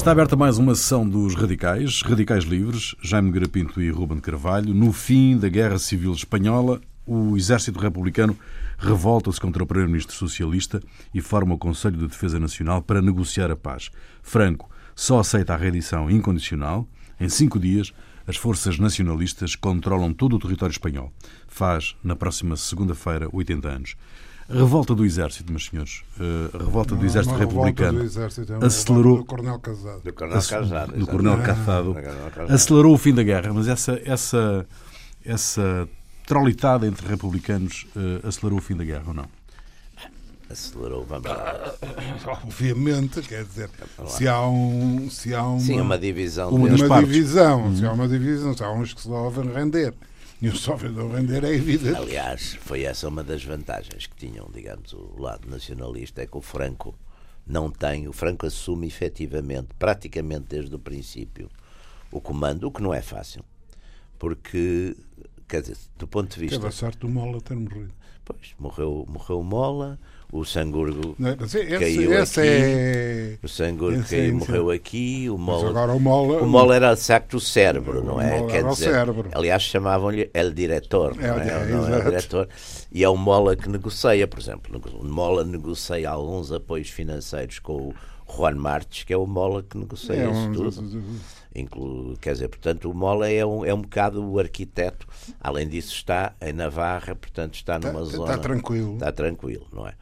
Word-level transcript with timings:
Está 0.00 0.12
aberta 0.12 0.34
mais 0.34 0.56
uma 0.56 0.74
sessão 0.74 1.06
dos 1.06 1.34
Radicais, 1.34 2.00
Radicais 2.00 2.44
Livres, 2.44 2.96
Jaime 3.02 3.30
Garapinto 3.30 3.82
e 3.82 3.90
Ruben 3.90 4.18
Carvalho. 4.18 4.72
No 4.72 4.94
fim 4.94 5.36
da 5.36 5.46
Guerra 5.46 5.78
Civil 5.78 6.14
Espanhola, 6.14 6.80
o 7.06 7.36
exército 7.36 7.78
republicano 7.78 8.34
revolta-se 8.78 9.38
contra 9.38 9.62
o 9.62 9.66
primeiro-ministro 9.66 10.16
socialista 10.16 10.82
e 11.12 11.20
forma 11.20 11.54
o 11.54 11.58
Conselho 11.58 11.98
de 11.98 12.06
Defesa 12.06 12.40
Nacional 12.40 12.80
para 12.80 13.02
negociar 13.02 13.50
a 13.50 13.56
paz. 13.56 13.90
Franco 14.22 14.70
só 14.96 15.18
aceita 15.18 15.52
a 15.52 15.58
reedição 15.58 16.10
incondicional. 16.10 16.88
Em 17.20 17.28
cinco 17.28 17.58
dias, 17.58 17.92
as 18.26 18.38
forças 18.38 18.78
nacionalistas 18.78 19.54
controlam 19.54 20.14
todo 20.14 20.34
o 20.34 20.38
território 20.38 20.72
espanhol. 20.72 21.12
Faz, 21.46 21.94
na 22.02 22.16
próxima 22.16 22.56
segunda-feira, 22.56 23.28
80 23.30 23.68
anos. 23.68 23.96
A 24.50 24.54
revolta 24.54 24.94
do 24.94 25.04
exército, 25.04 25.52
meus 25.52 25.66
senhores, 25.66 26.02
a 26.52 26.58
revolta 26.58 26.96
do 26.96 27.04
exército 27.06 27.36
republicano 27.36 28.00
do 28.00 28.04
exército, 28.04 28.52
é 28.52 28.66
acelerou 28.66 29.18
do 29.18 29.24
Coronel 29.24 29.58
Casado. 29.60 30.00
Do 30.02 30.12
Coronel 30.12 30.42
Casado. 30.42 30.92
do 30.98 31.06
Coronel. 31.06 31.38
Casado, 31.38 31.86
Do 31.88 31.94
Coronel 31.94 32.30
Casado. 32.30 32.52
acelerou 32.52 32.94
o 32.94 32.98
fim 32.98 33.14
da 33.14 33.22
guerra, 33.22 33.52
mas 33.54 33.68
essa 33.68 34.00
essa 34.04 34.66
essa 35.24 35.88
trolitada 36.26 36.86
entre 36.86 37.06
republicanos 37.06 37.86
eh, 37.96 38.26
acelerou 38.26 38.58
o 38.58 38.62
fim 38.62 38.76
da 38.76 38.84
guerra 38.84 39.04
ou 39.08 39.14
não? 39.14 39.26
Acelerou, 40.50 41.04
vamos 41.04 41.28
lá. 41.30 41.74
Obviamente, 42.42 43.22
quer 43.22 43.44
dizer, 43.44 43.70
se 44.08 44.26
há 44.26 44.40
um. 44.48 45.08
Se 45.08 45.32
há 45.32 45.44
uma, 45.44 45.60
Sim, 45.60 45.80
uma 45.80 45.96
divisão. 45.96 46.50
Uma 46.50 46.66
uma 46.68 47.02
divisão, 47.04 47.76
se 47.76 47.86
há 47.86 47.92
uma 47.92 48.08
divisão, 48.08 48.56
se 48.56 48.64
há 48.64 48.70
uns 48.72 48.92
que 48.92 49.00
se 49.00 49.08
devem 49.08 49.52
render. 49.52 49.94
E 50.42 50.50
que 50.50 50.56
só 50.56 50.74
devem 50.74 51.08
render 51.10 51.44
é 51.44 51.54
evidente. 51.54 51.96
Aliás, 51.96 52.54
foi 52.62 52.82
essa 52.82 53.08
uma 53.08 53.22
das 53.22 53.44
vantagens 53.44 54.06
que 54.06 54.16
tinham, 54.16 54.48
digamos, 54.52 54.92
o 54.92 55.20
lado 55.20 55.48
nacionalista, 55.48 56.22
é 56.22 56.26
que 56.26 56.36
o 56.36 56.40
Franco 56.40 56.94
não 57.46 57.70
tem, 57.70 58.08
o 58.08 58.12
Franco 58.12 58.46
assume 58.46 58.86
efetivamente, 58.86 59.68
praticamente 59.78 60.46
desde 60.48 60.74
o 60.74 60.78
princípio, 60.78 61.50
o 62.10 62.20
comando, 62.20 62.64
o 62.64 62.72
que 62.72 62.82
não 62.82 62.94
é 62.94 63.02
fácil. 63.02 63.44
Porque, 64.18 64.96
quer 65.46 65.60
dizer, 65.60 65.76
do 65.98 66.06
ponto 66.06 66.32
de 66.34 66.40
vista. 66.40 66.56
Teve 66.56 66.68
a 66.68 66.72
sorte 66.72 66.98
do 66.98 67.08
Mola 67.08 67.40
ter 67.40 67.56
morrido. 67.56 67.92
Pois, 68.24 68.54
morreu, 68.58 69.04
morreu 69.08 69.40
o 69.40 69.44
Mola, 69.44 69.98
o 70.32 70.44
Sangurgo 70.44 71.16
é? 71.20 71.44
Esse, 71.44 71.64
caiu 71.66 72.12
esse 72.12 72.40
aqui, 72.40 72.48
é. 72.50 73.38
o 73.42 73.48
Sangurgo 73.48 74.00
é 74.00 74.04
caiu, 74.04 74.24
isso. 74.26 74.34
morreu 74.36 74.70
aqui, 74.70 75.28
o 75.30 75.36
Mola. 75.36 75.70
agora 75.70 75.92
o 75.92 76.00
Mola. 76.00 76.42
O 76.42 76.46
Mola 76.46 76.76
era 76.76 76.94
de 76.94 77.00
facto 77.00 77.34
o 77.34 77.40
cérebro, 77.40 78.04
não 78.04 78.20
é? 78.20 78.44
Quer 78.46 78.64
dizer, 78.64 78.92
cérebro. 78.92 79.28
Aliás, 79.32 79.62
chamavam-lhe 79.62 80.30
El 80.32 80.52
Diretor, 80.52 81.16
não 81.16 81.24
É, 81.24 81.48
é? 81.48 81.50
é, 81.50 81.66
Não 81.66 81.94
é 81.94 82.00
diretor. 82.04 82.48
E 82.92 83.02
é 83.02 83.08
o 83.08 83.16
Mola 83.16 83.56
que 83.56 83.68
negocia, 83.68 84.26
por 84.28 84.38
exemplo. 84.38 84.80
O 85.00 85.04
Mola 85.04 85.44
negocia 85.44 86.08
alguns 86.10 86.52
apoios 86.52 86.88
financeiros 86.90 87.58
com 87.58 87.88
o 87.88 87.94
Juan 88.32 88.54
Martes, 88.54 89.02
que 89.04 89.12
é 89.12 89.16
o 89.16 89.26
Mola 89.26 89.62
que 89.62 89.76
negocia 89.76 90.14
É 90.14 90.30
isso 90.30 90.52
tudo. 90.52 91.02
Inclu, 91.52 92.16
quer 92.20 92.34
dizer, 92.34 92.46
portanto, 92.48 92.88
o 92.88 92.94
Mola 92.94 93.28
é 93.28 93.44
um, 93.44 93.64
é 93.64 93.74
um 93.74 93.80
bocado 93.82 94.24
o 94.24 94.38
arquiteto. 94.38 95.04
Além 95.40 95.66
disso, 95.68 95.92
está 95.94 96.32
em 96.40 96.52
Navarra, 96.52 97.16
portanto, 97.16 97.54
está 97.54 97.76
numa 97.76 98.02
Está- 98.02 98.16
zona. 98.16 98.30
está 98.30 98.38
tranquilo. 98.38 98.92
Está 98.94 99.10
tranquilo, 99.10 99.66
não 99.72 99.88
é? 99.88 99.94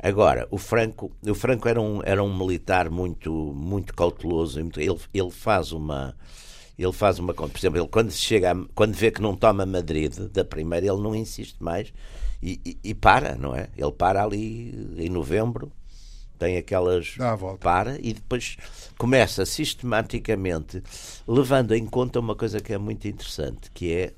Agora, 0.00 0.46
o 0.50 0.58
Franco, 0.58 1.10
o 1.26 1.34
Franco 1.34 1.68
era 1.68 1.80
um, 1.80 2.00
era 2.04 2.22
um 2.22 2.36
militar 2.36 2.88
muito, 2.90 3.32
muito 3.32 3.92
cauteloso. 3.94 4.60
muito- 4.60 4.80
Ele, 4.80 4.96
ele 5.12 5.30
faz 5.30 5.72
uma. 5.72 6.16
Ele 6.78 6.92
faz 6.92 7.18
uma. 7.18 7.34
Por 7.34 7.50
exemplo, 7.56 7.80
ele 7.80 7.88
quando, 7.88 8.12
chega 8.12 8.52
a- 8.52 8.64
quando 8.74 8.94
vê 8.94 9.10
que 9.10 9.20
não 9.20 9.34
toma 9.36 9.66
Madrid 9.66 10.14
da 10.32 10.44
primeira, 10.44 10.86
ele 10.86 11.00
não 11.02 11.14
insiste 11.16 11.56
mais 11.60 11.92
e, 12.40 12.60
e- 12.64 12.78
e 12.84 12.94
para, 12.94 13.34
não 13.34 13.54
é? 13.56 13.68
Ele 13.76 13.90
para 13.90 14.22
ali 14.22 14.94
em 14.96 15.08
novembro, 15.08 15.72
tem 16.38 16.56
aquelas. 16.56 17.14
Dá 17.18 17.32
a 17.32 17.36
volta. 17.36 17.58
Para 17.58 17.98
e 18.00 18.12
depois 18.12 18.56
começa 18.96 19.44
sistematicamente, 19.44 20.80
levando 21.26 21.74
em 21.74 21.84
conta 21.84 22.20
uma 22.20 22.36
coisa 22.36 22.60
que 22.60 22.72
é 22.72 22.78
muito 22.78 23.08
interessante, 23.08 23.68
que 23.72 23.92
é 23.92 24.12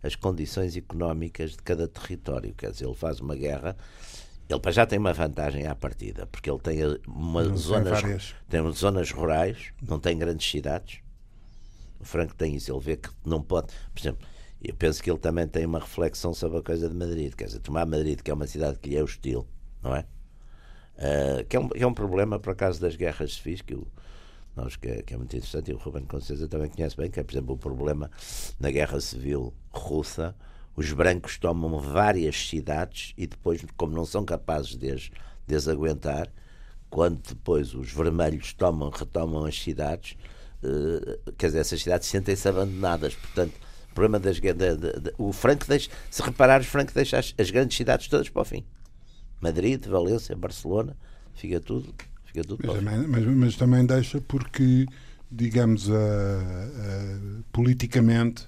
as 0.00 0.14
condições 0.14 0.76
económicas 0.76 1.52
de 1.52 1.56
cada 1.64 1.88
território. 1.88 2.54
Quer 2.56 2.70
dizer, 2.70 2.84
ele 2.86 2.94
faz 2.94 3.18
uma 3.20 3.34
guerra. 3.34 3.76
Ele 4.48 4.60
para 4.60 4.72
já 4.72 4.84
tem 4.86 4.98
uma 4.98 5.12
vantagem 5.12 5.66
à 5.66 5.74
partida, 5.74 6.26
porque 6.26 6.50
ele 6.50 6.58
tem 6.58 6.82
eh, 6.82 6.98
uma 7.06 7.42
Tem 7.44 7.56
zonas, 7.56 8.00
várias. 8.02 8.34
tem 8.48 8.72
zonas 8.72 9.10
rurais, 9.10 9.72
não 9.82 9.98
tem 9.98 10.18
grandes 10.18 10.48
cidades. 10.50 11.00
O 11.98 12.04
Franco 12.04 12.34
tem 12.34 12.54
isso, 12.54 12.70
ele 12.72 12.80
vê 12.80 12.96
que 12.96 13.08
não 13.24 13.42
pode. 13.42 13.68
Por 13.94 14.00
exemplo, 14.00 14.26
eu 14.62 14.74
penso 14.74 15.02
que 15.02 15.10
ele 15.10 15.18
também 15.18 15.46
tem 15.48 15.64
uma 15.64 15.78
reflexão 15.78 16.34
sobre 16.34 16.58
a 16.58 16.62
coisa 16.62 16.88
de 16.88 16.94
Madrid. 16.94 17.34
Quer 17.34 17.46
dizer, 17.46 17.60
tomar 17.60 17.86
Madrid, 17.86 18.20
que 18.20 18.30
é 18.30 18.34
uma 18.34 18.46
cidade 18.46 18.78
que 18.78 18.90
lhe 18.90 18.96
é 18.96 19.02
hostil, 19.02 19.46
não 19.82 19.94
é? 19.94 20.04
Ah, 20.98 21.44
que, 21.48 21.56
é 21.56 21.60
um, 21.60 21.68
que 21.68 21.82
é 21.82 21.86
um 21.86 21.94
problema, 21.94 22.38
por 22.38 22.50
acaso, 22.50 22.80
das 22.80 22.96
guerras 22.96 23.34
civis, 23.34 23.62
que, 23.62 23.74
o, 23.74 23.86
nós, 24.54 24.76
que, 24.76 24.88
é, 24.88 25.02
que 25.02 25.14
é 25.14 25.16
muito 25.16 25.34
interessante, 25.34 25.70
e 25.70 25.74
o 25.74 25.78
Ruben 25.78 26.06
certeza 26.20 26.48
também 26.48 26.70
conhece 26.70 26.96
bem, 26.96 27.10
que 27.10 27.18
é, 27.18 27.22
por 27.22 27.32
exemplo, 27.32 27.54
o 27.54 27.58
problema 27.58 28.10
na 28.60 28.70
guerra 28.70 29.00
civil 29.00 29.52
russa. 29.72 30.34
Os 30.76 30.92
brancos 30.92 31.38
tomam 31.38 31.78
várias 31.78 32.48
cidades 32.48 33.12
e 33.16 33.26
depois, 33.26 33.64
como 33.76 33.94
não 33.94 34.04
são 34.04 34.24
capazes 34.24 34.76
de 34.76 34.90
as, 34.90 35.10
de 35.46 35.54
as 35.54 35.68
aguentar, 35.68 36.28
quando 36.90 37.20
depois 37.28 37.74
os 37.74 37.92
vermelhos 37.92 38.52
tomam, 38.52 38.90
retomam 38.90 39.44
as 39.44 39.60
cidades, 39.60 40.16
eh, 40.62 41.18
quer 41.38 41.46
dizer, 41.46 41.58
essas 41.60 41.82
cidades 41.82 42.08
sentem-se 42.08 42.48
abandonadas. 42.48 43.14
Portanto, 43.14 43.54
o 43.90 43.94
problema 43.94 44.18
das 44.18 44.40
da- 44.40 44.52
da- 44.52 44.74
da- 44.74 45.12
o 45.18 45.32
Franco 45.32 45.64
deixa, 45.66 45.90
se 46.10 46.22
reparares, 46.22 46.66
Franco 46.66 46.92
deixa 46.92 47.18
as, 47.18 47.34
as 47.38 47.50
grandes 47.50 47.76
cidades 47.76 48.08
todas 48.08 48.28
para 48.28 48.42
o 48.42 48.44
fim. 48.44 48.64
Madrid, 49.40 49.84
Valência, 49.86 50.34
Barcelona, 50.36 50.96
fica 51.34 51.60
tudo, 51.60 51.94
fica 52.24 52.42
tudo 52.42 52.58
para 52.58 52.72
o 52.72 52.74
Mas 52.74 52.82
fim. 52.82 52.90
também, 52.90 53.08
mas, 53.08 53.36
mas 53.36 53.56
também 53.56 53.86
deixa 53.86 54.20
porque, 54.20 54.86
digamos, 55.30 55.88
a- 55.90 55.94
a- 55.94 57.42
politicamente, 57.52 58.44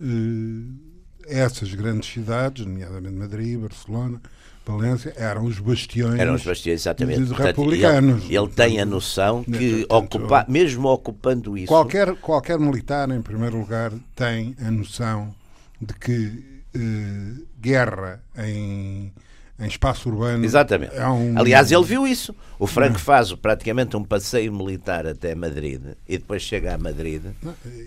eh, 0.00 0.89
essas 1.26 1.72
grandes 1.74 2.12
cidades, 2.12 2.64
nomeadamente 2.66 3.14
Madrid, 3.14 3.58
Barcelona, 3.58 4.20
Valência, 4.66 5.12
eram 5.16 5.44
os 5.46 5.58
bastiões. 5.58 6.18
Eram 6.20 6.34
os 6.34 6.44
bastiões, 6.44 6.80
exatamente. 6.82 7.20
Portanto, 7.26 7.46
republicanos. 7.46 8.24
Ele, 8.24 8.36
ele 8.36 8.48
tem 8.48 8.80
a 8.80 8.84
noção 8.84 9.42
que, 9.42 9.84
Portanto, 9.86 10.16
ocupa, 10.16 10.44
mesmo 10.48 10.88
ocupando 10.88 11.56
isso, 11.58 11.66
Qualquer, 11.66 12.14
qualquer 12.16 12.58
militar, 12.58 13.10
em 13.10 13.20
primeiro 13.22 13.58
lugar, 13.58 13.90
tem 14.14 14.54
a 14.64 14.70
noção 14.70 15.34
de 15.80 15.92
que 15.94 16.44
eh, 16.74 17.42
guerra 17.60 18.22
em, 18.38 19.12
em 19.58 19.66
espaço 19.66 20.08
urbano. 20.10 20.44
Exatamente. 20.44 20.94
É 20.94 21.08
um... 21.08 21.36
Aliás, 21.38 21.72
ele 21.72 21.84
viu 21.84 22.06
isso. 22.06 22.32
O 22.58 22.66
Franco 22.66 22.98
faz 22.98 23.32
praticamente 23.32 23.96
um 23.96 24.04
passeio 24.04 24.52
militar 24.52 25.06
até 25.06 25.34
Madrid 25.34 25.80
e 26.06 26.18
depois 26.18 26.42
chega 26.42 26.74
a 26.74 26.78
Madrid 26.78 27.22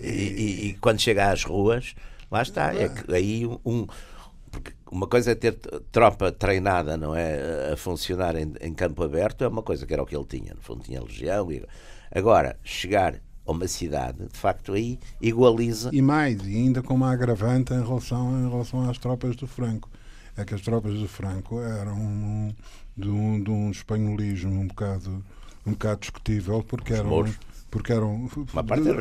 e, 0.02 0.06
e- 0.06 0.66
e 0.70 0.72
quando 0.80 1.00
chega 1.00 1.30
às 1.30 1.44
ruas, 1.44 1.94
lá 2.34 2.42
está. 2.42 2.74
É 2.74 2.88
que 2.88 3.12
aí 3.14 3.46
um- 3.46 3.58
um. 3.64 3.86
uma 4.90 5.06
coisa 5.06 5.32
é 5.32 5.34
ter 5.34 5.52
tropa 5.90 6.30
treinada, 6.30 6.96
não 6.96 7.14
é? 7.14 7.72
A 7.72 7.76
funcionar 7.76 8.36
em, 8.36 8.52
em 8.60 8.72
campo 8.74 9.02
aberto, 9.02 9.44
é 9.44 9.48
uma 9.48 9.62
coisa 9.62 9.86
que 9.86 9.92
era 9.92 10.02
o 10.02 10.06
que 10.06 10.16
ele 10.16 10.24
tinha. 10.26 10.54
No 10.54 10.60
fundo, 10.60 10.82
tinha 10.82 11.02
legião. 11.02 11.50
e- 11.50 11.64
Agora, 12.14 12.56
chegar 12.62 13.14
a 13.46 13.50
uma 13.52 13.66
cidade, 13.66 14.18
de 14.26 14.38
facto, 14.38 14.72
aí 14.72 14.98
igualiza. 15.20 15.90
E 15.92 16.00
mais, 16.00 16.40
e 16.46 16.54
ainda 16.56 16.82
com 16.82 16.94
uma 16.94 17.12
agravante 17.12 17.72
em 17.74 17.82
relação, 17.84 18.46
em 18.46 18.48
relação 18.50 18.88
às 18.88 18.98
tropas 18.98 19.34
do 19.36 19.46
Franco. 19.46 19.90
É 20.36 20.44
que 20.44 20.54
as 20.54 20.60
tropas 20.62 20.94
do 20.94 21.06
Franco 21.08 21.60
eram 21.60 22.54
de, 22.96 23.08
um, 23.08 23.42
de 23.42 23.50
um 23.50 23.70
espanholismo 23.70 24.60
um 24.60 24.66
bocado, 24.66 25.24
um 25.66 25.72
bocado 25.72 26.00
discutível, 26.00 26.62
porque 26.62 26.92
eram. 26.92 27.08
mouros. 27.08 27.34
Porque 27.74 27.92
eram, 27.92 28.30
Uma 28.52 28.62
parte 28.62 28.88
eram 28.88 29.00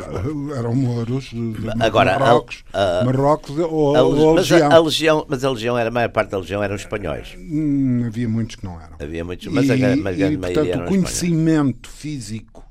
os 0.50 0.52
eram 0.58 0.74
mouros 0.76 1.26
de, 1.26 1.54
de 1.54 1.70
Agora, 1.80 2.16
a- 2.16 2.20
Marrocos, 2.20 2.64
a- 2.74 3.04
Marrocos 3.06 3.58
ou, 3.60 3.96
A 3.96 4.02
ou 4.02 4.32
a 4.32 4.34
mas, 4.34 4.50
legião. 4.50 4.72
a, 4.72 4.76
a 4.76 4.80
legião, 4.80 5.26
mas 5.30 5.44
a 5.46 5.50
legião 5.52 5.78
era 5.78 5.90
a 5.90 5.92
maior 5.92 6.10
parte 6.10 6.32
da 6.32 6.40
legião 6.40 6.64
eram 6.64 6.76
espanhóis. 6.76 7.36
Hum, 7.38 8.04
havia 8.08 8.28
muitos 8.28 8.56
que 8.56 8.66
não 8.66 8.82
eram. 8.82 8.96
Havia 9.00 9.24
muitos, 9.24 9.46
mas 9.54 9.70
a, 9.70 9.76
e, 9.76 9.80
gra- 9.80 9.96
mas 9.96 10.16
a 10.16 10.18
grande 10.18 10.34
e, 10.34 10.38
maioria 10.38 10.64
portanto, 10.64 10.74
eram 10.74 10.82
o 10.82 10.86
espanhóis. 10.86 10.90
conhecimento 11.20 11.88
físico 11.90 12.66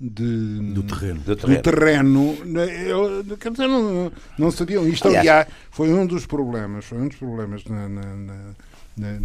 de, 0.00 0.72
Do 0.72 0.82
terreno. 0.84 1.20
do 1.20 1.36
do 1.36 1.36
terreno. 1.36 1.62
terreno, 1.62 2.44
né, 2.46 2.90
eu, 2.90 3.22
quer 3.38 3.52
dizer, 3.52 3.68
não, 3.68 4.10
não 4.38 4.50
sabiam. 4.50 4.88
Isto, 4.88 5.06
Aliás- 5.08 5.20
aliás, 5.28 5.48
foi 5.70 5.92
um 5.92 6.06
dos 6.06 6.24
problemas. 6.26 6.86
Foi 6.86 6.96
um 6.98 7.08
dos 7.08 7.18
problemas. 7.18 7.62
Na, 7.66 7.88
na- 7.90 8.16
na- 8.16 8.54
na- 8.96 9.18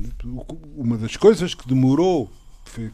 uma 0.75 0.97
das 0.97 1.15
coisas 1.15 1.55
que 1.55 1.65
demorou, 1.67 2.29
que 2.65 2.71
fe- 2.71 2.91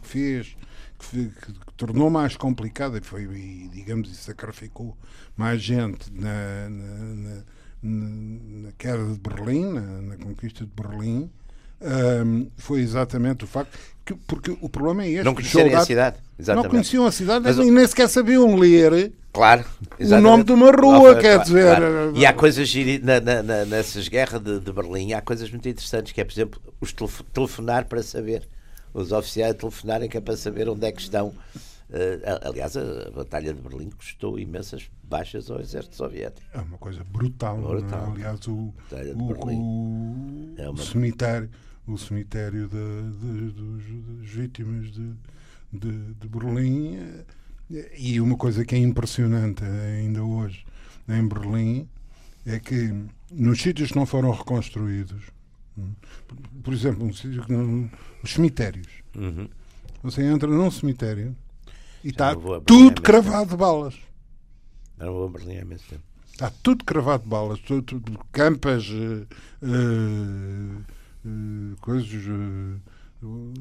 que 1.12 1.26
que, 1.30 1.52
que 1.54 1.74
tornou 1.78 2.10
mais 2.10 2.36
complicada, 2.38 2.98
e 2.98 3.02
foi, 3.02 3.24
e, 3.24 3.70
digamos, 3.74 4.10
e 4.12 4.16
sacrificou 4.16 4.96
mais 5.36 5.62
gente 5.62 6.12
na, 6.14 6.70
na, 6.70 7.04
na- 7.14 7.44
na- 7.84 8.72
queda 8.78 9.04
de 9.06 9.20
Berlim, 9.20 9.74
na, 9.74 10.16
conquista 10.18 10.66
de 10.66 10.72
Berlim. 10.76 11.30
hum, 12.26 12.48
foi 12.58 12.82
exatamente 12.82 13.44
o 13.44 13.48
facto 13.48 13.78
que 14.06 14.14
porque 14.28 14.56
o 14.62 14.70
problema 14.70 15.04
é 15.04 15.10
este 15.12 15.24
Não 15.24 15.32
os 15.32 15.38
conhecerem 15.38 15.76
a 15.76 15.86
cidade. 15.86 16.18
não 16.18 16.44
Exatamente. 16.44 16.70
conheciam 16.72 17.06
a 17.06 17.12
cidade 17.12 17.46
Mas 17.46 17.58
e 17.58 17.72
nem 17.72 17.88
sequer 17.88 18.10
sabiam 18.10 18.56
ler 18.56 19.14
Claro. 19.32 19.64
o 19.64 20.02
exatamente. 20.04 20.30
nome 20.30 20.44
de 20.44 20.52
uma 20.52 20.72
rua, 20.72 21.16
quer 21.16 21.36
claro, 21.36 21.44
dizer. 21.44 21.76
claro. 21.78 22.14
E 22.16 22.26
há 22.26 22.34
coisas 22.34 22.74
na, 23.02 23.20
na- 23.20 23.44
na- 23.44 23.66
nessas 23.66 24.08
guerras 24.08 24.42
de, 24.42 24.60
de 24.60 24.72
Berlim, 24.72 25.14
há 25.14 25.22
coisas 25.22 25.50
muito 25.50 25.68
interessantes, 25.68 26.12
que 26.14 26.22
é, 26.22 26.24
por 26.24 26.32
exemplo, 26.34 26.62
os 26.80 26.94
telef- 26.94 27.24
telefonar 27.34 27.86
para 27.86 28.04
saber. 28.04 28.48
Os 28.94 29.12
oficiais 29.12 29.56
telefonarem 29.56 30.10
que 30.10 30.18
é 30.18 30.22
para 30.22 30.38
saber 30.38 30.70
onde 30.70 30.86
é 30.86 30.92
que 30.92 31.02
estão 31.02 31.34
Uh, 31.94 32.48
aliás, 32.50 32.76
a, 32.76 33.12
Batalha 33.12 33.54
de 33.54 33.62
Berlim 33.62 33.92
custou 33.92 34.40
imensas 34.40 34.90
baixas 35.04 35.52
ao 35.52 35.60
exército 35.60 35.96
soviético. 35.96 36.42
É 36.52 36.60
uma 36.60 36.78
coisa 36.80 37.04
brutal. 37.04 37.60
É? 37.60 37.62
brutal. 37.62 38.12
Aliás, 38.14 38.48
o, 38.48 38.52
o, 38.52 38.74
o, 38.92 40.56
é 40.58 40.68
uma... 40.68 40.74
o, 40.74 40.84
cemitério, 40.84 41.52
o 41.86 41.96
cemitério 41.96 42.68
de, 42.68 43.12
de, 43.20 43.52
dos, 43.52 43.84
das 44.18 44.28
vítimas 44.28 44.92
de, 44.92 45.14
de, 45.72 46.14
de 46.16 46.28
Berlim. 46.28 46.96
Eh, 47.72 47.92
e 47.96 48.20
uma 48.20 48.38
coisa 48.38 48.66
que 48.66 48.74
é 48.74 48.80
impressionante 48.80 49.64
ainda 49.64 50.24
hoje 50.24 50.66
em 51.08 51.28
Berlim 51.28 51.88
é 52.44 52.60
que 52.60 52.92
nos 53.32 53.62
sítios 53.62 53.92
que 53.92 53.96
não 53.96 54.08
foram 54.08 54.32
reconstruídos, 54.32 55.26
por 56.64 56.74
exemplo, 56.74 57.06
um 57.06 57.14
sítio 57.14 57.44
que 57.44 57.52
não, 57.52 57.90
os 58.24 58.32
cemitérios, 58.32 58.88
uhum. 59.16 59.48
você 60.02 60.24
entra 60.24 60.48
num 60.48 60.70
cemitério 60.70 61.36
e 62.04 62.10
está 62.10 62.36
tudo 62.66 63.02
cravado 63.02 63.52
de 63.52 63.58
balas. 63.58 63.96
Era 65.00 65.12
uma 65.12 65.30
Berlim 65.30 65.58
há 65.58 65.66
mesmo 65.66 65.88
tempo. 65.90 66.04
Está 66.32 66.52
tudo 66.62 66.84
cravado 66.84 67.24
de 67.24 67.30
balas, 67.30 67.60
tudo, 67.60 68.02
campas, 68.32 68.88
uh, 68.90 69.28
uh, 69.62 70.84
coisas. 71.82 72.24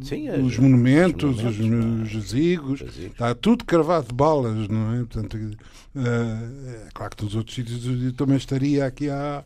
Sim, 0.03 0.29
os 0.31 0.59
monumentos, 0.59 1.43
os, 1.43 1.59
monumentos, 1.59 2.07
os 2.07 2.11
jazigos, 2.11 2.81
está 2.81 3.35
tudo 3.35 3.65
cravado 3.65 4.09
de 4.09 4.15
balas, 4.15 4.69
não 4.69 4.95
é? 4.95 4.99
Portanto, 4.99 5.37
é 5.95 6.89
claro 6.93 7.17
que 7.17 7.25
nos 7.25 7.35
outros 7.37 7.55
sítios 7.55 7.85
eu 8.03 8.13
também 8.13 8.37
estaria 8.37 8.85
aqui 8.85 9.09
há 9.09 9.45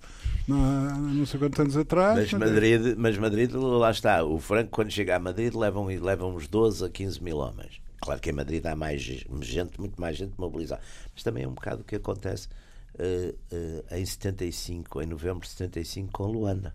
não 0.49 1.27
sei 1.27 1.41
quantos 1.41 1.59
anos 1.59 1.77
atrás. 1.77 2.33
Mas 2.33 2.33
Madrid, 2.33 2.95
mas 2.97 3.19
Madrid, 3.19 3.53
lá 3.53 3.91
está. 3.91 4.25
O 4.25 4.39
Franco, 4.39 4.71
quando 4.71 4.91
chega 4.91 5.17
a 5.17 5.19
Madrid, 5.19 5.55
levam, 5.55 5.87
levam 5.87 6.35
uns 6.35 6.47
12 6.47 6.85
a 6.85 6.89
15 6.89 7.23
mil 7.23 7.39
homens. 7.39 7.81
Claro 8.01 8.21
que 8.21 8.31
em 8.31 8.33
Madrid 8.33 8.65
há 8.65 8.77
mais 8.77 9.03
gente, 9.03 9.81
muito 9.81 10.01
mais 10.01 10.17
gente 10.17 10.35
mobilizada. 10.39 10.81
Mas 11.13 11.23
também 11.23 11.45
é 11.45 11.49
um 11.49 11.55
bocado 11.55 11.83
o 11.83 11.85
que 11.85 11.97
acontece 11.97 12.49
uh, 12.95 13.35
uh, 13.53 13.97
em 13.97 14.07
75, 14.07 15.03
em 15.03 15.07
novembro 15.07 15.41
de 15.41 15.49
75, 15.49 16.13
com 16.13 16.27
Luanda. 16.27 16.75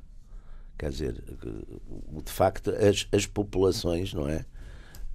Quer 0.81 0.89
dizer, 0.89 1.23
de 2.25 2.31
facto, 2.31 2.71
as, 2.71 3.07
as 3.11 3.27
populações, 3.27 4.15
não 4.15 4.27
é? 4.27 4.43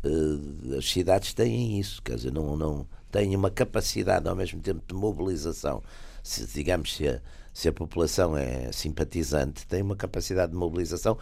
Uh, 0.04 0.78
as 0.78 0.88
cidades 0.88 1.34
têm 1.34 1.80
isso, 1.80 2.00
quer 2.00 2.14
dizer, 2.14 2.30
não, 2.30 2.56
não 2.56 2.86
têm 3.10 3.34
uma 3.34 3.50
capacidade 3.50 4.28
ao 4.28 4.36
mesmo 4.36 4.60
tempo 4.60 4.80
de 4.86 4.94
mobilização. 4.94 5.82
Se, 6.22 6.46
digamos, 6.46 6.94
se 6.94 7.08
a, 7.08 7.20
se 7.52 7.66
a 7.66 7.72
população 7.72 8.36
é 8.36 8.70
simpatizante, 8.70 9.66
tem 9.66 9.82
uma 9.82 9.96
capacidade 9.96 10.52
de 10.52 10.56
mobilização 10.56 11.18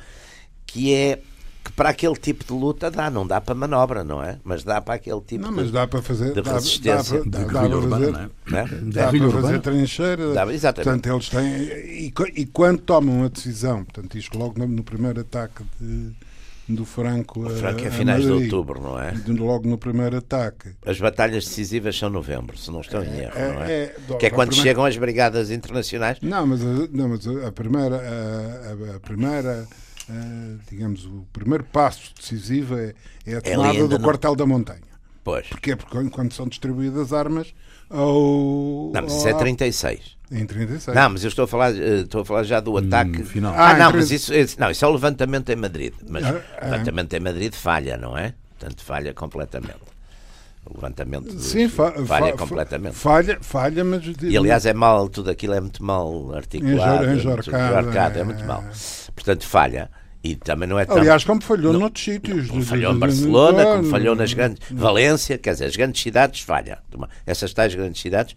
que 0.67 0.93
é 0.93 1.23
que 1.65 1.73
para 1.73 1.89
aquele 1.89 2.15
tipo 2.15 2.45
de 2.45 2.53
luta 2.53 2.91
dá, 2.91 3.09
não 3.09 3.27
dá 3.27 3.41
para 3.41 3.55
manobra, 3.55 4.05
não 4.05 4.23
é? 4.23 4.39
Mas 4.45 4.63
dá 4.63 4.83
para 4.83 4.95
aquele 4.95 5.21
tipo 5.23 5.43
não, 5.43 5.51
mas 5.51 5.71
dá 5.71 5.87
para 5.87 6.03
fazer, 6.03 6.35
de 6.35 6.43
dá, 6.43 6.53
resistência. 6.53 7.25
Dá, 7.25 7.39
dá, 7.39 7.47
dá, 7.47 7.69
dá 7.69 7.69
para 7.69 7.89
fazer, 7.89 8.13
não 8.13 8.59
é? 8.59 8.69
Dá 8.83 9.09
para 9.09 9.31
fazer 9.31 9.61
trincheira. 9.61 10.35
Dá, 10.35 10.53
exatamente. 10.53 10.85
Portanto, 10.85 11.07
eles 11.07 11.29
têm. 11.31 12.05
E, 12.05 12.43
e 12.43 12.47
quando 12.47 12.81
tomam 12.81 13.25
a 13.25 13.29
decisão, 13.29 13.83
portanto, 13.83 14.19
isto 14.19 14.39
logo 14.39 14.59
no, 14.59 14.67
no 14.69 14.85
primeiro 14.85 15.23
ataque 15.23 15.65
de, 15.81 16.13
do 16.69 16.85
Franco. 16.85 17.47
O 17.47 17.49
Franco 17.49 17.81
é 17.81 17.91
finais 17.91 18.27
Madrid, 18.27 18.49
de 18.49 18.55
outubro, 18.55 18.83
não 18.83 19.01
é? 19.01 19.15
Logo 19.27 19.67
no 19.67 19.79
primeiro 19.79 20.19
ataque. 20.19 20.73
As 20.85 21.01
batalhas 21.01 21.47
decisivas 21.47 21.97
são 21.97 22.11
novembro, 22.11 22.59
se 22.59 22.71
não 22.71 22.83
estou 22.83 23.03
em 23.03 23.21
erro, 23.21 23.39
é, 23.39 23.53
não 23.55 23.63
é? 23.63 23.73
é 23.73 23.95
que 24.19 24.27
é 24.27 24.31
quando 24.31 24.49
primeira... 24.49 24.71
chegam 24.71 24.85
as 24.85 24.97
brigadas 24.99 25.51
internacionais. 25.51 26.19
Não, 26.21 26.47
mas, 26.47 26.61
a, 26.61 26.89
não, 26.93 27.09
mas 27.09 27.27
a 27.27 27.51
primeira. 27.53 27.97
a, 27.97 28.93
a, 28.93 28.97
a 28.97 29.01
primeira 29.01 29.67
uh, 30.09 30.59
digamos, 30.71 31.07
o 31.07 31.27
primeiro 31.33 31.65
passo 31.65 32.13
decisivo 32.19 32.77
é, 32.77 32.95
é 33.27 33.35
a 33.35 33.39
é 33.39 33.41
tomada 33.41 33.79
é 33.79 33.87
do 33.87 33.99
no... 33.99 34.05
quartel 34.05 34.35
da 34.35 34.47
montanha. 34.47 34.95
Pois. 35.23 35.47
Porquê? 35.49 35.75
Porque 35.75 36.11
quando 36.11 36.33
são 36.33 36.47
distribuídas 36.47 37.13
armas 37.13 37.55
ao. 37.89 38.91
Não, 38.93 39.03
mas 39.03 39.15
isso 39.15 39.29
é 39.29 39.35
36. 39.35 40.17
Em 40.31 40.47
36. 40.47 40.95
Não, 40.95 41.11
mas 41.11 41.23
eu 41.23 41.29
estou 41.29 41.45
a 41.45 41.49
falar, 41.49 41.75
eh, 41.77 42.01
estou 42.01 42.23
a 42.23 42.25
falar 42.25 42.43
já 42.43 42.61
do 42.61 42.77
ataque. 42.77 43.23
Hum, 43.23 43.25
final. 43.25 43.55
Ah, 43.55 43.71
ah 43.71 43.79
não, 43.79 43.93
mas 43.93 44.11
isso, 44.11 44.33
não, 44.59 44.71
isso 44.71 44.85
é 44.85 44.89
o 44.89 44.93
levantamento 44.93 45.49
em 45.51 45.57
Madrid. 45.57 45.95
Mas 46.09 46.25
ah, 46.25 46.43
o 46.61 46.65
levantamento 46.65 47.15
em 47.15 47.21
Madrid 47.21 47.55
falha, 47.55 47.97
não 47.97 48.17
é? 48.17 48.35
Portanto, 48.59 48.83
falha 48.83 49.15
completamente. 49.15 49.94
O 50.67 50.75
levantamento 50.77 51.39
Sim, 51.39 51.69
fa 51.69 51.93
falha 52.05 52.33
fa 52.33 52.39
completamente. 52.39 52.95
Falha, 52.95 53.39
falha, 53.41 53.85
mas. 53.85 54.03
E 54.23 54.37
aliás 54.37 54.65
é 54.65 54.73
mal, 54.73 55.09
tudo 55.09 55.31
aquilo 55.31 55.53
é 55.53 55.61
muito 55.61 55.85
mal 55.85 56.35
articulado, 56.35 57.11
enjorcado, 57.11 58.19
é, 58.19 58.23
é 58.23 58.25
muito 58.25 58.45
mal. 58.45 58.65
Portanto, 59.15 59.47
falha. 59.47 59.91
E 60.23 60.35
também 60.37 60.67
não 60.67 60.79
é 60.79 60.87
tão... 60.87 60.97
Aliás, 60.97 61.23
como 61.23 61.43
falhou 61.43 61.75
no, 61.75 61.81
noutros 61.81 62.03
sítios. 62.03 62.49
Como 62.49 62.63
falhou 62.63 62.95
em 62.95 62.99
Barcelona, 62.99 63.67
como 63.67 63.85
falhou 63.91 64.17
nas 64.17 64.33
grandes. 64.33 64.67
Valência, 64.71 65.37
quer 65.37 65.53
dizer, 65.53 65.67
as 65.67 65.77
grandes 65.77 66.01
cidades 66.01 66.41
falha. 66.41 66.79
Essas 67.27 67.53
tais 67.53 67.75
grandes 67.75 68.01
cidades, 68.01 68.35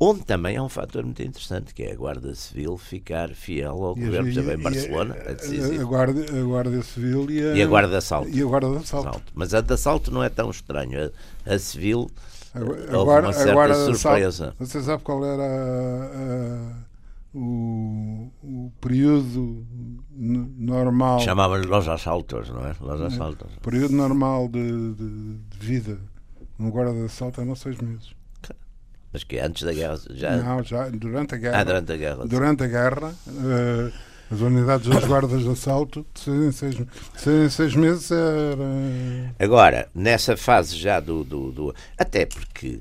onde 0.00 0.24
também 0.24 0.56
é 0.56 0.62
um 0.62 0.68
fator 0.68 1.04
muito 1.04 1.22
interessante, 1.22 1.74
que 1.74 1.82
é 1.82 1.92
a 1.92 1.94
Guarda 1.94 2.34
Civil 2.34 2.78
ficar 2.78 3.28
fiel 3.30 3.84
ao 3.84 3.96
e 3.96 4.00
governo, 4.00 4.34
também 4.34 4.54
em 4.54 4.62
Barcelona. 4.62 5.14
A, 5.14 5.30
a, 5.30 5.80
a, 5.80 5.84
Guarda, 5.84 6.40
a 6.40 6.42
Guarda 6.42 6.82
Civil 6.82 7.30
e 7.30 7.42
a, 7.42 7.54
e 7.54 7.62
a 7.62 7.66
Guarda 7.66 7.90
de 7.90 7.96
Assalto. 7.96 8.30
E 8.30 8.42
a 8.42 8.46
Guarda 8.46 8.70
de 8.70 8.76
Assalto. 8.78 9.08
assalto. 9.08 9.32
Mas 9.34 9.54
a 9.54 9.60
de 9.60 9.72
Assalto 9.72 10.10
não 10.10 10.24
é 10.24 10.30
tão 10.30 10.50
estranho. 10.50 11.12
A, 11.46 11.54
a 11.54 11.58
Civil. 11.58 12.10
Agora, 12.88 13.26
uma 13.26 13.32
certa 13.32 13.74
surpresa. 13.94 14.54
Você 14.58 14.80
sabe 14.82 15.04
qual 15.04 15.24
era 15.24 15.44
a 15.44 16.90
o, 17.32 18.30
o 18.42 18.72
período 18.80 19.64
normal. 20.10 21.20
Chamavam 21.20 21.62
los 21.62 21.88
assaltos, 21.88 22.50
não 22.50 22.66
é? 22.66 22.74
Los 22.80 23.00
assaltos. 23.00 23.56
O 23.56 23.60
período 23.60 23.94
normal 23.94 24.48
de, 24.48 24.94
de, 24.94 25.38
de 25.38 25.58
vida 25.58 25.98
no 26.58 26.70
guarda 26.70 26.92
de 26.92 27.04
assalto 27.04 27.40
eram 27.40 27.54
seis 27.54 27.78
meses. 27.78 28.14
Mas 29.12 29.24
que 29.24 29.38
antes 29.38 29.62
da 29.62 29.72
guerra 29.72 29.98
já. 30.10 30.36
Não, 30.36 30.62
já 30.62 30.88
durante 30.88 31.34
a 31.34 31.38
guerra. 31.38 31.60
Ah, 31.60 31.64
durante 31.64 31.92
a 31.92 31.96
guerra. 31.96 32.26
Durante 32.26 32.62
a 32.62 32.66
guerra, 32.66 33.14
uh, 33.26 33.92
as 34.30 34.40
unidades 34.40 34.86
das 34.88 35.04
guardas 35.04 35.42
de 35.42 35.48
assalto, 35.48 36.06
em 36.28 36.52
seis, 36.52 36.76
seis, 37.16 37.52
seis 37.52 37.74
meses 37.74 38.10
era. 38.10 39.34
Agora, 39.38 39.88
nessa 39.94 40.36
fase 40.36 40.76
já 40.76 41.00
do, 41.00 41.24
do, 41.24 41.50
do. 41.50 41.74
Até 41.98 42.26
porque. 42.26 42.80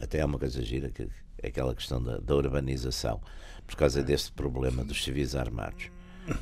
Até 0.00 0.18
é 0.18 0.24
uma 0.24 0.38
coisa 0.38 0.62
gira, 0.62 0.90
que 0.90 1.08
é 1.42 1.48
aquela 1.48 1.74
questão 1.74 2.02
da, 2.02 2.18
da 2.18 2.34
urbanização 2.34 3.20
por 3.66 3.76
causa 3.76 4.02
deste 4.02 4.30
problema 4.32 4.84
dos 4.84 5.02
civis 5.02 5.34
armados. 5.34 5.90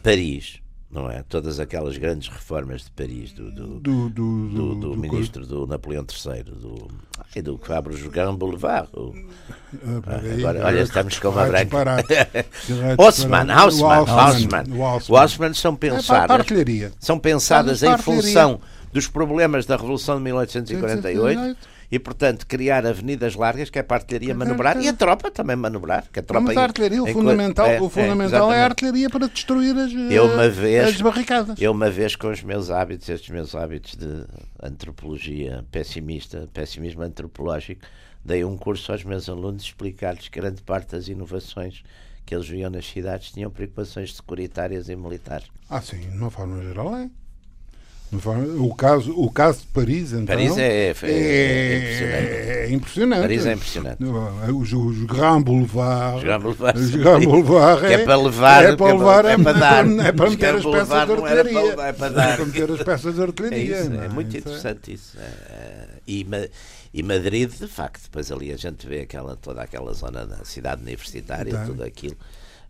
Paris, 0.03 0.62
não 0.93 1.11
é? 1.11 1.25
Todas 1.27 1.59
aquelas 1.59 1.97
grandes 1.97 2.29
reformas 2.29 2.85
de 2.85 2.91
Paris 2.91 3.33
do, 3.33 3.51
do, 3.51 3.81
do, 3.81 4.75
do, 4.75 4.97
ministro 4.97 5.47
do 5.47 5.67
Napoleão 5.67 6.05
III, 6.05 6.43
do, 6.43 6.89
e 7.35 7.41
do 7.41 7.57
que 7.57 7.73
abre 7.73 7.95
o 7.95 8.11
Grand 8.11 8.35
Boulevard. 8.35 8.89
O, 8.93 9.15
ah, 10.07 10.21
agora, 10.39 10.67
olha, 10.67 10.81
estamos 10.81 11.19
com 11.19 11.31
uma 11.31 11.47
branca. 11.47 12.07
Osman, 12.99 13.51
Haussmann, 13.51 14.65
O 15.09 15.17
Haussmann 15.17 15.55
são 15.55 15.75
pensadas, 15.75 16.47
são 17.01 17.19
pensadas 17.19 17.83
em 17.83 17.97
função 17.97 18.61
dos 18.93 19.09
problemas 19.09 19.67
da 19.67 19.77
Revolução 19.77 20.17
de 20.19 20.25
1848 20.25 21.57
e, 21.93 21.99
portanto, 21.99 22.47
criar 22.47 22.87
avenidas 22.87 23.35
largas 23.35 23.69
que 23.69 23.79
é 23.79 23.83
para 23.83 23.99
a 23.99 24.01
artilharia 24.01 24.35
manobrar 24.35 24.81
e 24.81 24.89
a 24.89 24.95
tropa 24.95 25.31
também 25.31 25.57
manobrar. 25.57 26.07
Que 26.11 26.21
a 26.21 26.23
tropa 26.23 26.47
Mas 26.47 26.57
a 26.57 26.63
artilharia, 26.63 27.03
o 27.03 27.07
fundamental, 27.07 27.67
é, 27.67 27.81
o 27.81 27.89
fundamental 27.91 28.51
é, 28.51 28.57
é, 28.57 28.63
a 28.63 28.65
artilharia 28.65 29.11
para 29.11 29.29
destruir 29.29 29.77
as, 29.77 29.93
eu 29.93 30.25
uma 30.25 30.49
vez, 30.49 30.89
as 30.89 31.01
barricadas. 31.03 31.61
Eu, 31.61 31.73
uma 31.73 31.91
vez, 31.91 32.17
com 32.17 32.31
os 32.31 32.43
meus 32.43 32.71
hábitos, 32.71 33.11
estes 33.11 33.29
meus 33.29 33.55
hábitos 33.55 33.95
de 33.95 34.25
antropologia 34.63 35.67
pessimista, 35.71 36.49
pessimismo 36.55 37.03
antropológico, 37.03 37.83
dei 38.25 38.43
um 38.43 38.57
curso 38.57 38.91
aos 38.91 39.05
meus 39.05 39.29
alunos 39.29 39.63
explicar-lhes 39.63 40.29
que 40.29 40.41
grande 40.41 40.63
parte 40.63 40.93
das 40.93 41.09
inovações 41.09 41.83
que 42.25 42.35
eles 42.35 42.49
viam 42.49 42.71
nas 42.71 42.87
cidades 42.87 43.33
tinham 43.33 43.51
preocupações 43.51 44.15
securitárias 44.15 44.89
e 44.89 44.97
militares. 44.97 45.49
Ah, 45.69 45.83
sim, 45.83 45.99
de 45.99 46.17
uma 46.17 46.31
forma 46.31 46.63
geral 46.63 46.97
é. 46.97 47.11
O 48.59 48.75
caso, 48.75 49.19
o 49.19 49.31
caso 49.31 49.61
de 49.61 49.67
Paris, 49.69 50.13
então. 50.13 50.27
Paris 50.27 50.59
é, 50.59 50.91
é, 50.91 50.95
é, 51.03 52.67
é 52.67 52.71
impressionante. 52.71 53.23
Paris 53.23 53.47
é 53.47 53.53
impressionante. 53.55 54.05
Os, 54.05 54.73
os 54.75 55.05
Grand 55.05 55.41
Boulevard. 55.41 56.19
Os 56.19 56.23
Grand 56.23 56.41
Boulevard. 56.41 56.79
Os 56.79 56.91
Grand 56.91 57.21
Boulevard 57.21 57.87
que 57.87 57.95
é, 57.95 58.05
para 58.05 58.17
levar. 58.17 58.65
É 58.65 58.77
para 58.77 58.93
levar, 58.93 59.25
é, 59.25 59.39
para 59.39 59.53
dar. 59.53 59.87
É 59.87 60.13
para 60.13 60.29
meter 60.29 60.55
as 60.57 60.65
peças 60.65 61.07
de 61.07 61.13
artilharia. 61.13 61.73
É 61.81 61.93
para. 61.93 62.23
É 62.23 62.45
meter 62.45 62.71
as 62.71 62.83
peças 62.83 63.15
de 63.15 63.23
artilharia. 63.23 63.77
É, 63.77 64.05
é 64.05 64.09
muito 64.11 64.37
interessante 64.37 64.93
isso. 64.93 65.17
E, 66.07 66.27
e 66.93 67.03
Madrid, 67.03 67.51
de 67.51 67.67
facto, 67.67 68.03
depois 68.03 68.31
ali 68.31 68.53
a 68.53 68.59
gente 68.59 68.87
vê 68.87 69.01
aquela, 69.01 69.37
toda 69.37 69.63
aquela 69.63 69.95
zona 69.95 70.27
da 70.27 70.45
cidade 70.45 70.83
universitária, 70.83 71.63
tudo 71.65 71.83
aquilo 71.83 72.17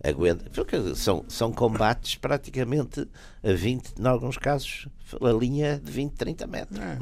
aguenta. 0.03 0.51
Porque 0.51 0.95
são, 0.95 1.25
são 1.29 1.53
combates 1.53 2.17
praticamente 2.17 3.09
a 3.43 3.53
20, 3.53 3.95
em 3.99 4.07
alguns 4.07 4.37
casos, 4.37 4.89
a 5.21 5.33
linha 5.33 5.81
de 5.83 5.91
20, 5.91 6.13
30 6.13 6.47
metros. 6.47 6.79
É. 6.79 6.99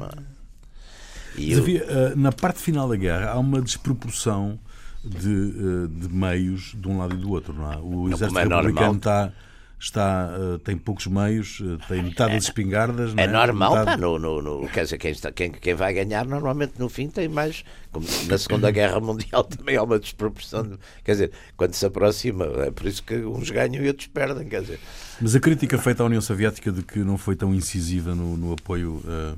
E 1.37 1.53
eu... 1.53 1.59
havia, 1.59 1.83
eh, 1.83 2.15
na 2.15 2.31
parte 2.31 2.59
final 2.59 2.87
da 2.89 2.95
guerra 2.95 3.31
há 3.31 3.39
uma 3.39 3.61
desproporção 3.61 4.59
de, 5.03 5.29
eh, 5.29 5.87
de 5.87 6.13
meios 6.13 6.75
de 6.75 6.87
um 6.87 6.97
lado 6.97 7.15
e 7.15 7.17
do 7.17 7.31
outro, 7.31 7.53
não 7.53 7.71
é? 7.71 7.77
O 7.77 8.09
exército 8.09 8.39
é 8.39 8.43
republicano 8.43 8.97
está 8.97 9.31
está, 9.81 10.29
uh, 10.37 10.59
tem 10.59 10.77
poucos 10.77 11.07
meios, 11.07 11.59
uh, 11.59 11.77
tem 11.87 12.03
metade 12.03 12.35
das 12.35 12.43
espingardas. 12.43 13.13
É, 13.17 13.23
é 13.23 13.27
normal, 13.27 13.71
metade... 13.71 13.91
pá, 13.91 13.97
no, 13.97 14.19
no, 14.19 14.41
no, 14.41 14.69
quer 14.69 14.83
dizer, 14.83 14.97
quem, 14.99 15.11
está, 15.11 15.31
quem, 15.31 15.51
quem 15.51 15.73
vai 15.73 15.93
ganhar 15.93 16.25
normalmente 16.25 16.73
no 16.77 16.87
fim 16.87 17.09
tem 17.09 17.27
mais. 17.27 17.63
Como 17.91 18.05
na 18.27 18.37
Segunda 18.37 18.69
Guerra 18.71 18.99
Mundial 18.99 19.43
também 19.43 19.75
há 19.75 19.83
uma 19.83 19.99
desproporção. 19.99 20.63
De, 20.63 20.77
quer 21.03 21.13
dizer, 21.13 21.31
quando 21.57 21.73
se 21.73 21.85
aproxima, 21.85 22.45
é 22.65 22.71
por 22.71 22.85
isso 22.85 23.01
que 23.01 23.15
uns 23.15 23.49
ganham 23.49 23.83
e 23.83 23.87
outros 23.87 24.07
perdem. 24.07 24.47
Quer 24.47 24.61
dizer. 24.61 24.79
Mas 25.19 25.35
a 25.35 25.39
crítica 25.39 25.77
feita 25.79 26.03
à 26.03 26.05
União 26.05 26.21
Soviética 26.21 26.71
de 26.71 26.83
que 26.83 26.99
não 26.99 27.17
foi 27.17 27.35
tão 27.35 27.53
incisiva 27.53 28.13
no, 28.13 28.37
no 28.37 28.53
apoio 28.53 29.01
uh, 29.03 29.37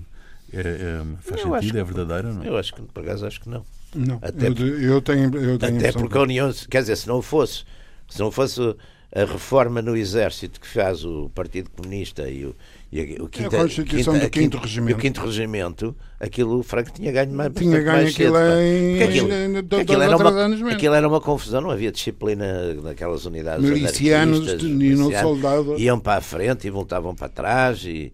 é, 0.51 0.59
é, 0.59 1.03
faz 1.21 1.41
eu 1.41 1.53
sentido? 1.53 1.79
É 1.79 1.83
verdadeira? 1.83 2.33
Não? 2.33 2.43
Eu 2.43 2.57
acho 2.57 2.73
que, 2.73 2.81
por 2.81 3.01
acaso, 3.01 3.25
acho 3.25 3.39
que 3.39 3.49
não. 3.49 3.65
Não, 3.95 4.19
até, 4.21 4.47
eu, 4.47 4.81
eu 4.81 5.01
tenho, 5.01 5.35
eu 5.37 5.57
tenho 5.57 5.77
até 5.77 5.91
porque 5.91 6.17
a 6.17 6.21
União, 6.21 6.51
quer 6.69 6.81
dizer, 6.81 6.95
se 6.95 7.07
não 7.07 7.21
fosse, 7.21 7.63
se 8.09 8.19
não 8.19 8.31
fosse 8.31 8.75
a 9.15 9.25
reforma 9.25 9.79
no 9.79 9.95
Exército 9.95 10.59
que 10.59 10.67
faz 10.67 11.05
o 11.05 11.29
Partido 11.35 11.69
Comunista 11.69 12.27
e 12.27 12.45
o, 12.45 12.55
e 12.91 13.21
o 13.21 13.27
quinto, 13.27 13.55
é 13.55 13.59
a 13.59 13.61
Constituição 13.61 14.13
quinta, 14.13 14.25
do 14.25 14.31
Quinto 14.31 14.57
Regimento. 14.57 14.97
o 14.97 15.01
Quinto 15.01 15.21
Regimento, 15.21 15.95
aquilo 16.19 16.59
o 16.59 16.63
Franco 16.63 16.91
tinha 16.91 17.11
ganho 17.11 17.31
mais 17.31 17.53
Tinha 17.53 17.79
ganho 17.79 17.97
mais 17.97 18.09
aquilo 18.09 18.35
cedo, 18.35 18.59
em, 18.59 19.03
aquilo, 19.03 19.31
em, 19.31 19.57
aquilo, 19.81 20.01
era 20.01 20.17
uma, 20.17 20.71
aquilo 20.71 20.95
era 20.95 21.07
uma 21.07 21.21
confusão, 21.21 21.61
não 21.61 21.69
havia 21.69 21.91
disciplina 21.91 22.73
naquelas 22.81 23.25
unidades 23.25 23.63
milicianos 23.63 24.47
e 24.63 24.95
não 24.95 25.11
soldados. 25.11 25.79
Iam 25.79 25.99
para 25.99 26.17
a 26.17 26.21
frente 26.21 26.65
e 26.65 26.71
voltavam 26.71 27.13
para 27.13 27.29
trás 27.29 27.83
e, 27.85 28.11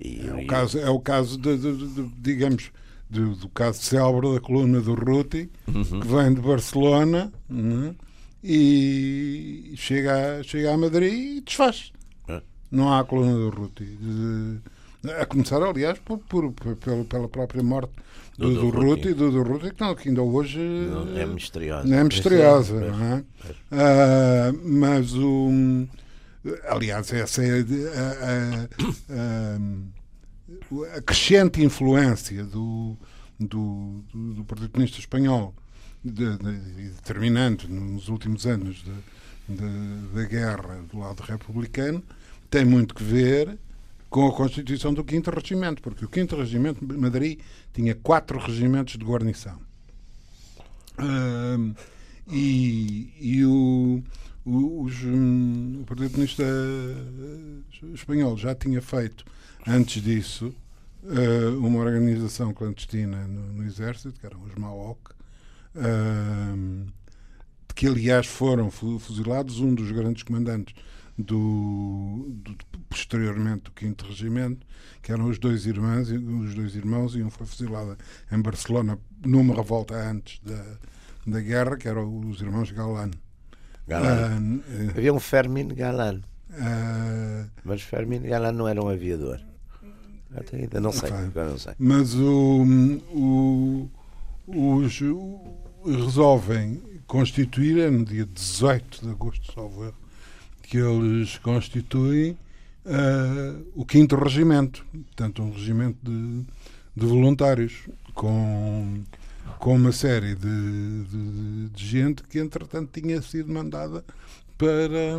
e, 0.00 0.26
é 0.26 0.32
o 0.32 0.46
caso 0.46 0.78
é 0.78 0.88
o 0.88 0.98
caso 0.98 1.36
de, 1.36 1.58
de, 1.58 1.76
de, 1.76 1.86
de 1.88 2.10
digamos 2.20 2.70
do, 3.10 3.34
do 3.34 3.48
caso 3.50 3.82
célebre 3.82 4.32
da 4.32 4.40
coluna 4.40 4.80
do 4.80 4.94
Ruti 4.94 5.50
uhum. 5.66 6.00
que 6.00 6.06
vem 6.06 6.32
de 6.32 6.40
Barcelona 6.40 7.30
e 8.42 9.74
chega, 9.76 10.38
a, 10.38 10.42
chega 10.42 10.72
a 10.72 10.76
Madrid 10.76 11.12
e 11.12 11.40
desfaz. 11.40 11.92
É. 12.28 12.40
Não 12.70 12.92
há 12.92 13.00
a 13.00 13.04
coluna 13.04 13.34
do 13.34 13.50
Ruti. 13.50 13.98
A 15.20 15.26
começar, 15.26 15.62
aliás, 15.62 15.98
por, 15.98 16.18
por, 16.18 16.52
por 16.52 16.76
pela, 16.76 17.28
própria 17.28 17.62
morte 17.62 17.92
do, 18.36 18.52
do, 18.54 18.60
do 18.60 18.70
Ruti, 18.70 19.14
do, 19.14 19.30
do 19.30 19.42
Ruti, 19.42 19.74
que, 19.74 19.80
não, 19.80 19.94
que 19.94 20.08
ainda 20.08 20.22
hoje 20.22 20.58
não, 20.58 21.16
é 21.16 21.26
misteriosa. 21.26 21.94
É 21.94 22.04
misteriosa, 22.04 22.76
é, 22.76 22.90
não 22.90 23.04
é? 23.04 23.24
é. 23.72 24.50
Uh, 24.50 24.60
mas 24.64 25.14
o. 25.14 25.86
Aliás, 26.68 27.12
essa 27.12 27.42
é 27.42 27.50
a, 27.50 27.62
a, 29.14 29.54
a, 30.94 30.96
a 30.96 31.02
crescente 31.02 31.62
influência 31.62 32.44
do, 32.44 32.96
do, 33.38 34.02
do, 34.12 34.34
do 34.34 34.44
Partido 34.44 34.70
Comunista 34.70 34.98
Espanhol 34.98 35.54
de, 36.04 36.38
de, 36.38 36.90
determinante 36.90 37.66
nos 37.66 38.08
últimos 38.08 38.46
anos 38.46 38.84
da 39.48 40.24
guerra 40.24 40.82
do 40.90 40.98
lado 40.98 41.22
republicano 41.22 42.02
tem 42.50 42.64
muito 42.64 42.94
que 42.94 43.02
ver 43.02 43.58
com 44.10 44.26
a 44.26 44.32
constituição 44.32 44.92
do 44.92 45.04
5 45.08 45.30
Regimento, 45.30 45.82
porque 45.82 46.04
o 46.04 46.10
5 46.12 46.36
Regimento 46.36 46.84
de 46.84 46.96
Madrid 46.96 47.40
tinha 47.72 47.94
quatro 47.94 48.38
regimentos 48.38 48.96
de 48.96 49.04
guarnição. 49.04 49.58
E, 52.30 53.12
e 53.20 53.44
o, 53.44 54.02
o, 54.44 54.82
os, 54.82 55.02
um, 55.04 55.80
o 55.80 55.84
Partido 55.84 56.10
Comunista 56.10 56.44
Espanhol 57.94 58.36
já 58.36 58.54
tinha 58.54 58.82
feito, 58.82 59.24
antes 59.66 60.02
disso, 60.02 60.54
uh, 61.04 61.58
uma 61.58 61.80
organização 61.80 62.52
clandestina 62.52 63.26
no, 63.26 63.54
no, 63.54 63.64
Exército, 63.64 64.12
que 64.18 64.26
eram 64.26 64.42
os 64.42 64.54
MAOC, 64.54 64.98
que 67.74 67.86
aliás 67.86 68.26
foram 68.26 68.70
fuzilados 68.70 69.60
um 69.60 69.74
dos 69.74 69.90
grandes 69.92 70.22
comandantes 70.22 70.74
do, 71.18 72.26
do, 72.28 72.56
posteriormente 72.88 73.70
do 73.70 73.72
5 73.78 74.06
Regimento, 74.06 74.66
que 75.02 75.12
eram 75.12 75.26
os 75.26 75.38
dois 75.38 75.66
irmãos, 75.66 76.08
os 76.10 76.54
dois 76.54 76.76
irmãos, 76.76 77.14
e 77.16 77.22
um 77.22 77.30
foi 77.30 77.46
fuzilado 77.46 77.96
em 78.30 78.40
Barcelona 78.40 78.98
numa 79.24 79.54
revolta 79.54 79.94
antes 79.94 80.40
da, 80.44 80.64
da 81.26 81.40
guerra, 81.40 81.76
que 81.76 81.88
eram 81.88 82.20
os 82.28 82.40
irmãos 82.40 82.70
Galan. 82.70 83.10
Galan. 83.86 84.58
Uh, 84.58 84.90
Havia 84.90 85.12
um 85.12 85.20
Fermin 85.20 85.68
Galan. 85.68 86.20
Uh, 86.50 87.50
Mas 87.64 87.82
Fermin 87.82 88.20
Galan 88.20 88.52
não 88.52 88.68
era 88.68 88.82
um 88.82 88.88
aviador. 88.88 89.40
Ainda 90.52 90.80
não 90.80 90.92
sei, 90.92 91.10
não 91.10 91.58
sei. 91.58 91.72
Mas 91.78 92.14
o, 92.14 92.62
o, 93.12 93.90
os, 94.46 95.00
resolvem 95.84 96.80
constituir, 97.06 97.78
é 97.78 97.90
no 97.90 98.04
dia 98.04 98.26
18 98.26 99.02
de 99.02 99.10
agosto, 99.10 99.52
salvo 99.52 99.84
erro, 99.84 99.94
que 100.62 100.76
eles 100.76 101.38
constituem 101.38 102.32
uh, 102.84 103.66
o 103.74 103.86
5 103.90 104.14
Regimento, 104.16 104.84
portanto, 104.92 105.42
um 105.42 105.50
regimento 105.50 105.98
de, 106.02 106.44
de 106.94 107.06
voluntários, 107.06 107.88
com, 108.14 109.02
com 109.58 109.76
uma 109.76 109.92
série 109.92 110.34
de, 110.34 111.04
de, 111.04 111.68
de, 111.70 111.86
gente 111.86 112.22
que, 112.24 112.38
entretanto, 112.38 113.00
tinha 113.00 113.22
sido 113.22 113.50
mandada 113.50 114.04
para, 114.58 115.18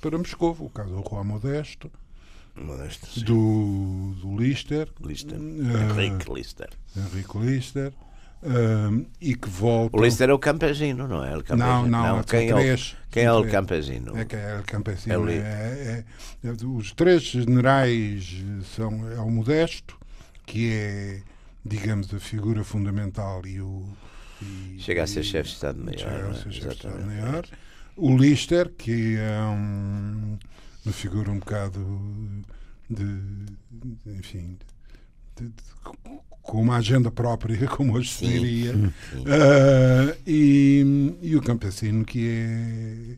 para 0.00 0.16
Moscou. 0.16 0.56
O 0.58 0.70
caso 0.70 0.90
do 0.90 1.08
Juan 1.08 1.24
Modesto. 1.24 1.90
Modesto 2.54 3.20
do, 3.22 4.14
do 4.22 4.36
Lister, 4.38 4.88
Lister. 5.02 5.38
Uh, 5.38 6.00
Henrique 6.00 6.32
Lister. 6.32 6.70
Henrique 6.96 7.36
Lister 7.36 7.92
Uh, 8.46 9.04
e 9.20 9.34
que. 9.34 9.48
O 9.60 10.00
Lister 10.00 10.30
é 10.30 10.32
o 10.32 10.38
Campesino, 10.38 11.08
não 11.08 11.24
é? 11.24 11.36
O 11.36 11.42
Não, 11.56 11.84
não, 11.84 12.16
não. 12.16 12.22
Quem, 12.22 12.48
é 12.50 12.54
o, 12.54 12.78
quem 13.10 13.24
é 13.24 13.32
o 13.32 13.44
Campesino? 13.50 14.16
É, 14.16 14.24
que 14.24 14.36
é 14.36 14.60
o 14.60 14.62
Campesino. 14.62 15.28
É, 15.28 15.34
é, 15.34 16.04
é, 16.44 16.50
os 16.64 16.92
três 16.92 17.22
generais 17.22 18.36
são 18.76 19.10
é 19.10 19.18
o 19.18 19.28
Modesto, 19.28 19.98
que 20.46 20.72
é, 20.72 21.22
digamos, 21.64 22.14
a 22.14 22.20
figura 22.20 22.62
fundamental 22.62 23.44
e 23.44 23.60
o. 23.60 23.84
E, 24.40 24.76
chega 24.78 25.02
a 25.02 25.06
ser 25.08 25.24
chefe 25.24 25.48
de 25.48 25.54
Estado-Maior. 25.56 25.98
Chega 25.98 26.28
a 26.28 26.34
ser 26.34 26.52
chefe 26.52 26.68
de 26.68 26.74
Estado-Maior. 26.74 27.44
O 27.96 28.16
Lister, 28.16 28.70
que 28.78 29.16
é 29.16 29.40
um, 29.40 30.38
uma 30.84 30.92
figura 30.92 31.32
um 31.32 31.40
bocado 31.40 31.84
de. 32.88 33.20
de 33.72 34.18
enfim. 34.18 34.56
Com 36.42 36.62
uma 36.62 36.76
agenda 36.76 37.10
própria, 37.10 37.66
como 37.68 37.94
hoje 37.94 38.12
se 38.12 38.26
diria, 38.26 38.74
uh, 38.74 40.16
e, 40.26 41.16
e, 41.20 41.36
o 41.36 41.42
campesino 41.42 42.04
que 42.04 42.28
é 42.28 43.16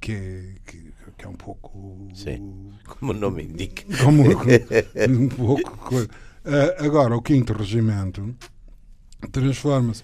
que 0.00 0.12
é, 0.12 0.44
que, 0.66 0.92
que 1.16 1.24
é 1.24 1.28
um 1.28 1.34
pouco 1.34 2.08
Sim, 2.14 2.72
como 2.86 3.12
o 3.12 3.14
nome 3.14 3.44
indica. 3.44 3.84
Como, 4.02 4.24
um 5.08 5.28
pouco 5.28 5.96
uh, 5.96 6.08
agora 6.84 7.14
o 7.14 7.22
quinto 7.22 7.52
regimento 7.52 8.34
transforma-se 9.30 10.02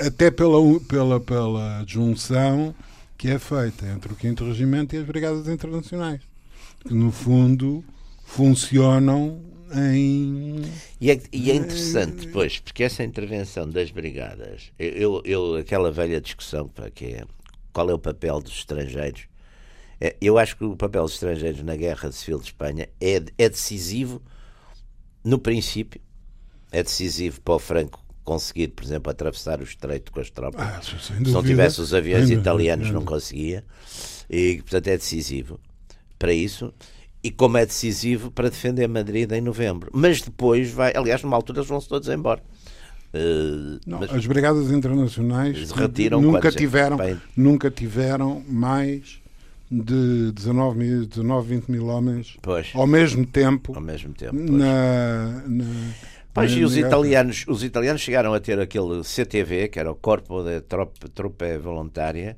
até 0.00 0.30
pela, 0.30 0.58
pela, 0.80 1.20
pela 1.20 1.84
junção 1.86 2.74
que 3.16 3.28
é 3.28 3.38
feita 3.38 3.86
entre 3.86 4.12
o 4.12 4.16
quinto 4.16 4.44
regimento 4.44 4.96
e 4.96 4.98
as 4.98 5.04
brigadas 5.04 5.46
internacionais 5.46 6.20
que 6.86 6.94
no 6.94 7.10
fundo 7.10 7.84
funcionam 8.24 9.40
em. 9.74 10.62
E 11.00 11.10
é, 11.10 11.20
e 11.32 11.50
é 11.50 11.54
interessante, 11.54 12.26
depois, 12.26 12.58
porque 12.58 12.82
essa 12.82 13.02
intervenção 13.02 13.68
das 13.68 13.90
brigadas, 13.90 14.72
eu, 14.78 15.22
eu 15.24 15.56
aquela 15.56 15.90
velha 15.90 16.20
discussão 16.20 16.68
para 16.68 16.90
que 16.90 17.06
é 17.06 17.24
qual 17.72 17.88
é 17.90 17.94
o 17.94 17.98
papel 17.98 18.40
dos 18.40 18.52
estrangeiros. 18.52 19.26
É, 20.00 20.16
eu 20.20 20.38
acho 20.38 20.56
que 20.56 20.64
o 20.64 20.76
papel 20.76 21.02
dos 21.02 21.14
estrangeiros 21.14 21.62
na 21.62 21.76
Guerra 21.76 22.12
Civil 22.12 22.38
de 22.38 22.46
Espanha 22.46 22.88
é, 23.00 23.22
é 23.36 23.48
decisivo 23.48 24.22
no 25.24 25.38
princípio, 25.38 26.00
é 26.70 26.82
decisivo 26.82 27.40
para 27.40 27.54
o 27.54 27.58
Franco 27.58 28.02
conseguir, 28.24 28.68
por 28.68 28.84
exemplo, 28.84 29.10
atravessar 29.10 29.60
o 29.60 29.64
estreito 29.64 30.12
com 30.12 30.20
as 30.20 30.30
tropas. 30.30 30.60
Ah, 30.60 30.80
Se 30.82 31.32
não 31.32 31.42
tivesse 31.42 31.80
os 31.80 31.94
aviões 31.94 32.30
italianos, 32.30 32.90
não 32.90 33.04
conseguia. 33.04 33.64
E, 34.28 34.56
portanto, 34.58 34.88
é 34.88 34.96
decisivo 34.98 35.58
para 36.18 36.32
isso 36.32 36.72
e 37.22 37.30
como 37.30 37.58
é 37.58 37.66
decisivo 37.66 38.30
para 38.30 38.48
defender 38.48 38.88
Madrid 38.88 39.30
em 39.32 39.40
novembro. 39.40 39.90
Mas 39.92 40.20
depois 40.20 40.70
vai, 40.70 40.92
aliás, 40.94 41.22
numa 41.22 41.36
altura 41.36 41.58
eles 41.58 41.68
vão-se 41.68 41.88
todos 41.88 42.08
embora. 42.08 42.42
Uh, 43.12 43.80
não, 43.86 44.02
as 44.02 44.26
brigadas 44.26 44.70
internacionais 44.70 45.72
nunca 46.20 46.52
tiveram, 46.52 46.98
nunca 47.34 47.70
tiveram 47.70 48.44
mais 48.46 49.18
de 49.70 50.30
19, 50.32 50.78
mil, 50.78 51.06
19 51.06 51.48
20 51.48 51.68
mil 51.70 51.86
homens 51.86 52.36
pois, 52.42 52.70
ao 52.74 52.86
mesmo 52.86 53.24
tempo. 53.24 53.72
Ao 53.74 53.80
mesmo 53.80 54.12
tempo 54.12 54.34
na, 54.34 55.42
na, 55.46 55.64
pois, 56.34 56.52
na, 56.52 56.58
e 56.58 56.64
os 56.64 56.76
italianos, 56.76 57.46
os 57.48 57.64
italianos 57.64 58.02
chegaram 58.02 58.34
a 58.34 58.40
ter 58.40 58.58
aquele 58.60 59.02
CTV, 59.02 59.68
que 59.68 59.78
era 59.78 59.90
o 59.90 59.94
Corpo 59.94 60.42
de 60.42 60.60
Tropa, 60.60 61.58
Voluntária, 61.58 62.36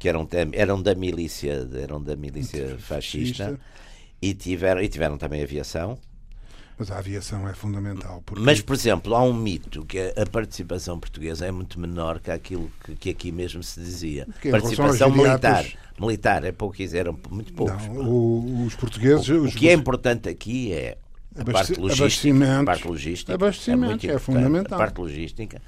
que 0.00 0.08
eram, 0.08 0.28
eram 0.52 0.82
da 0.82 0.96
milícia, 0.96 1.68
eram 1.80 2.02
da 2.02 2.16
milícia 2.16 2.76
fascista. 2.78 3.44
fascista 3.44 3.60
e 4.22 4.32
tiveram, 4.32 4.80
e 4.80 4.88
tiveram 4.88 5.18
também 5.18 5.42
aviação. 5.42 5.98
Mas 6.78 6.90
a 6.90 6.98
aviação 6.98 7.46
é 7.48 7.52
fundamental. 7.52 8.22
Porque... 8.24 8.42
Mas, 8.42 8.60
por 8.60 8.74
exemplo, 8.74 9.14
há 9.14 9.22
um 9.22 9.34
mito 9.34 9.84
que 9.84 9.98
a 10.16 10.24
participação 10.26 10.98
portuguesa 10.98 11.44
é 11.46 11.50
muito 11.50 11.78
menor 11.78 12.18
que 12.18 12.30
aquilo 12.30 12.70
que, 12.82 12.96
que 12.96 13.10
aqui 13.10 13.30
mesmo 13.30 13.62
se 13.62 13.78
dizia. 13.78 14.26
Que 14.40 14.48
em 14.48 14.50
participação 14.52 15.10
militar. 15.10 15.62
giriatas- 15.64 15.82
Militar, 16.00 16.42
é 16.44 16.50
pouco, 16.52 16.74
eram 16.94 17.16
muito 17.30 17.52
poucos. 17.52 17.86
Não, 17.86 18.00
o- 18.08 18.64
os 18.66 18.74
portugueses. 18.74 19.28
O 19.28 19.42
os 19.42 19.54
que 19.54 19.68
é 19.68 19.72
importante 19.74 20.28
aqui 20.28 20.72
é 20.72 20.96
a 21.38 21.44
parte 21.44 21.78
logística. 21.78 22.60
A 22.60 22.64
parte 22.64 22.88
logística 22.88 23.34
Abastecimentos, 23.34 23.88
muito 23.90 24.04
é 24.04 24.06
importante. 24.14 24.24
fundamental. 24.24 24.74
A 24.80 24.82
parte 24.82 24.98
logística. 24.98 25.62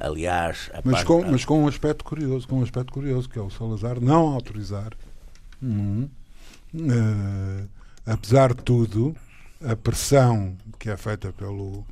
Aliás, 0.00 0.70
Mas 0.82 0.94
parte, 0.94 1.06
com, 1.06 1.22
mas 1.30 1.44
com 1.44 1.62
um 1.62 1.68
aspecto 1.68 2.02
curioso, 2.04 2.48
com 2.48 2.58
um 2.58 2.62
aspecto 2.62 2.92
curioso, 2.92 3.28
que 3.28 3.38
é 3.38 3.42
o 3.42 3.50
Salazar 3.50 4.00
não 4.00 4.28
autorizar, 4.28 4.92
hum, 5.62 6.08
eh, 6.74 7.64
apesar 8.06 8.54
de 8.54 8.62
tudo, 8.62 9.14
a 9.64 9.76
pressão 9.76 10.56
que 10.78 10.90
é 10.90 10.96
feita 10.96 11.32
pelo, 11.32 11.84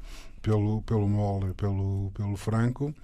pelo, 0.42 0.82
pelo 0.82 1.08
Mole 1.08 1.50
e 1.50 1.54
pelo, 1.54 2.10
pelo 2.14 2.36
Franco, 2.36 2.94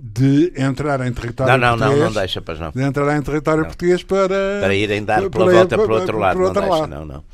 de 0.00 0.52
entrar 0.56 1.04
em 1.04 1.12
território 1.12 1.58
não, 1.58 1.70
não, 1.70 1.76
não, 1.76 1.86
português, 1.86 2.04
não 2.14 2.20
deixa, 2.20 2.42
pois 2.42 2.60
não. 2.60 2.70
de 2.70 2.82
entrar 2.82 3.16
em 3.18 3.22
território 3.22 3.62
Não. 3.62 3.68
português 3.68 4.02
para, 4.04 4.28
Para 4.60 4.74
irem 4.74 5.02
dar 5.04 5.20
para- 5.22 5.30
pela 5.30 5.44
para 5.46 5.54
volta 5.54 5.76
para- 5.76 5.86
para 5.86 5.92
o 5.94 5.98
outro 6.00 6.18
lado. 6.18 6.32
para 6.34 6.40
Não 6.40 6.46
outro 6.48 6.62
deixa, 6.62 6.76
lado. 6.78 6.90
não, 6.90 7.04
não. 7.04 7.24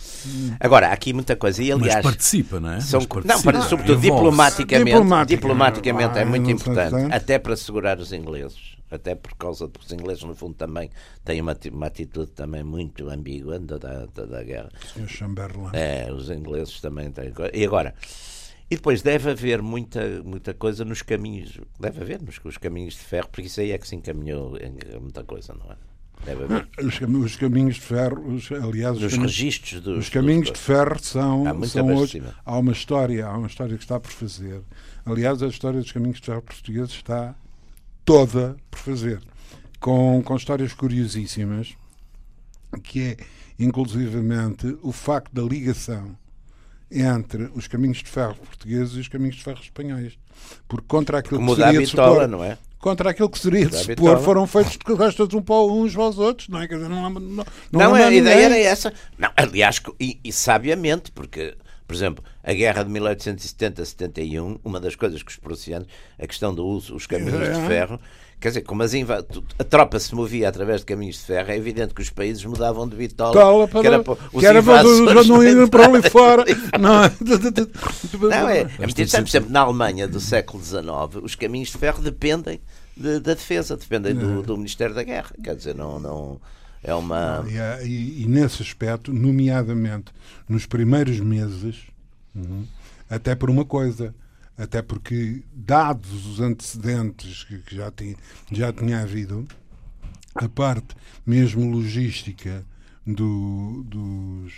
Agora, 0.61 0.89
há 0.89 0.93
aqui 0.93 1.13
muita 1.13 1.37
coisa. 1.37 1.63
E 1.63 1.71
Mas 1.73 1.83
aliás, 1.83 2.03
participa, 2.03 2.61
não 2.61 2.71
é? 2.73 2.81
São, 2.81 3.01
Mas 3.01 3.09
não, 3.09 3.23
participa, 3.23 3.53
para, 3.53 3.61
sobretudo 3.63 4.01
diplomaticamente, 4.01 5.27
diplomaticamente 5.27 6.19
é 6.19 6.23
Ah, 6.23 6.27
muito 6.27 6.49
não 6.49 6.59
sei 6.59 6.73
importante, 6.73 7.13
até 7.15 7.39
para 7.39 7.57
segurar 7.57 7.99
os 7.99 8.13
ingleses, 8.13 8.74
até 8.95 9.15
por 9.15 9.35
causa 9.35 9.67
de 9.67 9.73
que 9.79 9.85
os 9.85 9.93
ingleses 9.93 10.23
no 10.25 10.35
fundo 10.35 10.55
também 10.55 10.91
têm 11.25 11.41
uma, 11.41 11.57
uma 11.73 11.87
atitude 11.87 12.31
também 12.33 12.63
muito 12.63 13.09
ambígua 13.11 13.59
da, 13.59 13.77
da, 13.79 14.07
da- 14.07 14.43
guerra. 14.43 14.71
Sr. 14.95 15.09
Chamberlain. 15.09 15.71
É, 15.73 16.13
os 16.13 16.31
ingleses 16.31 16.81
também 16.81 17.11
têm. 17.11 17.33
E 17.53 17.65
agora, 17.65 17.95
e 18.71 18.77
depois 18.77 19.03
deve 19.03 19.31
haver 19.31 19.61
muita, 19.63 20.23
muita 20.25 20.55
coisa 20.55 20.85
nos 20.85 21.03
caminhos, 21.03 21.59
deve 21.79 22.01
haver 22.01 22.23
nos 22.23 22.41
os 22.45 22.57
caminhos 22.59 22.95
de 22.95 23.01
ferro, 23.01 23.29
porque 23.29 23.43
isso 23.49 23.61
aí 23.61 23.73
é 23.73 23.79
que 23.79 23.87
se 23.87 23.95
encaminhou 23.95 24.57
em 24.59 24.75
muita 25.01 25.23
coisa, 25.25 25.55
não 25.55 25.71
é? 25.73 25.77
Deve 26.25 26.45
haver. 26.45 26.69
Os, 26.83 26.99
cam- 26.99 27.19
os 27.19 27.37
caminhos 27.37 27.75
de 27.75 27.81
ferro, 27.83 28.27
os- 28.35 28.51
aliás, 28.51 28.97
os 28.97 29.13
caminhos, 29.13 29.37
registros 29.37 29.81
dos. 29.83 29.99
os 29.99 30.09
caminhos 30.09 30.47
de 30.47 30.53
dos- 30.53 30.61
ferro 30.63 30.99
são, 30.99 31.47
Há 31.47 31.67
são 31.67 31.95
hoje. 31.95 32.23
Há 32.47 32.57
uma 32.59 32.73
história, 32.73 33.27
há 33.27 33.37
uma 33.37 33.47
história 33.47 33.77
que 33.77 33.83
está 33.85 34.01
por 34.01 34.11
fazer. 34.11 34.63
Aliás, 35.05 35.43
a 35.43 35.47
história 35.49 35.81
dos 35.81 35.93
caminhos 35.93 36.19
de 36.21 36.25
ferro 36.27 36.41
portugueses 36.41 36.93
está 36.93 37.35
toda 38.05 38.57
por 38.71 38.79
fazer. 38.79 39.21
Com, 39.81 40.23
com 40.23 40.37
histórias 40.37 40.73
curiosíssimas, 40.73 41.77
que 42.83 43.03
é 43.03 43.17
inclusivamente 43.59 44.77
o 44.83 44.93
facto 44.93 45.33
da 45.33 45.43
ligação 45.43 46.17
entre 46.91 47.51
os 47.55 47.67
caminhos 47.67 47.99
de 47.99 48.09
ferro 48.09 48.37
portugueses 48.37 48.95
e 48.97 49.01
os 49.01 49.09
caminhos 49.09 49.37
de 49.37 49.45
ferro 49.45 49.61
espanhóis. 49.61 50.19
Porque 50.69 50.87
contra 50.87 51.19
aquilo 51.19 51.39
Como 51.39 51.55
que 51.55 51.63
seria 51.63 51.81
de 51.81 51.87
Bitola, 51.87 52.15
supor, 52.15 52.29
não 52.29 52.45
é? 52.45 52.59
contra 52.85 53.11
aquilo 53.11 53.31
que 53.31 53.39
seria 53.39 53.67
de 53.67 53.77
supor, 53.77 54.21
foram 54.21 54.47
feitos 54.47 54.73
de 54.73 54.79
costas 54.79 55.33
um 55.33 55.41
para 55.41 55.55
uns 55.55 55.97
aos 55.97 56.19
outros, 56.19 56.49
não 56.49 56.61
é? 56.61 56.67
Dizer, 56.67 56.87
não, 56.87 57.09
não, 57.09 57.21
não, 57.21 57.45
Não, 57.73 57.95
a 57.95 58.13
ideia 58.13 58.45
era 58.45 58.59
essa. 58.59 58.93
Não, 59.17 59.31
aliás, 59.35 59.81
e, 59.99 60.21
e 60.23 60.31
sabiamente, 60.31 61.11
porque, 61.11 61.57
por 61.87 61.95
exemplo, 61.95 62.25
a 62.43 62.53
guerra 62.53 62.83
de 62.83 62.91
1870-71, 62.91 64.59
uma 64.65 64.81
das 64.81 64.95
coisas 64.97 65.23
que 65.23 65.31
os 65.31 65.37
prussianos, 65.37 65.89
a 66.19 66.27
questão 66.27 66.55
do 66.55 66.65
uso 66.67 66.95
dos 66.95 67.07
caminhos 67.07 67.39
de 67.41 67.61
É. 67.61 67.67
ferro, 67.67 68.01
quer 68.41 68.49
dizer, 68.49 68.63
como 68.63 68.83
a 68.83 69.65
tropa 69.65 69.99
se 69.99 70.15
movia 70.15 70.49
através 70.49 70.81
de 70.81 70.87
caminhos 70.87 71.17
de 71.17 71.23
ferro, 71.23 71.51
é 71.51 71.57
evidente 71.57 71.95
que 71.95 72.03
os 72.03 72.11
países 72.11 72.45
mudavam 72.45 72.89
de 72.89 72.97
bitola, 72.97 73.33
Tola 73.33 73.69
para, 73.69 73.81
que 73.81 73.87
era 73.87 74.03
para 74.03 74.13
os 74.13 74.41
que 74.41 74.47
era 74.47 74.63
para 74.63 74.87
os- 74.87 74.99
invasores 74.99 75.29
não 75.29 75.43
irem 75.43 75.67
para 75.69 75.87
ali 75.87 76.03
fora. 76.11 76.45
Não, 76.79 77.05
é? 77.05 77.13
Não, 78.41 78.49
é, 78.49 78.61
é. 78.61 78.65
Por 78.67 79.01
exemplo, 79.01 79.51
na 79.51 79.61
Alemanha 79.61 80.09
do 80.09 80.21
século 80.21 80.63
XIX, 80.63 80.85
os 81.23 81.35
caminhos 81.35 81.69
de 81.71 81.79
ferro 81.79 82.03
dependem 82.03 82.61
de- 82.97 83.21
da 83.21 83.35
defesa, 83.35 83.77
dependem 83.77 84.15
do, 84.15 84.43
do 84.43 84.57
Ministério 84.57 84.95
da 84.95 85.03
Guerra. 85.03 85.31
Quer 85.43 85.57
dizer, 85.57 85.75
não, 85.75 85.99
não 85.99 86.41
é 86.85 86.95
uma. 86.95 87.45
E, 87.49 87.59
há- 87.59 87.83
e- 87.83 88.23
e 88.23 88.27
nesse 88.27 88.63
aspecto, 88.63 89.13
nomeadamente 89.13 90.13
nos 90.49 90.67
primeiros 90.67 91.19
meses, 91.19 91.83
uhum, 92.35 92.65
até 93.11 93.35
por 93.35 93.51
uma 93.51 93.65
coisa, 93.65 94.15
até 94.57 94.81
porque, 94.83 95.43
dados 95.53 96.27
os 96.27 96.39
antecedentes 96.41 97.43
que, 97.45 97.59
que 97.59 97.75
já, 97.77 97.91
tinha, 97.91 98.15
já 98.53 98.73
tinha 98.73 99.01
havido, 99.01 99.47
a 100.35 100.49
parte 100.49 100.95
mesmo 101.27 101.69
logística 101.71 102.65
do- 103.07 103.83
dos 103.85 104.53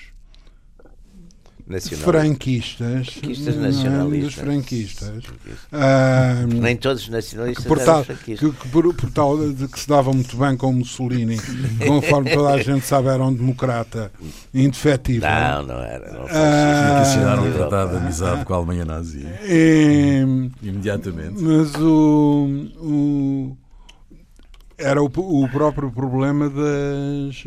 Nacional. 1.68 2.04
franquistas, 2.04 3.08
Franquistas 3.08 3.56
não, 3.56 3.62
nacionalistas. 3.62 4.24
dos 4.24 4.34
franquistas, 4.34 5.24
ah, 5.72 6.44
Nem 6.46 6.76
todos 6.76 7.02
os 7.02 7.08
nacionalistas 7.08 7.64
por 7.66 7.78
eram 7.78 7.86
tal, 7.86 8.04
franquistas. 8.04 8.50
que, 8.50 8.56
que 8.56 8.68
por, 8.68 8.94
por 8.94 9.10
tal 9.10 9.52
de 9.52 9.66
que 9.66 9.80
se 9.80 9.88
dava 9.88 10.12
muito 10.12 10.36
bem 10.36 10.56
com 10.56 10.72
Mussolini, 10.72 11.36
conforme 11.84 12.30
toda 12.32 12.50
a 12.50 12.62
gente 12.62 12.86
sabe, 12.86 13.08
era 13.08 13.24
um 13.24 13.34
democrata 13.34 14.12
indefetível. 14.54 15.28
Não, 15.28 15.62
não 15.66 15.82
era. 15.82 16.12
Não 16.12 16.22
Ah, 16.28 16.94
Que 16.94 17.02
assinaram 17.02 17.42
um 17.44 17.50
Ah. 17.50 17.54
tratado 17.54 17.90
de 17.90 17.96
amizade 17.96 18.44
com 18.44 18.54
a 18.54 18.56
Alemanha 18.58 18.84
nazi. 18.84 19.26
E- 19.44 20.24
Imediatamente. 20.62 21.42
mas 21.42 21.74
o, 21.74 22.46
o- 22.78 23.56
era 24.78 25.02
o, 25.02 25.06
o 25.06 25.48
próprio 25.48 25.90
problema 25.90 26.48
das, 26.48 27.42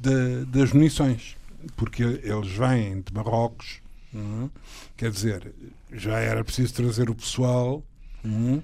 da- 0.00 0.44
das 0.46 0.72
munições, 0.74 1.36
porque 1.76 2.02
eles 2.02 2.50
vêm 2.52 3.00
de 3.00 3.12
Marrocos, 3.12 3.80
é? 4.14 4.48
quer 4.96 5.10
dizer, 5.10 5.52
já 5.92 6.18
era 6.18 6.44
preciso 6.44 6.74
trazer 6.74 7.10
o 7.10 7.14
pessoal, 7.14 7.82
é? 8.24 8.62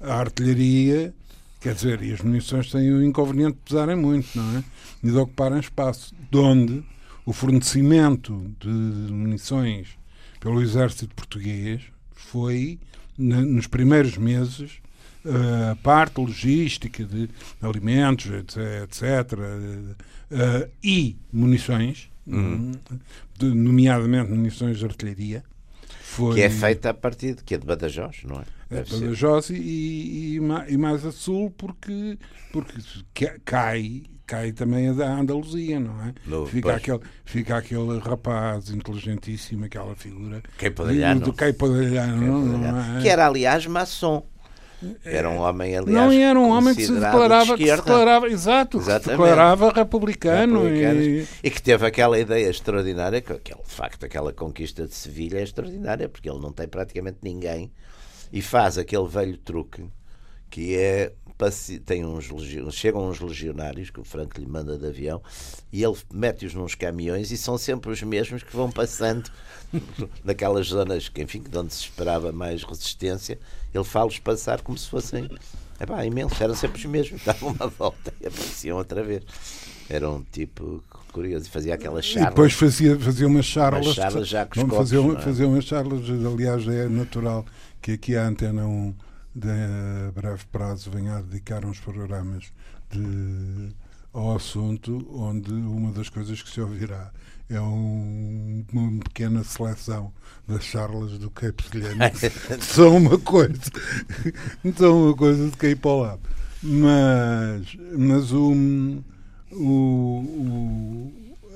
a 0.00 0.20
artilharia, 0.20 1.14
quer 1.60 1.74
dizer, 1.74 2.02
e 2.02 2.12
as 2.12 2.20
munições 2.20 2.70
têm 2.70 2.92
o 2.92 3.02
inconveniente 3.02 3.56
de 3.56 3.62
pesarem 3.62 3.96
muito, 3.96 4.28
não 4.36 4.58
é? 4.58 4.64
E 5.02 5.10
de 5.10 5.16
ocuparem 5.16 5.58
espaço, 5.58 6.14
de 6.30 6.38
onde 6.38 6.84
o 7.24 7.32
fornecimento 7.32 8.54
de 8.60 8.68
munições 8.68 9.98
pelo 10.40 10.62
exército 10.62 11.14
português 11.14 11.82
foi, 12.14 12.78
nos 13.16 13.66
primeiros 13.66 14.16
meses, 14.16 14.80
eh, 15.24 15.70
a 15.72 15.76
parte 15.76 16.20
logística 16.20 17.04
de 17.04 17.28
alimentos, 17.60 18.30
etc., 18.30 18.56
etc., 18.84 19.38
eh, 20.30 20.68
e 20.82 21.16
munições, 21.32 22.08
de- 23.38 23.54
nomeadamente 23.54 24.30
munições 24.30 24.78
de 24.78 24.84
artilharia, 24.84 25.42
foi 26.02 26.34
Que 26.36 26.42
é 26.42 26.50
feita 26.50 26.90
a 26.90 26.94
partir 26.94 27.34
de 27.34 27.44
que 27.44 27.54
é 27.54 27.58
de 27.58 27.66
Badajoz, 27.66 28.18
não 28.24 28.36
é? 28.36 28.44
é 28.70 28.74
Deve 28.76 28.90
ser. 28.90 29.00
Badajoz 29.00 29.50
e, 29.50 29.54
e, 29.54 30.40
e 30.68 30.76
mais 30.76 31.04
a 31.04 31.12
sul 31.12 31.50
porque, 31.56 32.18
porque 32.52 32.74
ca- 33.14 33.36
cai, 33.44 34.02
cai 34.26 34.52
também 34.52 34.88
a 34.88 34.92
da 34.94 35.18
Andaluzia, 35.18 35.78
não 35.78 36.02
é? 36.02 36.14
No- 36.26 36.46
fica, 36.46 36.68
pois. 36.70 36.76
aquele, 36.76 37.00
fica 37.24 37.56
aquele 37.58 37.98
rapaz 37.98 38.70
inteligentíssimo, 38.70 39.64
aquela 39.66 39.94
figura 39.94 40.42
Quem 40.58 40.72
Podalhano. 40.72 41.20
do, 41.20 41.26
do 41.26 41.32
Quem 41.34 41.52
Podalhano, 41.52 42.16
não, 42.46 42.58
não 42.58 42.98
é? 42.98 43.02
Que 43.02 43.08
era, 43.08 43.26
aliás, 43.26 43.64
maçom. 43.66 44.26
Era 45.04 45.28
um 45.28 45.38
homem, 45.38 45.76
aliás. 45.76 45.92
não, 45.92 46.12
era 46.12 46.38
um 46.38 46.50
homem 46.50 46.74
que 46.74 46.86
se 46.86 46.92
declarava, 46.92 47.56
de 47.56 47.64
que 47.64 47.70
se 47.70 47.76
declarava 47.76 48.28
exato, 48.28 48.78
que 48.78 48.84
se 48.84 48.90
Exatamente. 48.90 49.20
declarava 49.20 49.72
republicano, 49.72 50.68
e, 50.68 51.26
e 51.42 51.50
que 51.50 51.60
teve 51.60 51.86
aquela 51.86 52.18
ideia 52.18 52.48
extraordinária, 52.48 53.20
que 53.20 53.32
aquele, 53.32 53.62
de 53.62 53.70
facto 53.70 54.04
aquela 54.04 54.32
conquista 54.32 54.86
de 54.86 54.94
Sevilha 54.94 55.38
é 55.38 55.42
extraordinária, 55.42 56.08
porque 56.08 56.30
ele 56.30 56.38
não 56.38 56.52
tem 56.52 56.68
praticamente 56.68 57.18
ninguém 57.22 57.72
e 58.32 58.40
faz 58.40 58.78
aquele 58.78 59.06
velho 59.08 59.36
truque 59.38 59.90
que 60.50 60.76
é 60.76 61.12
tem 61.86 62.04
uns 62.04 62.28
chegam 62.74 63.08
uns 63.08 63.20
legionários 63.20 63.90
que 63.90 64.00
o 64.00 64.04
Franco 64.04 64.40
lhe 64.40 64.46
manda 64.46 64.76
de 64.76 64.86
avião 64.86 65.22
e 65.72 65.84
ele 65.84 65.96
mete-os 66.12 66.52
nos 66.52 66.74
caminhões 66.74 67.30
e 67.30 67.36
são 67.36 67.56
sempre 67.56 67.90
os 67.92 68.02
mesmos 68.02 68.42
que 68.42 68.54
vão 68.54 68.70
passando 68.70 69.30
naquelas 70.24 70.66
zonas 70.66 71.08
que 71.08 71.22
enfim 71.22 71.40
de 71.40 71.56
onde 71.56 71.72
se 71.72 71.84
esperava 71.84 72.32
mais 72.32 72.64
resistência 72.64 73.38
ele 73.72 73.84
faz-los 73.84 74.18
passar 74.18 74.62
como 74.62 74.76
se 74.76 74.88
fossem 74.88 75.30
epá, 75.80 76.04
imensos, 76.04 76.40
eram 76.40 76.56
sempre 76.56 76.78
os 76.78 76.84
mesmos 76.86 77.22
davam 77.24 77.52
uma 77.52 77.68
volta 77.68 78.12
e 78.20 78.26
apareciam 78.26 78.76
outra 78.76 79.04
vez 79.04 79.22
era 79.88 80.10
um 80.10 80.22
tipo 80.32 80.82
curioso 81.12 81.46
e 81.46 81.50
fazia 81.50 81.74
aquelas 81.74 82.04
e 82.04 82.08
charlas 82.14 82.30
depois 82.30 82.52
fazia, 82.52 82.98
fazia 82.98 83.26
umas 83.26 83.46
charlas. 83.46 83.86
Umas 83.86 83.94
charlas 83.96 84.28
já 84.28 84.44
com 84.44 84.58
os 84.58 84.64
copos, 84.64 84.76
fazer, 84.76 84.98
um- 84.98 85.12
não 85.12 85.18
é? 85.18 85.22
fazer 85.22 85.44
umas 85.46 85.64
charlas, 85.64 86.00
aliás, 86.10 86.68
é 86.68 86.88
natural 86.88 87.46
que 87.80 87.92
aqui 87.92 88.16
a 88.16 88.26
Antena 88.26 88.66
1, 88.66 88.94
de 89.38 89.48
a 90.08 90.12
breve 90.12 90.44
prazo, 90.50 90.90
venha 90.90 91.16
a 91.16 91.22
dedicar 91.22 91.64
uns 91.64 91.78
programas 91.80 92.52
de, 92.90 93.68
ao 94.12 94.36
assunto, 94.36 95.06
onde 95.12 95.52
uma 95.52 95.92
das 95.92 96.08
coisas 96.08 96.42
que 96.42 96.50
se 96.50 96.60
ouvirá 96.60 97.10
é 97.48 97.60
um- 97.60 98.64
uma 98.72 99.00
pequena 99.04 99.42
seleção 99.44 100.12
das 100.46 100.64
charlas 100.64 101.18
do 101.18 101.30
Cape 101.30 101.64
são 102.60 102.96
uma 102.98 103.18
coisa, 103.18 103.60
são 104.76 105.04
uma 105.06 105.16
coisa 105.16 105.50
de 105.50 105.56
cair 105.56 105.76
para 105.76 105.90
o 105.90 106.00
lado. 106.00 106.20
Mas, 106.62 107.76
mas 107.96 108.32
o, 108.32 108.52
o, 109.52 109.62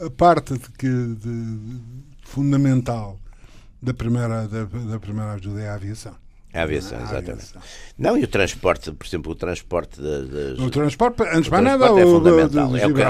o- 0.00 0.06
a 0.06 0.10
parte 0.10 0.54
de 0.54 0.70
que, 0.70 0.88
de- 0.88 1.80
fundamental 2.22 3.18
da 3.82 3.92
primeira, 3.92 4.46
da, 4.48 4.64
da 4.64 5.00
primeira 5.00 5.32
ajuda 5.32 5.60
é 5.60 5.68
a 5.68 5.74
aviação. 5.74 6.14
É 6.54 6.60
a 6.60 6.64
aviação, 6.64 6.98
exatamente. 6.98 7.30
aviação. 7.30 7.62
Não, 7.98 8.16
e 8.18 8.24
o 8.24 8.26
transporte, 8.26 8.92
por 8.92 9.06
exemplo, 9.06 9.32
o 9.32 9.34
transporte 9.34 10.00
das. 10.00 10.28
das- 10.28 10.58
O 10.58 10.68
transporte, 10.70 11.22
antes 11.22 11.48
mais 11.48 11.64
nada, 11.64 11.78
transporte 11.78 12.00
é 12.00 12.04
o 12.04 12.08
do, 12.08 12.14
fundamental. 12.18 12.68
do 12.68 12.76
é 12.76 12.86
o 12.86 12.94
que 12.94 13.00
é 13.00 13.04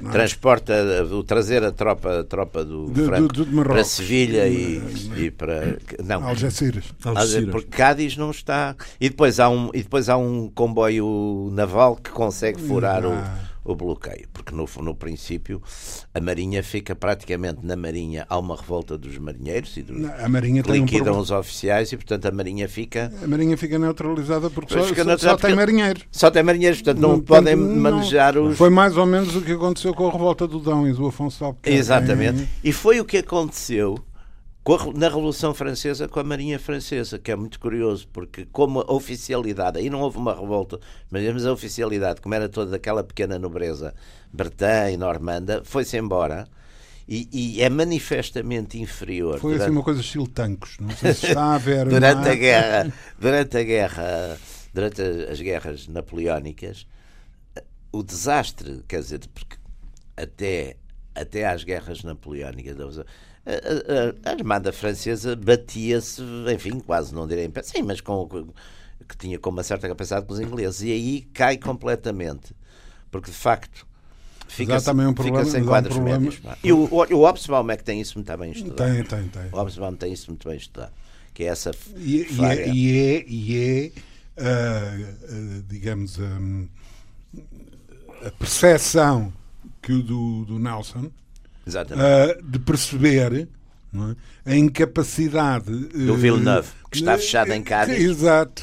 não 0.00 0.08
é? 0.08 0.12
transporte, 0.12 0.72
o 1.12 1.22
trazer 1.22 1.62
a 1.64 1.70
tropa, 1.70 2.20
a 2.20 2.24
tropa 2.24 2.64
do 2.64 2.90
De- 2.90 3.04
Franco 3.04 3.32
de- 3.44 3.44
para 3.64 3.84
Sevilha 3.84 4.48
e, 4.48 4.82
e 5.16 5.30
para. 5.30 5.78
Não, 6.04 6.26
Algeciras. 6.26 6.84
Algeciras. 7.04 7.50
porque 7.50 7.68
Cádiz 7.68 8.16
não 8.16 8.30
está. 8.30 8.74
E 9.00 9.08
depois 9.08 9.38
há 9.38 9.48
um, 9.48 9.70
e 9.74 9.82
depois 9.82 10.08
há 10.08 10.16
um 10.16 10.48
comboio 10.48 11.50
naval 11.52 11.94
que 11.96 12.10
consegue 12.10 12.60
furar 12.60 13.04
Ah. 13.04 13.08
o 13.08 13.47
bloqueio. 13.74 14.26
Porque 14.32 14.54
no, 14.54 14.66
no 14.82 14.94
princípio 14.94 15.62
a 16.14 16.20
Marinha 16.20 16.62
fica 16.62 16.94
praticamente 16.94 17.58
na 17.64 17.76
Marinha. 17.76 18.26
Há 18.28 18.38
uma 18.38 18.56
revolta 18.56 18.96
dos 18.96 19.16
marinheiros 19.18 19.76
e 19.76 19.82
dos, 19.82 20.04
A 20.20 20.28
Marinha 20.28 20.62
tem 20.62 20.72
um 20.80 20.84
liquidam 20.84 21.04
problema. 21.04 21.22
os 21.22 21.30
oficiais 21.30 21.92
e 21.92 21.96
portanto 21.96 22.26
a 22.26 22.30
Marinha 22.32 22.68
fica. 22.68 23.12
A 23.22 23.26
Marinha 23.26 23.56
fica 23.56 23.78
neutralizada 23.78 24.50
porque 24.50 24.72
só, 24.74 24.82
fica 24.84 25.02
só- 25.02 25.08
neutralizada 25.08 25.30
só 25.30 25.36
tem 25.36 25.54
porque- 25.56 25.72
marinheiros. 25.72 26.04
Só 26.10 26.30
tem 26.30 26.42
marinheiros, 26.42 26.82
portanto 26.82 27.00
não, 27.02 27.20
Portanto, 27.20 27.26
podem 27.28 27.56
não- 27.56 27.76
manejar 27.76 28.36
os. 28.38 28.56
Foi 28.56 28.70
mais 28.70 28.96
ou 28.96 29.06
menos 29.06 29.34
o 29.36 29.40
que 29.42 29.52
aconteceu 29.52 29.94
com 29.94 30.08
a 30.08 30.12
revolta 30.12 30.46
do 30.46 30.58
Dão 30.60 30.86
e 30.88 30.92
do 30.92 31.06
Afonso 31.06 31.44
Albuquerque. 31.44 31.78
Exatamente. 31.78 32.48
E 32.62 32.72
foi 32.72 33.00
o 33.00 33.04
que 33.04 33.18
aconteceu 33.18 33.98
na 34.94 35.08
Revolução 35.08 35.54
Francesa 35.54 36.06
com 36.06 36.20
a 36.20 36.24
Marinha 36.24 36.58
Francesa, 36.58 37.18
que 37.18 37.30
é 37.30 37.36
muito 37.36 37.58
curioso, 37.58 38.06
porque 38.12 38.46
como 38.52 38.80
a 38.80 38.92
oficialidade, 38.92 39.78
aí 39.78 39.88
não 39.88 40.00
houve 40.00 40.18
uma 40.18 40.34
revolta, 40.34 40.78
mas 41.10 41.46
a 41.46 41.52
oficialidade, 41.52 42.20
como 42.20 42.34
era 42.34 42.48
toda 42.48 42.76
aquela 42.76 43.02
pequena 43.02 43.38
nobreza 43.38 43.94
bretã 44.30 44.90
e 44.90 44.96
normanda, 44.96 45.62
foi-se 45.64 45.96
embora. 45.96 46.46
E, 47.08 47.26
e 47.32 47.62
é 47.62 47.70
manifestamente 47.70 48.78
inferior 48.78 49.38
Foi 49.38 49.52
durante, 49.52 49.62
assim 49.62 49.72
uma 49.72 49.82
coisa 49.82 50.02
estilo 50.02 50.28
tancos. 50.28 50.76
Não 50.78 50.90
sei 50.90 51.14
se 51.14 51.28
está 51.28 51.54
a 51.54 51.58
ver. 51.58 51.88
durante 51.88 52.28
é? 52.28 52.32
a 52.32 52.34
guerra, 52.34 52.92
durante 53.18 53.56
a 53.56 53.62
guerra, 53.62 54.38
durante 54.74 55.00
as 55.00 55.40
guerras 55.40 55.88
napoleónicas, 55.88 56.86
o 57.90 58.02
desastre, 58.02 58.84
quer 58.86 59.00
dizer, 59.00 59.20
porque 59.32 59.56
até, 60.14 60.76
até 61.14 61.46
às 61.46 61.64
guerras 61.64 62.02
napoleónicas, 62.02 62.76
a, 63.48 64.28
a- 64.28 64.28
a- 64.28 64.30
a 64.30 64.34
Armada 64.36 64.72
Francesa 64.72 65.34
batia-se, 65.34 66.22
enfim, 66.54 66.78
quase 66.80 67.14
não 67.14 67.26
direi 67.26 67.44
em 67.46 67.50
pé, 67.50 67.62
sim, 67.62 67.82
mas 67.82 68.00
com, 68.00 68.28
que 69.08 69.16
tinha 69.16 69.38
com 69.38 69.50
uma 69.50 69.62
certa 69.62 69.88
capacidade 69.88 70.26
com 70.26 70.34
os 70.34 70.40
ingleses, 70.40 70.82
e 70.82 70.92
aí 70.92 71.20
cai 71.32 71.56
completamente, 71.56 72.54
porque 73.10 73.30
de 73.30 73.36
facto. 73.36 73.86
Fica, 74.50 74.80
também 74.80 75.06
um 75.06 75.10
fica 75.10 75.22
problema- 75.24 75.44
sem 75.50 75.60
há 75.60 75.62
um 75.62 75.66
quadros 75.66 75.94
problema- 75.94 76.20
médios. 76.20 76.40
E 76.64 76.72
o, 76.72 76.78
o, 76.90 76.96
o 77.02 77.18
Hobsbawm 77.26 77.70
é 77.70 77.76
que 77.76 77.84
tem 77.84 78.00
isso 78.00 78.14
muito 78.16 78.34
bem 78.38 78.50
estudado. 78.52 78.76
Tem, 78.94 79.04
tem, 79.04 79.28
tem. 79.28 79.42
O 79.52 79.56
Hobsbawm 79.56 79.94
tem 79.94 80.12
isso 80.12 80.30
muito 80.30 80.48
bem 80.48 80.56
estudado. 80.56 80.92
Que 81.34 81.44
é 81.44 81.46
essa 81.48 81.70
E, 81.96 82.26
e 82.32 82.44
é, 82.44 82.68
e 82.68 82.98
é, 82.98 83.24
e 83.28 83.56
é, 83.58 83.92
ah, 84.38 85.14
digamos, 85.68 86.18
hum, 86.18 86.66
a 88.24 88.30
percepção 88.32 89.32
que 89.82 89.92
o 89.92 90.02
do, 90.02 90.44
do 90.46 90.58
Nelson 90.58 91.10
Ah, 91.76 92.36
de 92.42 92.58
perceber 92.58 93.32
é, 93.32 93.46
a 94.44 94.56
incapacidade 94.56 95.70
Do 95.70 96.12
ah, 96.12 96.16
Villeneuve, 96.16 96.68
que 96.90 96.98
está 96.98 97.14
eh, 97.14 97.18
fechado 97.18 97.52
em 97.52 97.62
Cádiz. 97.62 97.98
Exato. 97.98 98.62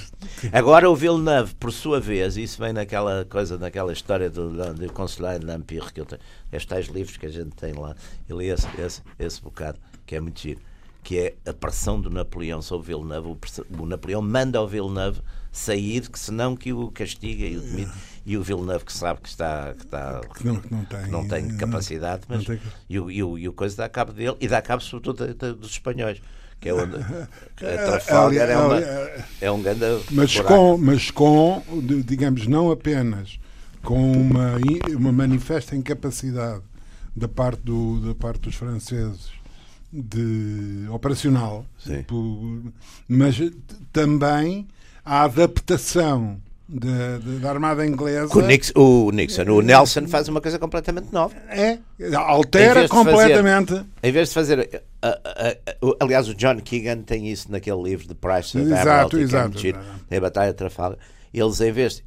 Agora 0.52 0.90
o 0.90 0.96
Villeneuve, 0.96 1.56
por 1.56 1.72
sua 1.72 2.00
vez, 2.00 2.38
isso 2.38 2.60
vem 2.60 2.74
naquela 2.74 3.26
coisa, 3.26 3.58
naquela 3.58 3.92
história 3.92 4.30
do, 4.30 4.74
do 4.74 4.94
Conselheiro 4.94 5.40
de 5.40 5.46
Lampire, 5.46 5.92
que 5.92 6.02
eu 6.02 6.06
tenho, 6.06 6.22
estes 6.52 6.66
tais 6.66 6.88
livros 6.88 7.18
que 7.18 7.26
a 7.26 7.30
gente 7.30 7.56
tem 7.56 7.74
lá, 7.74 7.96
eu 8.30 8.40
li 8.40 8.48
esse, 8.48 8.68
esse, 8.80 9.02
esse 9.18 9.42
bocado, 9.42 9.80
que 10.06 10.16
é 10.16 10.20
muito 10.20 10.40
giro, 10.40 10.60
que 11.04 11.18
é 11.18 11.36
a 11.48 11.54
pressão 11.54 12.00
do 12.00 12.10
Napoleão 12.10 12.62
sobre 12.62 12.94
o 12.94 13.00
Villeneuve. 13.00 13.28
O, 13.30 13.84
o 13.84 13.86
Napoleão 13.86 14.22
manda 14.22 14.60
ao 14.60 14.68
Villeneuve 14.68 15.22
sair, 15.52 16.08
que 16.10 16.20
senão 16.20 16.56
que 16.56 16.72
o 16.72 16.92
castiga 16.92 17.46
e 17.46 17.58
o 17.58 17.62
demite. 17.62 17.92
E 18.26 18.36
o 18.38 18.42
Villeneuve 18.44 18.86
que 18.86 18.94
sabe 18.94 19.22
que 19.22 19.30
está, 19.30 19.74
que 19.78 19.86
está 19.86 20.22
Que 20.36 20.48
não, 20.48 20.56
que 20.60 20.72
não 20.74 20.84
tem, 20.86 21.04
que 21.04 21.12
não 21.12 21.28
tem 21.28 21.46
eh, 21.50 21.58
capacidade, 21.58 22.24
não 22.28 22.38
mas 22.38 22.46
tem- 22.46 22.60
e, 22.90 23.00
o, 23.00 23.12
e, 23.12 23.22
o, 23.24 23.38
e 23.38 23.48
o 23.48 23.54
coisa 23.54 23.78
dá 23.78 23.88
cabo 23.88 24.12
dele 24.14 24.36
e 24.40 24.48
dá 24.48 24.62
cabo 24.62 24.82
sobretudo 24.82 25.56
dos 25.56 25.72
espanhóis, 25.72 26.20
que 26.60 26.70
é 26.70 26.74
onde 26.74 26.96
a 26.98 27.86
Trafalgar 27.86 28.50
é, 28.50 28.58
uma, 28.58 28.80
é 29.42 29.52
um 29.52 29.62
grande 29.62 29.82
Mas 30.12 30.34
buraco. 30.34 30.48
com, 30.56 30.78
mas 30.78 31.12
com, 31.12 31.64
digamos, 32.06 32.48
não 32.48 32.72
apenas 32.72 33.40
com 33.84 34.12
uma, 34.14 34.54
uma 34.98 35.12
manifesta 35.12 35.76
incapacidade 35.76 36.64
da 37.16 37.28
parte, 37.28 37.62
do, 37.62 38.00
da 38.08 38.16
parte 38.16 38.42
dos 38.42 38.56
franceses 38.56 39.30
de 39.94 40.88
operacional, 40.90 41.64
Sim. 41.78 42.02
po- 42.04 42.64
mas 43.08 43.36
também 43.94 44.68
a 45.06 45.22
adaptação 45.24 46.42
da, 46.68 47.18
da- 47.20 47.40
da 47.42 47.50
Armada 47.52 47.86
Inglesa 47.86 48.36
O 48.38 48.42
Nixon, 48.42 48.72
o 48.76 49.12
Nixon, 49.12 49.44
o 49.44 49.62
Nelson 49.62 50.08
faz 50.08 50.28
uma 50.28 50.42
coisa 50.42 50.58
completamente 50.58 51.08
nova. 51.12 51.36
é, 51.50 51.78
Em 52.00 52.16
altera 52.16 52.84
de 52.84 52.88
completamente. 52.90 53.86
Em 54.02 54.12
vez 54.12 54.30
de 54.30 54.34
fazer. 54.34 54.84
a- 55.02 55.08
a- 55.08 55.50
a- 55.50 55.56
o- 55.86 55.96
aliás, 56.00 56.28
o 56.28 56.34
John 56.34 56.58
Keegan 56.62 57.02
tem 57.02 57.28
isso 57.30 57.52
naquele 57.52 57.82
livro 57.84 58.08
de 58.08 58.16
Price 58.16 58.58
of 58.58 58.68
Exato, 58.68 59.18
é 59.18 59.22
exato, 59.22 59.58
exato. 59.68 59.80
Tem 60.10 60.18
a 60.18 60.22
Batalha 60.22 60.52
de 60.52 60.58
Trafalgar. 60.58 60.98
Eles, 61.34 61.60
em 61.60 61.72
vez. 61.72 62.02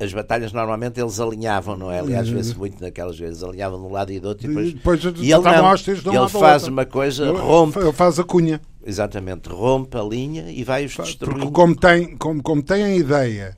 as 0.00 0.12
batalhas 0.12 0.52
normalmente 0.52 1.00
eles 1.00 1.20
alinhavam, 1.20 1.76
não 1.76 1.88
é? 1.90 2.00
Aliás, 2.00 2.28
vê-se 2.28 2.54
muito 2.58 2.82
naquelas 2.82 3.16
vezes, 3.16 3.40
alinhavam 3.42 3.80
de 3.80 3.86
um 3.86 3.92
lado 3.92 4.12
e 4.12 4.18
do 4.18 4.28
outro. 4.28 4.44
E 4.44 4.50
E 4.50 4.72
depois, 4.72 4.72
depois 4.74 5.04
e 5.04 5.32
ele 5.32 5.40
não. 5.40 5.74
de 5.76 6.16
Ele 6.16 6.28
faz 6.28 6.66
uma 6.66 6.84
coisa, 6.84 7.30
rompe, 7.32 7.78
Ele 7.78 7.92
faz 7.92 8.18
a 8.18 8.24
cunha. 8.24 8.60
exatamente, 8.84 9.48
rompe 9.48 9.96
a 9.96 10.02
linha 10.02 10.50
e 10.50 10.64
vai-os 10.64 10.94
Porque 10.96 11.10
destruindo. 11.10 11.52
como 11.52 11.76
tem, 11.76 12.16
como, 12.16 12.42
como 12.42 12.60
tem 12.60 12.82
a 12.82 12.94
ideia 12.94 13.56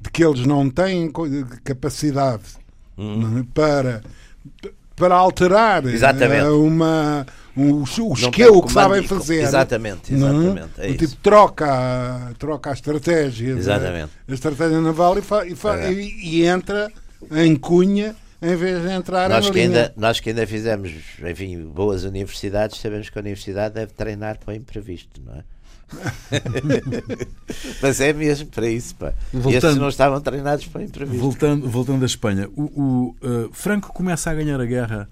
de 0.00 0.10
que 0.10 0.24
eles 0.24 0.46
não 0.46 0.68
têm 0.70 1.10
capacidade 1.64 2.42
é, 2.98 3.44
para, 3.54 4.02
para 4.94 5.14
alterar 5.14 5.84
Hum. 5.84 5.90
Exatamente. 5.90 6.44
eh, 6.44 6.48
uma, 6.50 7.26
um, 7.56 7.82
o 7.82 8.12
esquema 8.14 8.62
que 8.62 8.72
sabem 8.72 9.02
fazer. 9.02 9.42
Exatamente, 9.42 10.12
é? 10.12 10.16
exatamente. 10.16 10.70
É 10.78 10.86
O 10.86 10.88
isso. 10.90 10.98
tipo 10.98 11.16
troca, 11.22 11.66
a- 11.70 12.32
troca 12.38 12.70
a 12.70 12.72
estratégia, 12.72 13.54
da- 13.54 13.60
Exatamente. 13.60 14.10
a 14.28 14.32
estratégia 14.34 14.80
naval 14.80 15.18
e, 15.18 15.22
fa- 15.22 15.46
e 15.46 15.54
fa- 15.54 15.78
É. 15.80 15.92
e- 15.92 16.36
e 16.40 16.46
entra 16.46 16.90
em 17.32 17.56
cunha 17.56 18.14
em 18.42 18.54
vez 18.54 18.82
de 18.82 18.90
entrar 18.90 19.30
Nós 19.30 19.46
em 19.46 19.52
que, 19.52 19.60
ainda, 19.60 19.92
nós 19.96 20.20
que 20.20 20.28
ainda 20.28 20.46
fizemos, 20.46 20.92
enfim, 21.26 21.64
boas 21.66 22.04
universidades, 22.04 22.78
sabemos 22.78 23.08
que 23.08 23.18
a 23.18 23.22
universidade 23.22 23.74
deve 23.74 23.92
treinar 23.92 24.38
para 24.38 24.52
o 24.52 24.54
imprevisto, 24.56 25.20
não 25.24 25.34
é? 25.36 25.44
Mas 27.82 28.00
é 28.00 28.12
mesmo 28.12 28.46
para 28.48 28.68
isso, 28.68 28.94
pá. 28.96 29.12
Voltando- 29.32 29.54
Estes 29.54 29.76
não 29.76 29.88
estavam 29.88 30.20
treinados 30.20 30.66
para 30.66 30.82
imprevisto. 30.82 31.20
Voltando, 31.22 31.68
voltando 31.68 32.02
à 32.02 32.06
Espanha, 32.06 32.48
o, 32.56 32.62
o, 32.62 33.16
eh, 33.22 33.48
Franco 33.52 33.92
começa 33.92 34.30
a 34.30 34.34
ganhar 34.34 34.60
a 34.60 34.64
guerra 34.66 35.08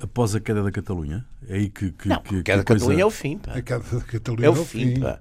após 0.00 0.34
a 0.34 0.40
queda 0.40 0.62
da 0.62 0.70
Catalunha? 0.70 1.24
É 1.48 1.54
aí 1.54 1.68
que, 1.68 1.90
que, 1.92 2.08
Não, 2.08 2.20
que, 2.20 2.36
a 2.40 2.42
coisa- 2.42 2.64
Catalunha 2.64 3.02
é 3.02 3.06
o 3.06 3.10
fim, 3.10 3.38
pá. 3.38 3.52
A 3.54 3.62
cada 3.62 4.00
Catalunha 4.00 4.46
É 4.46 4.50
o 4.50 4.54
fim, 4.64 5.00
pá. 5.00 5.18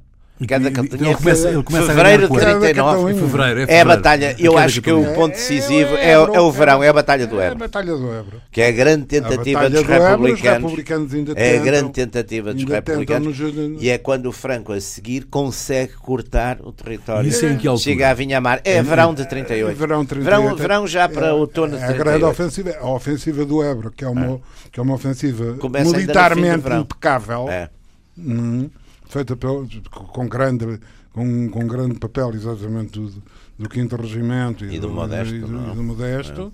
Cada 0.47 0.69
Catalunha 0.69 0.97
ele 1.07 1.09
é 1.09 1.15
começa- 1.15 1.49
ele 1.49 1.63
começa 1.63 1.85
a 1.85 1.87
fevereiro 1.87 2.17
ganhar 2.17 2.21
de 2.21 2.27
quando? 2.27 2.39
Cada 2.41 2.59
39. 2.59 2.91
Catalunha. 2.91 3.13
Em 3.15 3.19
fevereiro, 3.19 3.59
é 3.59 3.61
É 3.61 3.63
a 3.63 3.65
fevereiro. 3.67 3.87
batalha, 3.89 4.35
eu 4.37 4.51
queda 4.51 4.63
acho 4.65 4.81
que 4.83 4.91
o 4.91 5.13
ponto 5.15 5.31
decisivo 5.33 5.95
É, 5.95 6.05
é, 6.05 6.11
é 6.11 6.19
o- 6.19 6.23
Ebro, 6.23 6.35
é 6.35 6.39
o 6.41 6.51
verão, 6.51 6.83
é 6.83 6.87
a 6.89 6.93
Batalha 6.93 7.25
do 7.27 7.41
É 7.41 7.43
a 7.43 7.47
Ebro. 7.47 7.59
Batalha 7.59 7.95
do 7.95 8.13
Ebro. 8.13 8.41
Que 8.51 8.61
é 8.61 8.67
a 8.67 8.71
grande 8.71 9.03
A 9.03 9.07
tentativa 9.07 9.59
Batalha 9.61 9.69
dos 9.69 9.83
do 9.87 9.93
Ebro, 9.93 10.03
os 10.03 10.09
republicanos. 10.11 10.61
republicanos 10.61 11.13
ainda 11.15 11.31
É 11.31 11.33
a 11.33 11.35
tentam- 11.51 11.65
grande 11.65 11.91
tentativa 11.91 12.53
dos 12.53 12.61
tentam 12.63 12.75
republicanos. 12.75 13.39
nos- 13.39 13.81
E 13.81 13.89
é 13.89 13.97
quando 13.97 14.25
o 14.27 14.31
Franco, 14.31 14.73
a 14.73 14.79
seguir, 14.79 15.25
consegue 15.25 15.93
cortar 15.93 16.59
o 16.61 16.71
território. 16.71 17.27
Isso 17.27 17.43
em 17.45 17.57
que 17.57 17.67
altura? 17.67 17.83
Chega 17.83 18.09
a 18.11 18.13
Vinhamar. 18.13 18.61
É 18.63 18.83
verão 18.83 19.15
de 19.15 19.27
38. 19.27 19.75
Verão 19.75 20.05
38. 20.05 20.41
Verão, 20.43 20.55
verão 20.55 20.87
já 20.87 21.09
para 21.09 21.27
É- 21.27 21.31
outono 21.31 21.75
de 21.75 21.81
é 21.81 21.85
a 21.85 21.87
grande 21.93 22.19
38. 22.19 22.27
ofensiva, 22.29 22.75
a 22.79 22.89
ofensiva 22.91 23.43
do 23.45 23.63
Ebro, 23.63 23.91
que 23.91 24.03
é 24.05 24.07
uma, 24.07 24.39
que 24.71 24.79
é 24.79 24.83
uma 24.83 24.93
ofensiva 24.93 25.55
Começa 25.59 25.89
militarmente 25.97 26.69
impecável, 26.73 27.49
É. 27.49 27.69
hum, 28.17 28.69
feita 29.07 29.35
pelo, 29.35 29.67
com, 29.91 30.27
grande, 30.27 30.79
com, 31.13 31.49
com 31.49 31.67
grande 31.67 31.99
papel 31.99 32.33
exatamente 32.33 32.99
do, 32.99 33.09
do 33.57 33.73
5 33.73 33.95
Regimento 33.95 34.65
E 34.65 34.79
do 34.79 34.89
Modesto, 34.89 35.35
e 35.35 35.39
do, 35.39 35.47
não 35.47 35.69
é? 35.69 35.71
e 35.71 35.75
do 35.75 35.83
Modesto. 35.83 36.53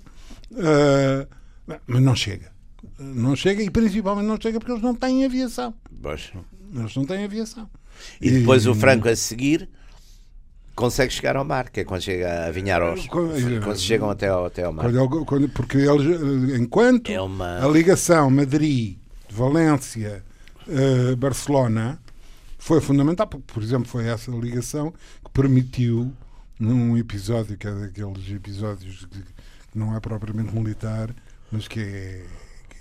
Ah, 0.56 1.26
mas 1.86 2.02
não 2.02 2.14
chega. 2.14 2.52
Não 2.98 3.34
chega 3.34 3.62
e 3.62 3.70
principalmente 3.70 4.26
não 4.26 4.38
chega 4.40 4.58
porque 4.58 4.72
eles 4.72 4.82
não 4.82 4.94
têm 4.94 5.24
aviação. 5.24 5.74
Pois. 6.02 6.32
Eles 6.74 6.94
não 6.96 7.04
têm 7.04 7.24
aviação. 7.24 7.68
E 8.20 8.30
depois 8.30 8.66
o 8.66 8.74
Franco, 8.74 9.08
a 9.08 9.16
seguir, 9.16 9.68
consegue 10.74 11.12
chegar 11.12 11.36
ao 11.36 11.44
mar, 11.44 11.70
que 11.70 11.80
é 11.80 11.84
quando 11.84 12.02
chega 12.02 12.46
a 12.46 12.50
Vinharos. 12.50 13.06
Quando- 13.06 13.62
Quando 13.62 13.78
chegam 13.78 14.10
até 14.10 14.28
ao, 14.28 14.44
até 14.46 14.64
ao 14.64 14.72
mar. 14.72 14.90
Quando 14.92 15.24
quando- 15.24 15.48
porque 15.48 15.78
eles, 15.78 16.20
eh, 16.52 16.56
enquanto 16.58 17.10
É 17.10 17.20
uma- 17.20 17.64
a 17.64 17.68
ligação 17.68 18.28
Madrid, 18.30 18.96
Valência, 19.30 20.22
eh, 20.68 21.14
Barcelona 21.16 21.98
foi 22.64 22.80
fundamental, 22.80 23.26
porque, 23.26 23.52
por 23.52 23.62
exemplo, 23.62 23.86
foi 23.86 24.06
essa 24.08 24.30
ligação 24.30 24.90
que 25.22 25.30
permitiu, 25.34 26.10
num 26.58 26.96
episódio 26.96 27.58
que 27.58 27.68
é 27.68 27.70
daqueles 27.70 28.26
episódios 28.30 29.04
que, 29.04 29.22
não 29.74 29.94
é 29.94 30.00
propriamente 30.00 30.54
militar, 30.54 31.14
mas 31.52 31.68
que 31.68 31.80
é, 31.80 32.24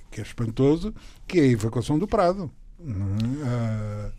que 0.10 0.22
é 0.22 0.24
espantoso, 0.24 0.96
que 1.28 1.38
é 1.38 1.44
a 1.44 1.48
evacuação 1.48 2.00
do 2.00 2.08
Prado. 2.08 2.50
é? 2.80 2.94
Ah, 3.44 4.12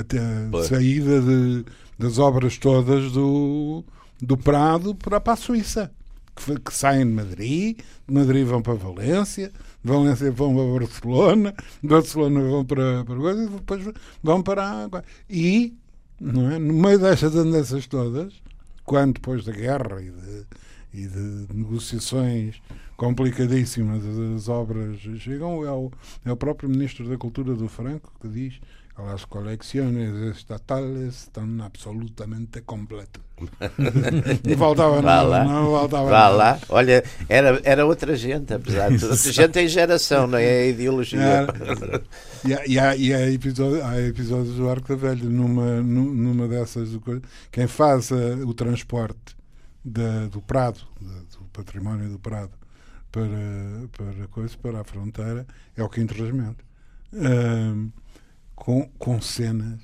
até 0.00 0.18
a 0.18 0.64
saída 0.64 1.20
de, 1.20 1.66
das 1.98 2.16
obras 2.16 2.56
todas 2.56 3.12
do, 3.12 3.84
do 4.18 4.38
Prado 4.38 4.94
para, 4.94 5.20
para 5.20 5.34
a 5.34 5.36
Suíça. 5.36 5.92
Que, 6.34 6.58
que 6.58 6.72
saem 6.72 7.04
de 7.04 7.12
Madrid, 7.12 7.76
de 8.08 8.14
Madrid 8.14 8.46
vão 8.46 8.62
para 8.62 8.72
Valência, 8.72 9.52
Valência 9.84 10.30
vão 10.30 10.54
para 10.54 10.86
Barcelona, 10.86 11.54
de 11.82 11.88
Barcelona 11.88 12.40
vão 12.40 12.64
para, 12.64 13.04
para 13.04 13.32
e 13.32 13.48
depois 13.48 13.84
vão 14.22 14.42
para 14.42 14.88
a 14.92 15.02
E, 15.28 15.74
não 16.20 16.50
é? 16.50 16.58
no 16.58 16.74
meio 16.74 16.98
destas 16.98 17.34
andanças 17.34 17.86
todas, 17.86 18.32
quando 18.84 19.14
depois 19.14 19.44
da 19.44 19.52
guerra 19.52 20.00
e 20.00 20.10
de, 20.10 20.46
e 20.94 21.06
de 21.06 21.54
negociações 21.54 22.60
complicadíssimas 22.96 24.04
as 24.36 24.48
obras 24.48 25.00
chegam, 25.18 25.64
é 25.64 25.72
o, 25.72 25.90
é 26.24 26.30
o 26.30 26.36
próprio 26.36 26.68
Ministro 26.68 27.08
da 27.08 27.16
Cultura 27.16 27.54
do 27.54 27.68
Franco 27.68 28.12
que 28.20 28.28
diz 28.28 28.60
as 28.96 29.24
coleções 29.24 30.36
estatais 30.36 31.14
estão 31.14 31.46
absolutamente 31.64 32.60
completas. 32.62 33.22
não 34.46 34.56
faltava 34.58 34.96
Vá 34.96 35.02
nada. 35.02 35.28
lá. 35.28 35.44
Não 35.44 35.70
faltava 35.72 36.04
Vá 36.04 36.10
nada. 36.20 36.36
lá, 36.36 36.58
olha, 36.68 37.02
era, 37.28 37.60
era 37.64 37.86
outra 37.86 38.14
gente, 38.14 38.52
apesar 38.54 38.90
de 38.90 38.98
tudo. 38.98 39.12
Outra 39.12 39.32
gente 39.32 39.58
em 39.60 39.68
geração, 39.68 40.26
não 40.26 40.38
é 40.38 40.60
a 40.62 40.66
ideologia. 40.66 41.20
Era. 41.20 42.02
E 42.44 42.54
há, 42.54 42.66
e 42.66 42.78
há, 42.78 42.96
e 42.96 43.14
há 43.14 43.30
episódios, 43.30 43.82
há 43.82 44.00
episódios 44.00 44.54
do 44.56 44.68
Arco 44.68 44.88
da 44.88 44.94
Velha 44.94 45.24
numa, 45.24 45.80
nu- 45.82 46.12
numa 46.14 46.46
dessas. 46.46 46.90
Quem 47.50 47.66
faz 47.66 48.10
eh, 48.12 48.34
o 48.44 48.52
transporte 48.54 49.36
da- 49.84 50.26
do 50.26 50.40
Prado, 50.42 50.80
da- 51.00 51.08
do 51.38 51.44
património 51.52 52.08
do 52.10 52.18
Prado, 52.18 52.52
para, 53.10 53.26
para, 53.96 54.28
coisa, 54.28 54.56
para 54.60 54.80
a 54.80 54.84
fronteira 54.84 55.46
é 55.76 55.82
o 55.82 55.88
Quinto 55.88 56.14
Regimento. 56.14 56.64
Ahm, 57.14 57.88
com, 58.62 58.88
com 58.96 59.20
cenas 59.20 59.80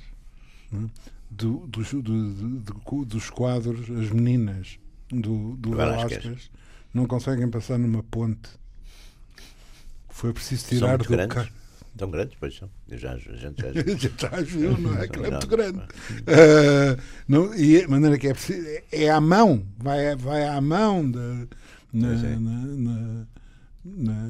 não 0.70 0.84
é? 0.84 0.90
do, 1.28 1.66
dos, 1.66 1.90
do- 1.90 2.00
do- 2.02 2.60
do- 2.60 3.04
dos 3.04 3.28
quadros, 3.28 3.90
as 3.90 4.10
meninas 4.10 4.78
do, 5.10 5.56
do. 5.56 5.74
Velázquez 5.74 6.48
não 6.94 7.04
conseguem 7.06 7.50
passar 7.50 7.76
numa 7.76 8.04
ponte. 8.04 8.48
Foi 10.08 10.32
preciso 10.32 10.68
tirar 10.68 10.96
do 10.98 11.04
grandes. 11.08 11.34
carro. 11.34 11.48
Tão 11.96 12.08
grandes, 12.08 12.36
pois 12.38 12.54
são. 12.56 12.70
Eu 12.88 12.98
já, 12.98 13.12
a 13.14 13.18
gente 13.18 13.60
já. 13.60 13.72
Já 13.98 14.30
já 14.30 14.42
viu, 14.42 14.78
não 14.78 14.96
é? 14.96 15.08
Que 15.08 15.18
é 15.24 15.30
muito 15.30 15.46
grande. 15.48 15.80
Ah, 16.28 17.02
não, 17.26 17.52
e 17.56 17.82
a 17.82 17.88
maneira 17.88 18.16
que 18.16 18.28
é 18.28 18.32
preciso. 18.32 18.64
é- 18.64 18.84
É 18.92 19.10
à 19.10 19.20
mão, 19.20 19.66
vai, 19.76 20.14
vai 20.14 20.46
à 20.46 20.60
mão 20.60 21.10
da, 21.10 21.46
na, 21.92 22.12
é. 22.12 22.36
na, 22.36 22.50
na, 22.66 23.26
na, 23.96 24.28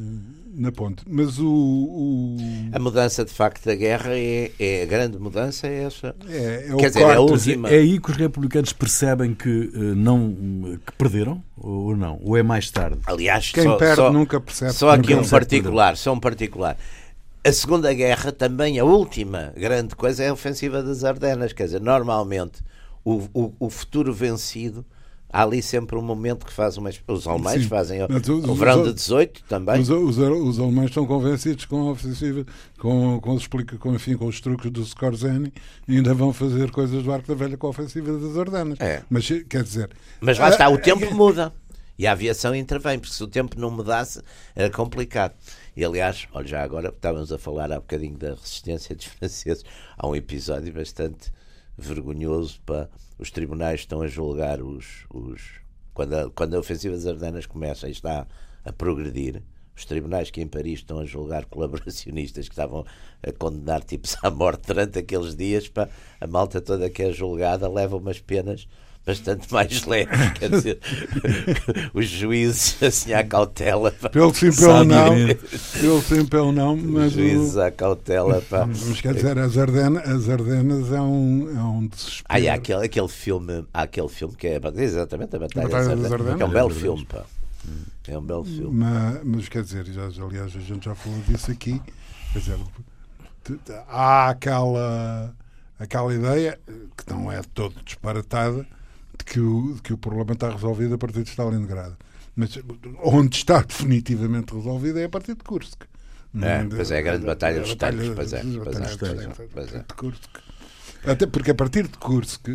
na 0.55 0.73
ponte. 0.73 1.03
Mas 1.07 1.39
o. 1.39 1.47
o 1.49 2.37
A 2.73 2.79
mudança 2.79 3.25
de 3.25 3.33
facto 3.33 3.65
da 3.65 3.75
guerra 3.75 4.11
é, 4.17 4.51
é 4.59 4.83
a 4.83 4.87
grande 4.87 5.19
mudança, 5.19 5.67
é 5.67 5.85
essa. 5.85 6.15
é, 6.29 6.67
é 6.69 6.75
o 6.75 6.79
Quer 6.79 6.89
dizer, 6.89 7.03
é 7.03 7.15
a 7.15 7.21
última. 7.21 7.69
é 7.69 7.75
aí 7.79 7.99
que 8.01 8.11
os 8.11 8.17
republicanos 8.17 8.73
percebem 8.73 9.35
que 9.35 9.71
eh, 9.75 9.79
não 9.95 10.79
que 10.85 10.93
perderam 10.97 11.43
ou 11.57 11.97
não? 11.97 12.19
Ou 12.23 12.37
é 12.37 12.43
mais 12.43 12.71
tarde? 12.71 12.99
Aliás, 13.07 13.51
Quem 13.51 13.65
só, 13.65 13.77
perde 13.77 13.97
só, 13.97 14.13
nunca 14.13 14.41
percebe. 14.41 14.73
só 14.73 14.91
aqui 14.91 15.15
um 15.15 15.27
particular, 15.27 15.97
só 15.97 16.13
um 16.13 16.21
particular. 16.21 16.77
A 17.45 17.53
Segunda 17.53 17.93
Guerra 17.95 18.33
também, 18.33 18.79
a 18.79 18.85
última 18.85 19.53
grande 19.57 19.95
coisa 19.97 20.25
é 20.25 20.29
a 20.29 20.33
ofensiva 20.33 20.83
das 20.83 21.05
Ardenas. 21.05 21.53
Quer 21.53 21.65
dizer, 21.65 21.81
normalmente 21.81 22.63
o, 23.05 23.23
o, 23.33 23.53
o 23.59 23.71
futuro 23.71 24.13
vencido, 24.13 24.85
há 25.31 25.43
ali 25.43 25.63
sempre 25.63 25.97
um 25.97 26.03
momento 26.03 26.47
que 26.47 26.53
faz 26.53 26.77
uma. 26.77 26.91
Os 27.07 27.27
alemães 27.27 27.63
Sim, 27.63 27.69
fazem 27.69 28.03
o, 28.03 28.07
mas 28.11 28.29
os- 28.29 28.45
o 28.45 28.53
os- 28.53 28.59
verão 28.59 28.83
de 28.83 28.93
18 28.93 29.43
também. 29.45 29.81
Os, 29.81 29.89
os, 29.91 30.19
os 30.19 30.59
alemães 30.59 30.91
estão 30.91 31.07
convencidos 31.07 31.65
com 31.65 31.89
a 31.89 31.93
ofensiva, 31.93 32.45
com, 32.79 33.21
com, 33.21 33.35
os, 33.35 33.47
com, 33.47 33.95
enfim, 33.95 34.17
com 34.17 34.27
os 34.27 34.41
truques 34.41 34.71
do 34.71 34.85
Scorzeni, 34.85 35.53
e 35.87 35.97
ainda 35.97 36.15
vão 36.15 36.33
fazer 36.33 36.71
coisas 36.71 37.03
do 37.03 37.13
Arco 37.13 37.29
da 37.29 37.35
Velha 37.35 37.57
com 37.57 37.67
a 37.67 37.71
ofensiva 37.71 38.13
das 38.19 38.37
Ardenas. 38.37 38.81
É. 38.81 39.03
Mas 39.11 39.27
quer 39.49 39.63
dizer. 39.63 39.91
Mas 40.21 40.39
lá 40.39 40.49
está, 40.49 40.67
ah, 40.67 40.71
o 40.71 40.79
tempo 40.79 41.13
muda. 41.15 41.53
E 42.01 42.07
a 42.07 42.13
aviação 42.13 42.55
intervém, 42.55 42.97
porque 42.97 43.13
se 43.13 43.25
o 43.25 43.27
tempo 43.27 43.59
não 43.59 43.73
mudasse, 43.73 44.23
era 44.55 44.71
complicado. 44.71 45.35
E 45.77 45.85
aliás, 45.85 46.29
olha, 46.33 46.47
já 46.47 46.63
agora 46.63 46.91
estávamos 46.91 47.33
a 47.33 47.39
falar 47.39 47.73
há 47.73 47.81
bocadinho 47.81 48.17
da 48.17 48.31
resistência 48.35 48.95
dos 48.95 49.07
franceses. 49.19 49.65
Há 49.97 50.07
um 50.07 50.15
episódio 50.15 50.73
bastante 50.73 51.33
vergonhoso 51.77 52.61
para 52.65 52.89
os 53.19 53.31
tribunais 53.31 53.81
estão 53.81 54.03
a 54.03 54.07
julgar 54.07 54.63
os. 54.63 55.05
os 55.11 55.61
quando, 55.93 56.15
a, 56.15 56.31
quando 56.31 56.55
a 56.55 56.61
ofensiva 56.61 56.95
das 56.95 57.07
Ardenas 57.07 57.47
começa 57.47 57.89
e 57.89 57.91
está 57.91 58.27
a 58.65 58.73
progredir, 58.73 59.43
os 59.77 59.85
tribunais 59.85 60.31
que 60.31 60.41
em 60.41 60.47
Paris 60.47 60.81
estão 60.81 61.01
a 61.01 61.05
julgar 61.05 61.45
colaboracionistas 61.47 62.49
que 62.49 62.53
estavam 62.53 62.85
a 63.23 63.33
condenar 63.33 63.83
tipos 63.83 64.17
à 64.23 64.31
morte 64.31 64.67
durante 64.67 64.99
aqueles 64.99 65.35
dias, 65.35 65.69
para 65.69 65.89
a 66.21 66.27
malta 66.27 66.61
toda 66.61 66.89
que 66.89 67.03
é 67.03 67.13
julgada 67.13 67.69
leva 67.69 67.97
umas 67.97 68.21
penas 68.21 68.69
bastante 69.09 69.51
mais 69.53 69.85
leves, 69.87 70.33
quer 70.39 70.51
dizer, 70.51 70.79
os 71.95 72.07
juízes 72.07 72.83
assim 72.83 73.15
à 73.15 73.25
cautela, 73.25 73.91
pá, 73.91 74.11
Pelo 74.11 74.35
sim, 74.35 74.53
pelo 74.55 74.85
não. 74.85 75.15
Pelo 75.81 76.03
sim, 76.03 76.27
pelo 76.27 76.53
não. 76.53 76.75
os 76.75 76.83
Mas, 76.83 77.13
juízes 77.13 77.57
o, 77.57 77.63
à 77.63 77.71
cautela, 77.71 78.43
pá. 78.43 78.67
mas 78.67 79.01
quer 79.01 79.15
dizer, 79.15 79.39
as 79.39 79.57
Ardenas, 79.57 80.07
as 80.07 80.29
Ardenas 80.29 80.93
é, 80.93 81.01
um, 81.01 81.57
é 81.57 81.63
um 81.63 81.87
desespero. 81.87 82.25
Ah, 82.29 82.39
e 82.39 82.49
há 82.49 82.55
aquele, 82.55 82.85
aquele 82.85 83.09
filme, 83.09 83.65
há 83.73 83.83
aquele 83.83 84.09
filme 84.09 84.37
que 84.37 84.47
é 84.47 84.61
exatamente 84.77 85.35
a 85.35 85.39
Batalha, 85.39 85.69
Batalha 85.69 85.89
das 85.97 86.03
das 86.03 86.13
Ardenas, 86.13 86.37
que 86.37 86.43
é 86.43 86.45
um 86.45 86.49
Ardenas. 86.49 86.53
belo 86.53 86.69
Ardenas. 86.69 86.83
filme, 86.83 87.05
pá. 87.07 87.25
É 88.07 88.19
um 88.19 88.23
belo 88.23 88.45
filme. 88.45 88.71
Mas, 88.73 89.21
mas 89.25 89.49
quer 89.49 89.63
dizer, 89.63 89.87
já, 89.87 90.05
aliás, 90.23 90.55
a 90.55 90.61
gente 90.61 90.85
já 90.85 90.95
falou 90.95 91.19
disso 91.27 91.51
aqui. 91.51 91.81
Quer 92.33 92.39
dizer, 92.39 92.59
há 93.89 94.29
aquela, 94.31 95.35
aquela 95.79 96.15
ideia, 96.15 96.59
que 96.97 97.11
não 97.13 97.31
é 97.33 97.41
todo 97.55 97.75
disparatada, 97.85 98.67
de 99.19 99.25
que, 99.25 99.41
o, 99.41 99.75
de 99.75 99.83
que 99.83 99.93
o 99.93 99.99
problema 99.99 100.33
está 100.33 100.51
resolvido 100.51 100.95
a 100.95 100.99
partir 100.99 101.23
de 101.23 101.31
Stalingrado. 101.31 101.97
Mas 102.37 102.59
onde 103.03 103.37
está 103.37 103.61
definitivamente 103.63 104.55
resolvido 104.55 104.99
é 104.99 105.05
a 105.05 105.09
partir 105.09 105.35
de 105.35 105.43
Kursk. 105.43 105.83
É, 106.41 106.65
pois 106.65 106.91
é, 106.91 106.99
a 106.99 107.03
grande 107.03 107.27
batalha 107.27 107.61
dos 107.61 107.71
batalha- 107.71 107.97
tanques, 107.99 108.15
pois 108.15 108.33
é, 108.33 108.43
pois 108.43 108.77
é, 108.77 108.79
é, 108.79 108.87
dos 108.87 108.97
tanques, 108.97 109.51
pois 109.53 109.75
é. 109.75 109.85
Até 111.11 111.27
porque 111.27 111.51
a 111.51 111.55
partir 111.55 111.89
de 111.89 111.97
Kursk, 111.99 112.49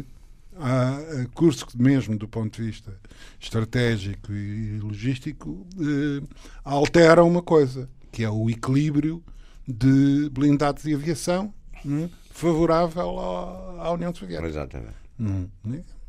há, 0.58 1.00
eh, 1.02 1.28
Kursk 1.34 1.74
mesmo 1.76 2.18
do 2.18 2.28
ponto 2.28 2.56
de 2.62 2.68
vista 2.68 2.94
estratégico 3.40 4.32
e 4.32 4.80
logístico, 4.80 5.66
eh, 5.80 6.24
altera 6.64 7.24
uma 7.24 7.42
coisa, 7.42 7.90
que 8.12 8.24
é 8.24 8.30
o 8.30 8.50
equilíbrio 8.50 9.24
de 9.68 10.30
blindados 10.30 10.86
e 10.86 10.94
aviação 10.94 11.54
hum, 11.86 12.10
favorável 12.32 13.20
à, 13.20 13.88
à 13.88 13.92
União 13.92 14.14
Soviética. 14.14 14.48
Exatamente. 14.48 14.96
Hum, 15.20 15.48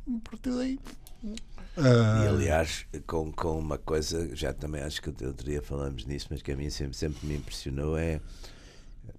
A 0.09 0.31
partir 0.31 0.51
daí. 0.51 0.79
E 1.25 1.35
ah, 1.77 2.29
aliás, 2.29 2.87
com, 3.07 3.33
com 3.33 3.59
uma 3.59 3.79
coisa, 3.79 4.31
já 4.35 4.53
também 4.53 4.83
acho 4.83 5.03
que 5.03 5.09
outro 5.09 5.45
dia 5.45 5.61
falamos 5.63 6.05
nisso, 6.05 6.29
mas 6.31 6.41
que 6.43 6.53
a 6.53 6.57
mim 6.57 6.71
sempre, 6.71 6.97
sempre 6.97 7.27
me 7.27 7.37
impressionou 7.37 7.97
é. 7.97 8.21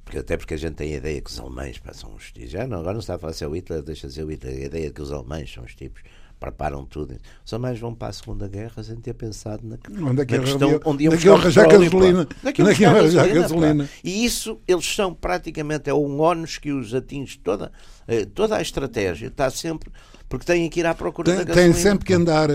Porque, 0.03 0.19
até 0.19 0.37
porque 0.37 0.53
a 0.53 0.57
gente 0.57 0.75
tem 0.75 0.93
a 0.93 0.97
ideia 0.97 1.19
que 1.21 1.29
os 1.29 1.39
alemães 1.39 1.81
são 1.93 2.13
os 2.13 2.31
tipos. 2.31 2.51
Já 2.51 2.67
não, 2.67 2.77
agora 2.79 2.93
não 2.93 2.99
está 2.99 3.15
a 3.15 3.17
falar 3.19 3.33
se 3.33 3.43
é 3.43 3.47
o 3.47 3.55
Hitler, 3.55 3.81
deixa 3.81 4.07
de 4.07 4.13
ser 4.13 4.23
o 4.23 4.31
Hitler. 4.31 4.55
A 4.55 4.65
ideia 4.65 4.87
de 4.87 4.93
que 4.93 5.01
os 5.01 5.11
alemães 5.11 5.51
são 5.51 5.63
os 5.63 5.73
tipos, 5.75 6.01
preparam 6.39 6.85
tudo. 6.85 7.17
Os 7.43 7.51
alemães 7.53 7.79
vão 7.79 7.93
para 7.93 8.09
a 8.09 8.13
Segunda 8.13 8.47
Guerra 8.47 8.83
sem 8.83 8.95
ter 8.97 9.13
pensado 9.15 9.67
na, 9.67 9.77
Onde 10.07 10.21
é 10.21 10.25
que 10.25 10.37
na 10.37 10.43
questão 10.43 10.69
arranjar- 10.69 10.87
onde 10.87 11.03
iam 11.05 11.13
onde 11.13 11.25
buscar 11.29 11.65
pá. 11.65 11.77
gasolina? 11.77 12.27
Iam 12.43 12.67
buscar 12.67 12.95
arranjar 12.95 13.27
gasolina. 13.33 13.89
E 14.03 14.25
isso, 14.25 14.61
eles 14.67 14.85
são 14.95 15.13
praticamente, 15.13 15.89
é 15.89 15.93
um 15.93 16.19
ónus 16.19 16.57
que 16.59 16.71
os 16.71 16.93
atinge 16.93 17.39
toda, 17.39 17.71
eh, 18.07 18.25
toda 18.25 18.57
a 18.57 18.61
estratégia. 18.61 19.27
Está 19.27 19.49
sempre. 19.49 19.91
Porque 20.27 20.45
têm 20.45 20.69
que 20.69 20.79
ir 20.79 20.85
à 20.85 20.93
procura 20.95 21.27
Tem, 21.29 21.37
da 21.37 21.43
gasolina. 21.45 21.73
sempre 21.75 22.05
que 22.05 22.13
andar. 22.13 22.49
eh, 22.49 22.53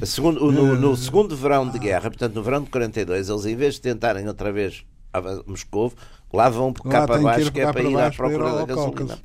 A 0.00 0.06
segundo- 0.06 0.50
no, 0.50 0.74
no 0.76 0.96
segundo 0.96 1.36
verão 1.36 1.68
de 1.68 1.78
guerra, 1.78 2.10
portanto, 2.10 2.34
no 2.34 2.42
verão 2.42 2.62
de 2.62 2.70
42, 2.70 3.28
eles 3.28 3.44
em 3.46 3.54
vez 3.56 3.74
de 3.74 3.82
tentarem 3.82 4.26
outra 4.26 4.50
vez 4.50 4.84
a 5.12 5.20
Moscou, 5.46 5.92
lá 6.32 6.48
vão 6.48 6.72
por 6.72 6.88
cá 6.88 7.00
Lá 7.00 7.06
para 7.06 7.20
baixo, 7.20 7.52
que 7.52 7.60
é 7.60 7.70
para 7.72 7.82
ir 7.82 7.96
à 7.98 8.10
procura 8.10 8.52
da 8.54 8.64
gasolina. 8.64 9.18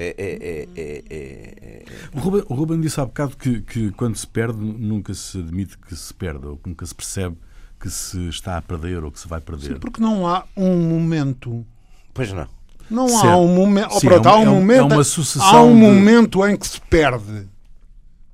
É, 0.00 0.14
é, 0.16 0.48
é, 0.48 0.68
é, 0.76 1.04
é, 1.10 1.82
é- 1.82 1.84
O 2.16 2.20
Ruben, 2.20 2.44
o 2.48 2.54
Ruben 2.54 2.80
disse 2.80 3.00
há 3.00 3.04
bocado 3.04 3.36
que, 3.36 3.62
que 3.62 3.90
quando 3.92 4.16
se 4.16 4.26
perde, 4.28 4.58
nunca 4.60 5.12
se 5.12 5.38
admite 5.38 5.76
que 5.76 5.96
se 5.96 6.14
perde, 6.14 6.46
ou 6.46 6.56
que 6.56 6.68
nunca 6.68 6.86
se 6.86 6.94
percebe 6.94 7.36
que 7.80 7.90
se 7.90 8.28
está 8.28 8.56
a 8.56 8.62
perder 8.62 9.02
ou 9.02 9.10
que 9.10 9.18
se 9.18 9.26
vai 9.26 9.40
perder. 9.40 9.72
Sim, 9.74 9.80
porque 9.80 10.00
não 10.00 10.24
há 10.26 10.44
um 10.56 10.76
momento. 10.76 11.66
Pois 12.14 12.32
não. 12.32 12.46
Não 12.90 13.04
há 13.06 13.20
Certo. 13.20 13.36
um 13.38 13.48
momento. 13.54 13.88
Oh, 13.92 14.00
pronto, 14.00 14.28
é 14.28 14.30
um- 14.30 14.34
há 14.34 14.38
um 14.38 14.42
é 14.44 14.48
um- 14.48 14.54
momento. 14.54 14.78
é 14.80 14.82
uma 14.94 15.00
há 15.00 15.04
sucessão 15.04 15.70
um 15.70 15.74
de- 15.74 15.80
momento 15.80 16.46
em 16.46 16.56
que 16.56 16.66
se 16.66 16.80
perde. 16.82 17.46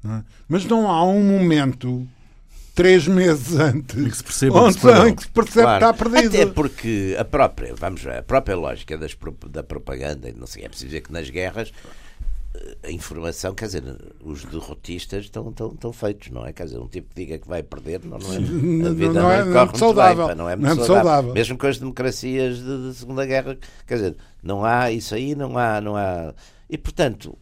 não 0.03 0.15
é? 0.17 0.25
Mas 0.49 0.65
não 0.67 0.89
há 0.91 1.05
um 1.05 1.23
momento, 1.23 2.07
três 2.75 3.07
meses 3.09 3.55
antes, 3.59 3.97
Em 3.99 4.09
que 4.11 4.17
se 4.17 4.23
perceba 4.25 4.61
onde 4.63 4.75
que 4.75 4.81
se 4.81 5.09
em 5.09 5.15
que 5.15 5.23
se 5.23 5.29
percebe 5.31 5.63
Claro. 5.67 5.85
que 5.87 5.91
está 5.93 6.11
perdido. 6.11 6.35
Até 6.37 6.47
porque 6.47 7.17
a 7.19 7.25
própria, 7.25 7.75
vamos 7.75 8.03
ver, 8.03 8.19
a 8.19 8.23
própria 8.23 8.57
lógica 8.57 8.97
das, 8.99 9.17
da 9.51 9.63
propaganda, 9.63 10.33
não 10.37 10.47
sei, 10.47 10.65
é 10.65 10.69
preciso 10.69 10.87
dizer 10.89 11.01
que 11.01 11.13
nas 11.13 11.29
guerras 11.31 11.73
a 12.85 12.91
informação, 12.91 13.55
quer 13.55 13.67
dizer, 13.67 13.83
os 14.23 14.45
derrotistas 14.45 15.25
estão, 15.25 15.49
estão, 15.51 15.69
estão 15.73 15.93
feitos, 15.93 16.31
não 16.31 16.47
é? 16.47 16.53
Quer 16.53 16.65
dizer, 16.65 16.79
um 16.79 16.87
tipo 16.89 17.09
que 17.15 17.17
diga 17.25 17.39
que 17.39 17.49
vai 17.49 17.63
perder, 17.63 18.01
não, 18.05 18.19
não 18.19 18.33
é? 18.33 18.37
A 18.37 18.93
vida 18.93 19.13
não, 19.21 19.31
é, 19.31 19.39
corre 19.39 19.51
não 19.53 19.61
é 19.61 19.65
muito 19.65 19.79
saudável. 19.79 20.27
bem, 20.29 20.37
não 20.37 20.49
é 20.51 20.57
Não 20.57 20.63
muito 20.69 20.83
é 20.83 20.87
saudável. 20.87 21.05
saudável. 21.11 21.35
Mesmo 21.35 21.59
com 21.59 21.67
as 21.67 21.79
democracias 21.79 22.59
de, 22.59 22.89
de 22.89 22.95
Segunda 22.95 23.25
Guerra, 23.27 23.57
quer 23.87 23.95
dizer, 23.95 24.17
não 24.43 24.65
há 24.65 24.91
isso 24.91 25.15
aí, 25.15 25.35
não 25.35 25.57
há, 25.59 25.81
não 25.81 25.97
há. 25.97 26.35
E 26.69 26.77
portanto, 26.79 27.37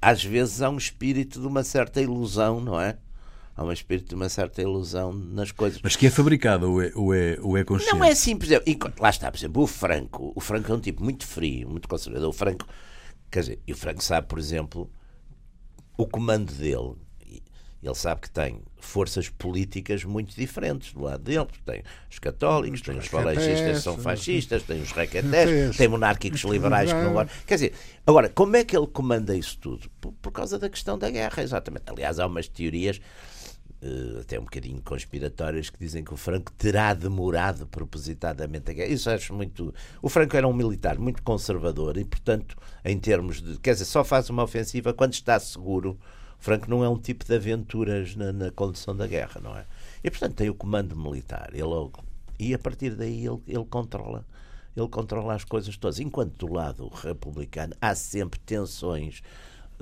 às 0.00 0.22
vezes 0.22 0.62
há 0.62 0.70
um 0.70 0.76
espírito 0.78 1.40
de 1.40 1.46
uma 1.46 1.64
certa 1.64 2.00
ilusão, 2.00 2.60
não 2.60 2.80
é? 2.80 2.96
Há 3.56 3.64
um 3.64 3.72
espírito 3.72 4.10
de 4.10 4.14
uma 4.14 4.28
certa 4.28 4.62
ilusão 4.62 5.12
nas 5.12 5.50
coisas. 5.50 5.80
Mas 5.82 5.96
que 5.96 6.06
é 6.06 6.10
fabricado 6.10 6.70
ou 6.70 6.80
é, 6.80 6.92
ou 6.94 7.12
é, 7.12 7.36
ou 7.42 7.56
é 7.56 7.64
consciente? 7.64 7.92
Não 7.92 8.04
é 8.04 8.10
assim, 8.12 8.36
por 8.36 8.44
exemplo, 8.46 8.62
enquanto- 8.70 9.00
lá 9.00 9.10
está, 9.10 9.28
por 9.32 9.36
exemplo, 9.36 9.62
o 9.62 9.66
Franco, 9.66 10.32
o 10.36 10.40
Franco 10.40 10.70
é 10.70 10.74
um 10.76 10.78
tipo 10.80 11.02
muito 11.02 11.26
frio, 11.26 11.68
muito 11.68 11.88
conservador. 11.88 12.28
O 12.28 12.32
Franco, 12.32 12.64
quer 13.30 13.40
dizer, 13.40 13.58
e 13.66 13.72
o 13.72 13.76
Franco 13.76 14.02
sabe, 14.02 14.26
por 14.26 14.38
exemplo, 14.38 14.90
o 15.96 16.06
comando 16.06 16.52
dele. 16.52 16.94
Ele 17.80 17.94
sabe 17.94 18.22
que 18.22 18.30
tem 18.30 18.60
forças 18.80 19.28
políticas 19.28 20.02
muito 20.02 20.34
diferentes 20.34 20.92
do 20.92 21.02
lado 21.02 21.22
dele. 21.22 21.46
Tem 21.64 21.82
os 22.10 22.18
católicos, 22.18 22.80
tem 22.80 22.98
os 22.98 23.06
falangistas 23.06 23.76
que 23.76 23.82
são 23.82 23.96
fascistas, 23.96 24.62
tem 24.64 24.82
os 24.82 24.90
requetés. 24.90 25.76
tem 25.76 25.86
monárquicos 25.86 26.40
liberais 26.42 26.92
que 26.92 26.98
não 27.00 27.12
gostam. 27.12 27.36
Quer 27.46 27.54
dizer, 27.54 27.72
agora, 28.04 28.28
como 28.28 28.56
é 28.56 28.64
que 28.64 28.76
ele 28.76 28.88
comanda 28.88 29.36
isso 29.36 29.56
tudo? 29.58 29.88
Por, 30.00 30.12
por 30.14 30.32
causa 30.32 30.58
da 30.58 30.68
questão 30.68 30.98
da 30.98 31.08
guerra, 31.08 31.40
exatamente. 31.40 31.84
Aliás, 31.86 32.18
há 32.18 32.26
umas 32.26 32.48
teorias 32.48 33.00
eh, 33.82 34.20
até 34.20 34.38
um 34.38 34.44
bocadinho 34.44 34.80
conspiratórias 34.82 35.70
que 35.70 35.78
dizem 35.78 36.02
que 36.04 36.12
o 36.12 36.16
Franco 36.16 36.50
terá 36.52 36.94
demorado 36.94 37.66
propositadamente 37.66 38.70
a 38.70 38.74
guerra. 38.74 38.92
Isso 38.92 39.08
acho 39.10 39.32
muito. 39.34 39.74
O 40.02 40.08
Franco 40.08 40.36
era 40.36 40.46
um 40.48 40.52
militar 40.52 40.98
muito 40.98 41.22
conservador 41.22 41.96
e, 41.96 42.04
portanto, 42.04 42.56
em 42.84 42.98
termos 42.98 43.40
de. 43.42 43.58
Quer 43.58 43.72
dizer, 43.72 43.84
só 43.84 44.02
faz 44.04 44.28
uma 44.30 44.42
ofensiva 44.42 44.92
quando 44.92 45.12
está 45.14 45.38
seguro. 45.38 45.98
O 46.40 46.42
Franco 46.42 46.70
não 46.70 46.84
é 46.84 46.88
um 46.88 46.98
tipo 46.98 47.24
de 47.24 47.34
aventuras 47.34 48.14
na, 48.14 48.32
na 48.32 48.50
condução 48.52 48.96
da 48.96 49.06
guerra, 49.06 49.40
não 49.42 49.56
é? 49.56 49.64
E, 50.04 50.10
portanto, 50.10 50.34
tem 50.34 50.48
o 50.48 50.54
comando 50.54 50.96
militar. 50.96 51.50
Ele, 51.52 51.62
logo- 51.64 52.04
e 52.38 52.54
a 52.54 52.58
partir 52.58 52.90
daí 52.94 53.26
ele, 53.26 53.40
ele 53.48 53.64
controla. 53.64 54.24
Ele 54.76 54.86
controla 54.88 55.34
as 55.34 55.42
coisas 55.42 55.76
todas. 55.76 55.98
Enquanto 55.98 56.46
do 56.46 56.52
lado 56.52 56.86
republicano 56.88 57.74
há 57.80 57.94
sempre 57.96 58.38
tensões. 58.38 59.20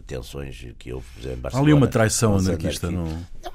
Tensões 0.07 0.67
que 0.79 0.93
houve, 0.93 1.07
por 1.15 1.21
exemplo, 1.21 1.37
em 1.37 1.39
Há 1.39 1.43
Barcelona. 1.43 1.69
ali 1.69 1.73
uma 1.75 1.87
traição 1.89 2.37
anarquista 2.37 2.89
anarquistas. 2.89 2.93
não? 3.43 3.53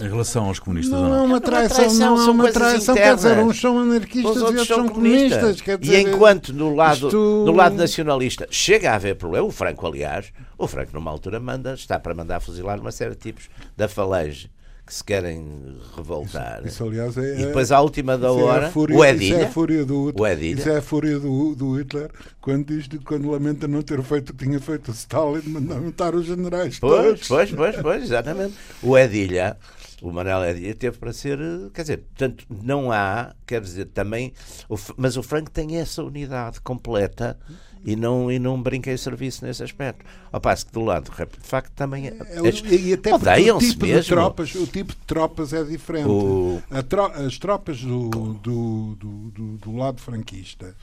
Em 0.00 0.08
relação 0.08 0.46
aos 0.46 0.58
comunistas 0.58 0.94
ou 0.98 1.00
Não 1.00 1.14
é 1.14 1.16
não? 1.18 1.24
uma 1.24 1.28
Não 1.28 1.36
é 1.36 1.40
traição, 1.40 1.76
traição, 1.76 2.14
não 2.16 2.22
é 2.22 2.24
são 2.24 2.32
uma 2.34 2.52
traição. 2.52 2.94
Quer 2.94 3.14
dizer, 3.16 3.38
uns 3.38 3.60
são 3.60 3.78
anarquistas 3.78 4.30
Os 4.36 4.40
e 4.40 4.44
outros 4.44 4.66
são 4.66 4.88
comunistas. 4.88 5.38
comunistas. 5.38 5.60
Quer 5.60 5.74
E 5.74 5.78
dizer, 5.78 6.00
enquanto 6.00 6.52
no 6.52 6.74
lado, 6.74 7.06
isto- 7.08 7.44
no 7.46 7.52
lado 7.52 7.74
nacionalista 7.76 8.46
chega 8.50 8.90
a 8.92 8.94
haver 8.94 9.16
problema, 9.16 9.46
o 9.46 9.50
Franco, 9.50 9.86
aliás, 9.86 10.32
o 10.56 10.66
Franco 10.66 10.90
numa 10.94 11.10
altura 11.10 11.38
manda, 11.40 11.74
está 11.74 11.98
para 11.98 12.14
mandar 12.14 12.40
fuzilar 12.40 12.80
uma 12.80 12.90
série 12.92 13.10
de 13.10 13.18
tipos 13.18 13.48
da 13.76 13.86
falange 13.88 14.50
que 14.86 14.92
se 14.92 15.04
querem 15.04 15.76
revoltar. 15.96 16.66
Isso, 16.66 16.84
aliás, 16.84 17.16
é, 17.16 17.40
e 17.40 17.46
depois, 17.46 17.70
à 17.70 17.80
última 17.80 18.18
da 18.18 18.28
isso 18.30 18.38
é 18.40 18.42
hora, 18.42 18.70
fúria- 18.70 18.96
o 18.96 19.04
Isso 19.04 19.06
é 19.06 19.14
Edilha, 19.14 19.46
a 19.46 19.50
fúria 19.50 19.84
do. 19.84 20.10
Isso 20.42 20.68
é 20.68 20.76
a 20.78 20.82
fúria 20.82 21.18
do, 21.20 21.54
do 21.54 21.78
Hitler 21.78 22.10
quando, 22.40 22.66
diz, 22.66 22.88
quando 23.04 23.30
lamenta 23.30 23.68
não 23.68 23.80
ter 23.82 24.02
feito 24.02 24.30
o 24.30 24.34
que 24.34 24.44
tinha 24.44 24.60
feito 24.60 24.88
o 24.90 24.94
Stalin 24.94 25.42
mandar 25.46 25.80
matar 25.80 26.14
os 26.14 26.26
generais 26.26 26.78
Pois, 26.80 27.02
todos. 27.04 27.28
pois, 27.28 27.50
pois, 27.52 27.76
pois, 27.76 28.02
exatamente. 28.02 28.54
O 28.82 28.98
Edilha, 28.98 29.56
o 30.02 30.10
Manuel 30.10 30.44
Edilha 30.50 30.74
teve 30.74 30.98
para 30.98 31.12
ser, 31.12 31.38
quer 31.72 31.82
dizer, 31.82 31.98
portanto, 31.98 32.44
não 32.50 32.90
há, 32.90 33.34
quer 33.46 33.60
dizer, 33.60 33.84
também, 33.86 34.32
mas 34.96 35.16
o 35.16 35.22
Franco 35.22 35.50
tem 35.50 35.76
essa 35.76 36.02
unidade 36.02 36.60
completa 36.60 37.38
e 37.84 37.96
não, 37.96 38.30
e 38.30 38.38
não 38.38 38.60
brinca 38.60 38.90
em 38.92 38.96
serviço 38.96 39.44
nesse 39.44 39.62
aspecto. 39.62 40.04
Ao 40.30 40.40
passo 40.40 40.66
que 40.66 40.72
do 40.72 40.82
lado 40.82 41.10
de 41.10 41.48
facto, 41.48 41.70
também 41.74 42.06
é, 42.08 42.14
É, 42.36 42.40
o- 42.40 42.46
e 42.74 42.92
até 42.94 43.10
porque 43.10 43.50
o 43.50 43.58
tipo, 43.58 43.86
de 43.86 43.92
mesmo. 43.92 44.14
tropas, 44.14 44.54
o 44.54 44.66
tipo 44.66 44.92
de 44.92 44.98
tropas 45.06 45.52
é 45.52 45.62
diferente. 45.64 46.08
O- 46.08 46.62
tro- 46.88 47.12
as 47.14 47.38
tropas 47.38 47.80
do, 47.80 48.08
do, 48.08 48.94
do, 48.94 48.94
do- 49.34 49.56
do 49.58 49.76
lado 49.76 50.00
franquista 50.00 50.74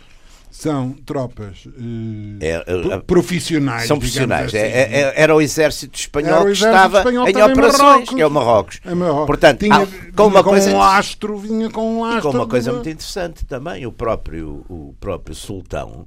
são 0.51 0.91
tropas 1.05 1.67
eh, 1.67 2.38
É, 2.41 2.49
é, 2.67 2.93
é, 2.95 2.99
profissionais. 2.99 3.88
São 3.88 3.97
profissionais. 3.99 4.53
É- 4.53 4.65
assim. 4.65 4.95
é- 4.95 5.01
é- 5.01 5.13
era 5.21 5.35
o 5.35 5.39
exército 5.41 5.97
espanhol 5.97 6.41
o 6.41 6.45
que 6.45 6.51
exército 6.51 6.67
estava 6.75 6.97
espanhol 6.99 7.27
em 7.27 7.33
que 7.33 7.41
operações, 7.41 7.79
Marrocos. 7.81 8.09
que 8.15 8.21
é 8.21 8.27
o 8.27 8.31
Marrocos. 8.31 8.79
É 8.83 8.95
Marrocos. 8.95 9.27
Portanto, 9.27 9.59
Tinha- 9.59 9.75
há- 9.75 9.85
vinha 9.85 10.12
com 10.15 10.27
uma 10.27 10.43
com 10.43 10.49
coisa 10.49 10.71
um 10.71 10.77
lastro, 10.79 11.38
vinha 11.38 11.69
com 11.69 11.93
um 11.93 11.97
E 11.99 12.09
lastro. 12.09 12.31
com 12.31 12.38
uma 12.38 12.47
coisa 12.47 12.69
de- 12.71 12.75
muito 12.75 12.89
interessante 12.89 13.45
também, 13.45 13.85
o 13.85 13.91
próprio, 13.91 14.65
o 14.67 14.95
próprio 14.99 15.35
sultão 15.35 16.03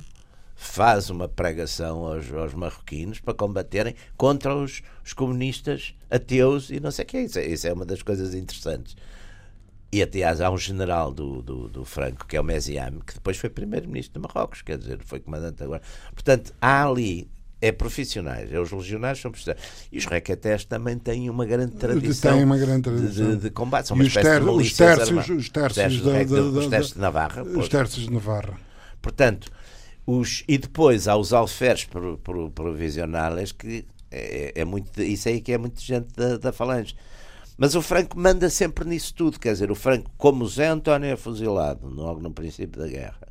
faz 0.62 1.10
uma 1.10 1.28
pregação 1.28 2.06
aos, 2.06 2.32
aos 2.32 2.54
marroquinos 2.54 3.18
para 3.20 3.34
combaterem 3.34 3.94
contra 4.16 4.54
os, 4.54 4.80
os 5.04 5.12
comunistas 5.12 5.94
ateus 6.10 6.70
e 6.70 6.78
não 6.78 6.90
sei 6.90 7.04
o 7.04 7.08
que 7.08 7.16
é 7.16 7.22
isso. 7.24 7.38
é- 7.38 7.46
Isso 7.46 7.66
é 7.66 7.72
uma 7.72 7.84
das 7.84 8.02
coisas 8.02 8.32
interessantes. 8.34 8.96
E 9.90 10.00
até 10.02 10.22
há 10.24 10.50
um 10.50 10.56
general 10.56 11.12
do, 11.12 11.42
do, 11.42 11.68
do 11.68 11.84
Franco, 11.84 12.26
que 12.26 12.36
é 12.36 12.40
o 12.40 12.44
Meziame, 12.44 13.00
que 13.06 13.12
depois 13.14 13.36
foi 13.36 13.50
primeiro-ministro 13.50 14.20
de 14.20 14.26
Marrocos, 14.26 14.62
quer 14.62 14.78
dizer, 14.78 15.00
foi 15.04 15.20
comandante 15.20 15.62
agora. 15.62 15.82
Portanto, 16.14 16.54
há 16.60 16.86
ali, 16.86 17.28
é 17.60 17.70
profissionais, 17.72 18.50
é 18.52 18.58
os 18.58 18.70
legionários 18.70 19.20
são 19.20 19.30
profissionais. 19.30 19.62
E 19.92 19.98
os 19.98 20.06
requetés 20.06 20.64
também 20.64 20.96
têm 20.96 21.28
uma 21.28 21.44
grande 21.44 21.72
tradição, 21.76 22.32
Têm 22.36 22.44
uma 22.44 22.56
grande 22.56 22.88
de- 22.90 22.96
tradição. 22.96 23.30
de, 23.30 23.36
de 23.36 23.50
combate. 23.50 23.88
São 23.88 23.96
E 23.96 24.00
uma 24.00 24.06
os 24.06 24.08
espécie 24.08 24.28
ter- 24.30 24.40
de 24.40 24.48
os 24.48 24.48
armadas. 24.48 25.28
os 25.28 25.48
tercios 25.50 25.74
tercios 25.74 26.02
da- 26.02 26.18
de- 26.22 26.24
da- 26.24 26.40
os 26.40 26.64
da- 26.64 26.70
tercios 26.70 26.94
de 26.94 27.00
Navarra. 27.00 27.42
Os 27.42 27.68
terços 27.68 28.02
de 28.04 28.10
Navarra. 28.12 28.54
Portanto, 29.02 29.50
os, 30.06 30.42
e 30.48 30.58
depois 30.58 31.06
há 31.08 31.16
os 31.16 31.32
alferes 31.32 31.84
pro- 31.84 32.18
pro- 32.18 32.50
provisionais 32.50 33.52
que 33.52 33.84
é, 34.10 34.52
é 34.56 34.64
muito, 34.64 35.00
isso 35.02 35.28
aí 35.28 35.40
que 35.40 35.52
é 35.52 35.58
muito 35.58 35.80
gente 35.80 36.08
da, 36.14 36.36
da 36.36 36.52
falange. 36.52 36.94
Mas 37.56 37.74
o 37.74 37.82
Franco 37.82 38.18
manda 38.18 38.48
sempre 38.50 38.84
nisso 38.84 39.14
tudo, 39.14 39.38
quer 39.38 39.52
dizer, 39.52 39.70
o 39.70 39.74
Franco, 39.74 40.10
como 40.16 40.42
o 40.44 40.48
Zé 40.48 40.66
António 40.68 41.08
é 41.10 41.16
fuzilado 41.16 41.86
logo 41.86 42.20
no 42.20 42.32
princípio 42.32 42.80
da 42.80 42.88
guerra, 42.88 43.28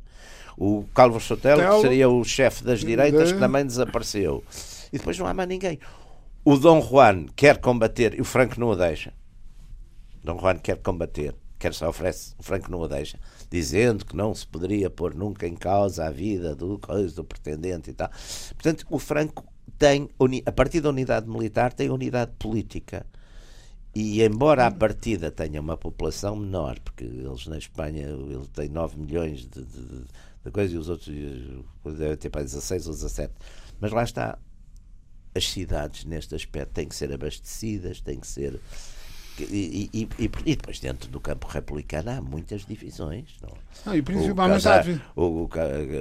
o 0.56 0.84
Calvo 0.94 1.20
Sotelo, 1.20 1.60
que 1.76 1.80
seria 1.82 2.08
o 2.08 2.24
chefe 2.24 2.62
das 2.64 2.80
direitas, 2.80 3.32
que 3.32 3.38
também 3.38 3.66
desapareceu, 3.66 4.42
e 4.92 4.98
depois 4.98 5.18
não 5.18 5.26
há 5.26 5.34
mais 5.34 5.48
ninguém. 5.48 5.78
O 6.44 6.56
Dom 6.56 6.80
Juan 6.80 7.26
quer 7.36 7.58
combater, 7.58 8.14
e 8.14 8.20
o 8.20 8.24
Franco 8.24 8.58
não 8.58 8.68
o 8.68 8.76
deixa. 8.76 9.12
Dom 10.24 10.38
Juan 10.38 10.56
quer 10.56 10.76
combater, 10.78 11.34
quer 11.58 11.74
se 11.74 11.84
oferece, 11.84 12.34
o 12.38 12.42
Franco 12.42 12.70
não 12.70 12.80
o 12.80 12.88
deixa, 12.88 13.18
dizendo 13.52 14.06
que 14.06 14.16
não 14.16 14.34
se 14.34 14.46
poderia 14.46 14.88
pôr 14.88 15.14
nunca 15.14 15.46
em 15.46 15.54
causa 15.54 16.06
a 16.06 16.10
vida 16.10 16.56
do, 16.56 16.80
do 17.14 17.22
pretendente 17.24 17.90
e 17.90 17.92
tal. 17.92 18.08
Portanto, 18.54 18.86
o 18.88 18.98
Franco 18.98 19.44
tem, 19.78 20.08
a 20.46 20.50
partir 20.52 20.80
da 20.80 20.88
unidade 20.88 21.28
militar, 21.28 21.70
tem 21.70 21.90
unidade 21.90 22.32
política. 22.38 23.04
E 23.94 24.22
embora 24.22 24.66
a 24.66 24.70
partida 24.70 25.30
tenha 25.30 25.60
uma 25.60 25.76
população 25.76 26.34
menor, 26.34 26.80
porque 26.80 27.04
eles 27.04 27.46
na 27.46 27.58
Espanha 27.58 28.08
ele 28.08 28.46
tem 28.54 28.70
9 28.70 28.98
milhões 28.98 29.40
de, 29.40 29.62
de, 29.62 30.04
de, 30.44 30.50
coisas 30.50 30.72
e 30.72 30.78
os 30.78 30.88
outros 30.88 31.14
devem 31.84 32.16
ter 32.16 32.30
para 32.30 32.42
16 32.42 32.86
ou 32.86 32.94
17. 32.94 33.34
Mas 33.78 33.92
lá 33.92 34.02
está, 34.02 34.38
as 35.34 35.46
cidades 35.46 36.06
neste 36.06 36.34
aspecto 36.34 36.72
têm 36.72 36.88
que 36.88 36.94
ser 36.94 37.12
abastecidas, 37.12 38.00
têm 38.00 38.18
que 38.18 38.26
ser. 38.26 38.58
E, 39.38 39.88
e, 39.94 40.08
e, 40.18 40.30
e 40.44 40.56
depois 40.56 40.78
dentro 40.78 41.08
do 41.08 41.18
campo 41.18 41.46
republicano 41.48 42.10
há 42.10 42.20
muitas 42.20 42.66
divisões. 42.66 43.24
Não? 43.42 43.48
Ah, 43.86 43.96
e 43.96 44.02
principalmente 44.02 44.60
o, 44.60 44.62
Casar- 44.62 45.02
o, 45.16 45.22
o, 45.22 45.50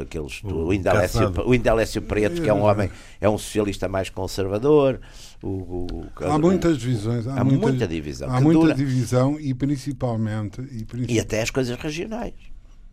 aqueles, 0.01 0.43
O 0.43 0.47
o, 0.67 0.73
Indalécio, 0.73 1.31
o 1.45 1.55
Indalécio 1.55 2.01
Preto, 2.01 2.41
que 2.41 2.49
é 2.49 2.53
um 2.53 2.61
homem, 2.63 2.91
é 3.21 3.29
um 3.29 3.37
socialista 3.37 3.87
mais 3.87 4.09
conservador. 4.09 4.99
O, 5.41 5.47
o- 5.47 5.87
o- 6.19 6.25
Há 6.25 6.37
muitas 6.37 6.77
divisões. 6.77 7.25
Há, 7.25 7.39
há 7.39 7.43
muitas- 7.43 7.69
muita 7.69 7.87
divisão, 7.87 8.29
Há 8.29 8.41
muita 8.41 8.59
dura. 8.59 8.75
divisão 8.75 9.39
e 9.39 9.53
principalmente. 9.53 10.61
E, 10.71 10.83
princi- 10.83 11.13
E 11.13 11.19
até 11.19 11.41
as 11.41 11.49
coisas 11.49 11.77
regionais. 11.77 12.33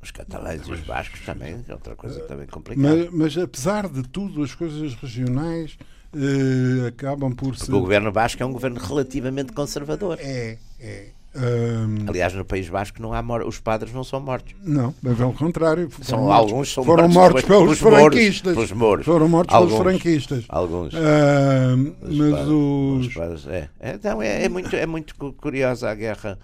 Os 0.01 0.13
catalães 0.13 0.63
e 0.67 0.71
os 0.73 0.81
bascos 0.83 1.21
também, 1.23 1.65
é 1.67 1.73
outra 1.73 1.97
coisa 1.97 2.21
também 2.21 2.47
complicada. 2.47 2.97
mas, 2.97 3.11
mas 3.13 3.39
apesar 3.39 3.89
de 3.89 4.05
tudo, 4.05 4.45
as 4.45 4.55
coisas 4.55 4.95
regionais 4.95 5.77
eh, 6.15 6.89
acabam 6.89 7.33
por 7.35 7.57
ser. 7.57 7.73
O 7.73 7.81
governo 7.81 8.11
basco 8.13 8.43
é 8.43 8.47
um 8.47 8.53
governo 8.53 8.81
relativamente 8.81 9.53
conservador. 9.53 10.19
É, 10.21 10.59
é. 10.81 11.07
Ahm, 11.37 12.09
Aliás, 12.09 12.33
no 12.33 12.45
País 12.45 12.69
Basco 12.71 13.01
não 13.03 13.13
há 13.13 13.23
mor- 13.23 13.47
os 13.47 13.61
padres 13.61 13.93
não 13.93 14.03
são 14.03 14.19
mortos. 14.19 14.55
não, 14.65 14.95
mas 15.03 15.21
ao 15.21 15.33
contrário. 15.33 15.89
Foram 15.91 16.05
São, 16.05 16.19
mortos, 16.21 16.51
alguns 16.51 16.73
são 16.73 16.85
foram 16.85 17.09
mortos 17.09 17.15
mortos 17.17 17.45
pelos 17.45 17.79
pelos 17.79 17.81
mouros, 17.81 18.15
franquistas. 18.17 18.55
pelos 18.55 18.73
mouros. 18.73 19.05
Foram 19.07 19.29
mortos 19.29 19.55
Alguns. 19.55 19.71
pelos 19.79 19.85
franquistas. 19.85 20.45
Alguns. 20.49 20.95
Mas 20.95 22.31
padres- 22.31 22.49
os. 22.49 23.07
os 23.07 23.15
padres- 23.15 23.47
é, 23.47 23.69
não, 24.03 24.23
é, 24.23 24.45
é 24.45 24.49
muito, 24.49 24.75
é 24.75 24.87
muito 24.87 25.15
cu- 25.17 25.33
curiosa 25.35 25.91
a 25.91 25.95
guerra. 25.95 26.39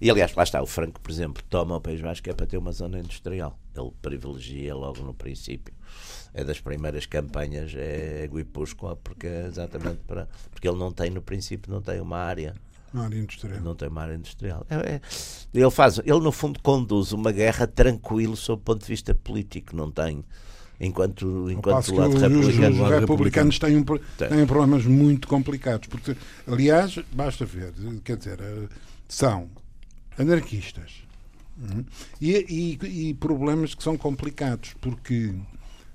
E 0.00 0.10
aliás, 0.10 0.34
lá 0.34 0.42
está, 0.42 0.62
o 0.62 0.66
Franco, 0.66 0.98
por 1.00 1.10
exemplo, 1.10 1.42
toma 1.50 1.76
o 1.76 1.80
País 1.80 2.00
Basco 2.00 2.28
é 2.28 2.32
para 2.32 2.46
ter 2.46 2.56
uma 2.56 2.72
zona 2.72 2.98
industrial. 2.98 3.56
Ele 3.76 3.90
privilegia 4.02 4.74
logo 4.74 5.02
no 5.02 5.14
princípio. 5.14 5.72
É 6.32 6.44
das 6.44 6.60
primeiras 6.60 7.06
campanhas, 7.06 7.72
é 7.76 8.28
Guipúzcoa, 8.32 8.96
porque 8.96 9.26
é 9.26 9.46
exatamente 9.46 10.00
para. 10.06 10.28
Porque 10.50 10.68
ele 10.68 10.78
não 10.78 10.92
tem, 10.92 11.10
no 11.10 11.22
princípio, 11.22 11.72
não 11.72 11.80
tem 11.80 12.00
uma 12.00 12.18
área. 12.18 12.54
Na 12.92 13.04
área 13.04 13.18
industrial. 13.18 13.60
Não 13.60 13.74
tem 13.74 13.88
uma 13.88 14.02
área 14.02 14.14
industrial. 14.14 14.66
É- 14.68 14.94
é- 14.94 15.00
ele 15.54 15.70
faz, 15.70 15.98
ele 15.98 16.20
no 16.20 16.32
fundo 16.32 16.60
conduz 16.60 17.12
uma 17.12 17.30
guerra 17.32 17.66
tranquilo 17.66 18.36
sob 18.36 18.60
o 18.60 18.64
ponto 18.64 18.80
de 18.80 18.86
vista 18.88 19.14
político, 19.14 19.76
não 19.76 19.90
tem 19.90 20.24
enquanto, 20.80 21.50
enquanto 21.50 21.88
o 21.90 21.96
lado 21.96 22.14
os, 22.14 22.22
republicano. 22.22 22.74
os 22.74 22.80
lado 22.80 23.00
republicanos 23.00 23.58
têm, 23.58 23.76
um, 23.76 23.84
têm 23.84 24.46
problemas 24.46 24.84
muito 24.86 25.28
complicados. 25.28 25.88
Porque, 25.88 26.16
aliás, 26.46 26.98
basta 27.12 27.44
ver, 27.44 27.72
quer 28.02 28.16
dizer, 28.16 28.38
são 29.06 29.48
anarquistas 30.18 31.02
uhum, 31.60 31.84
e, 32.20 32.78
e- 32.82 33.08
e 33.10 33.14
problemas 33.14 33.74
que 33.74 33.82
são 33.82 33.96
complicados, 33.96 34.70
porque 34.80 35.32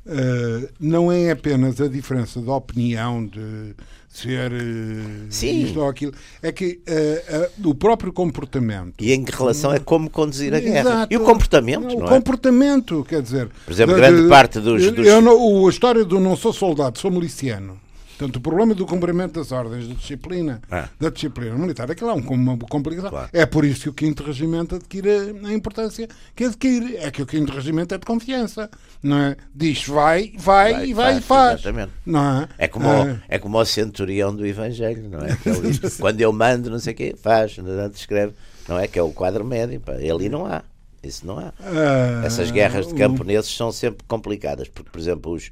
eh, 0.08 0.70
não 0.80 1.12
é 1.12 1.32
apenas 1.32 1.82
a 1.82 1.88
diferença 1.88 2.40
de 2.40 2.50
opinião 2.50 3.26
de 3.26 3.74
ser 4.08 4.52
eh, 4.52 5.26
Sim. 5.30 5.64
isto 5.66 5.80
ou 5.80 5.90
aquilo, 5.90 6.14
é 6.42 6.52
que 6.52 6.80
eh, 6.86 7.50
o 7.64 7.74
próprio 7.74 8.14
comportamento. 8.14 8.94
E 9.04 9.12
em 9.14 9.26
relação 9.28 9.72
a 9.72 9.80
como 9.80 10.10
conduzir 10.10 10.54
a 10.54 10.60
guerra. 10.60 10.80
Exato. 10.90 11.14
E 11.14 11.18
o 11.18 11.22
comportamento, 11.22 11.86
o 11.96 12.00
não 12.00 12.06
é? 12.06 12.10
comportamento, 12.10 13.04
quer 13.10 13.22
dizer. 13.22 13.50
Por 13.66 13.72
exemplo, 13.74 13.96
de- 13.96 14.02
grande 14.02 14.22
de- 14.24 14.30
parte 14.30 14.60
dos- 14.60 14.92
dos- 14.92 15.06
não- 15.24 15.38
o- 15.38 15.68
a 15.68 15.70
história 15.72 16.06
do 16.06 16.20
não 16.20 16.36
sou 16.36 16.54
soldado, 16.54 17.00
sou 17.00 17.10
miliciano. 17.12 17.80
Portanto, 18.18 18.38
o 18.38 18.42
problema 18.42 18.74
do 18.74 18.86
cumprimento 18.86 19.34
das 19.34 19.52
ordens, 19.52 19.88
da 19.90 19.94
disciplina, 19.94 20.62
Ah. 20.72 20.88
da 21.00 21.10
disciplina 21.10 21.56
militar, 21.58 21.92
aquilo 21.92 22.10
é 22.10 22.14
um- 22.14 22.20
uma 22.20 22.58
complicação. 22.58 23.10
Claro. 23.10 23.30
É 23.34 23.46
por 23.46 23.66
isso 23.66 23.82
que 23.82 23.90
o 23.90 23.94
quinto 23.94 24.24
regimento 24.24 24.76
adquire 24.76 25.10
a 25.44 25.52
importância 25.54 26.08
que 26.36 26.46
adquire. 26.46 26.96
É 26.98 27.12
que 27.12 27.22
o 27.22 27.26
quinto 27.26 27.52
regimento 27.52 27.94
é 27.94 27.98
de 27.98 28.06
confiança, 28.06 28.70
não 29.04 29.18
é? 29.20 29.36
Diz 29.54 29.86
vai, 29.86 30.32
vai, 30.38 30.74
Vai, 30.74 30.86
e 30.88 30.94
vai 30.94 31.06
faz, 31.14 31.18
e 31.18 31.22
faz. 31.28 31.60
exatamente. 31.60 31.92
Não 32.06 32.42
é? 32.42 32.48
É 32.58 32.68
como, 32.70 32.88
o, 32.88 33.20
é 33.28 33.38
como 33.38 33.58
o 33.60 33.66
centurião 33.66 34.34
do 34.36 34.46
Evangelho, 34.46 35.10
não 35.10 35.20
é? 35.20 35.36
Diz, 35.82 35.98
quando 35.98 36.22
eu 36.22 36.32
mando, 36.32 36.70
não 36.70 36.80
sei 36.80 36.94
o 36.94 36.96
quê, 36.96 37.16
faz, 37.22 37.58
não 37.58 37.88
escreve. 37.88 38.34
Não 38.68 38.80
é? 38.80 38.88
Que 38.88 38.98
é 38.98 39.04
o 39.04 39.12
quadro 39.12 39.44
médio. 39.44 39.80
Pá. 39.82 39.92
Ali 39.94 40.30
não 40.30 40.46
há. 40.46 40.64
Isso 41.04 41.28
não 41.28 41.38
há. 41.38 41.54
ah, 41.60 42.24
Essas 42.26 42.50
guerras 42.50 42.88
de 42.88 42.96
camponeses 42.96 43.54
são 43.56 43.72
sempre 43.72 44.04
complicadas, 44.08 44.68
porque, 44.70 44.90
por 44.90 45.00
exemplo, 45.00 45.34
os, 45.34 45.52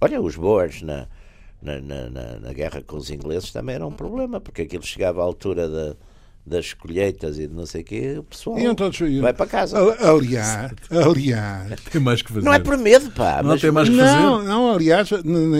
olha, 0.00 0.20
os 0.20 0.36
Boers 0.36 0.82
na, 0.82 1.06
na, 1.62 1.80
na, 1.80 2.10
na- 2.10 2.38
na 2.40 2.52
guerra 2.52 2.82
com 2.82 2.96
os 2.96 3.10
ingleses 3.10 3.50
também 3.52 3.74
era 3.74 3.86
um 3.86 3.92
problema, 3.92 4.40
porque 4.40 4.62
aquilo 4.62 4.84
chegava 4.84 5.20
à 5.20 5.24
altura 5.24 5.68
da- 5.68 5.96
das 6.46 6.72
colheitas 6.72 7.38
e 7.38 7.46
de 7.46 7.54
não 7.54 7.66
sei 7.66 7.82
o 7.82 7.84
quê, 7.84 8.16
o 8.18 8.24
pessoal 8.24 8.74
todos- 8.74 8.98
iam- 9.00 9.20
vai 9.22 9.32
para 9.34 9.46
casa. 9.46 9.76
Aliás, 10.00 10.72
aliás, 10.90 11.80
Tem 11.92 12.00
mais 12.00 12.22
que 12.22 12.32
fazer. 12.32 12.44
Não 12.46 12.52
é 12.54 12.58
por 12.58 12.78
medo, 12.78 13.10
pá. 13.12 13.42
Não 13.42 13.50
mas, 13.50 13.60
tem 13.60 13.70
mais 13.70 13.88
que 13.88 13.94
não, 13.94 14.36
fazer. 14.38 14.48
não, 14.48 14.72
aliás, 14.74 15.10
na, 15.10 15.18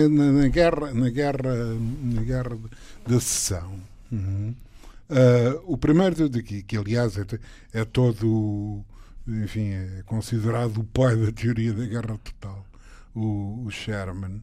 na- 0.09 0.31
na- 0.41 0.47
guerra, 0.47 0.91
na 0.93 1.09
guerra, 1.09 1.55
na 2.03 2.21
guerra 2.23 2.57
da 3.07 3.19
secessão, 3.19 3.73
uhum, 4.11 4.53
ah, 5.09 5.59
o 5.65 5.77
primeiro 5.77 6.27
daqui, 6.27 6.63
que 6.63 6.75
aliás 6.75 7.15
é, 7.17 7.25
é 7.73 7.85
todo, 7.85 8.81
enfim, 9.27 9.69
é 9.73 10.01
considerado 10.05 10.79
o 10.79 10.83
pai 10.83 11.15
da 11.15 11.31
teoria 11.31 11.73
da 11.73 11.85
guerra 11.85 12.17
total, 12.23 12.65
o, 13.15 13.63
o 13.65 13.69
Sherman. 13.71 14.41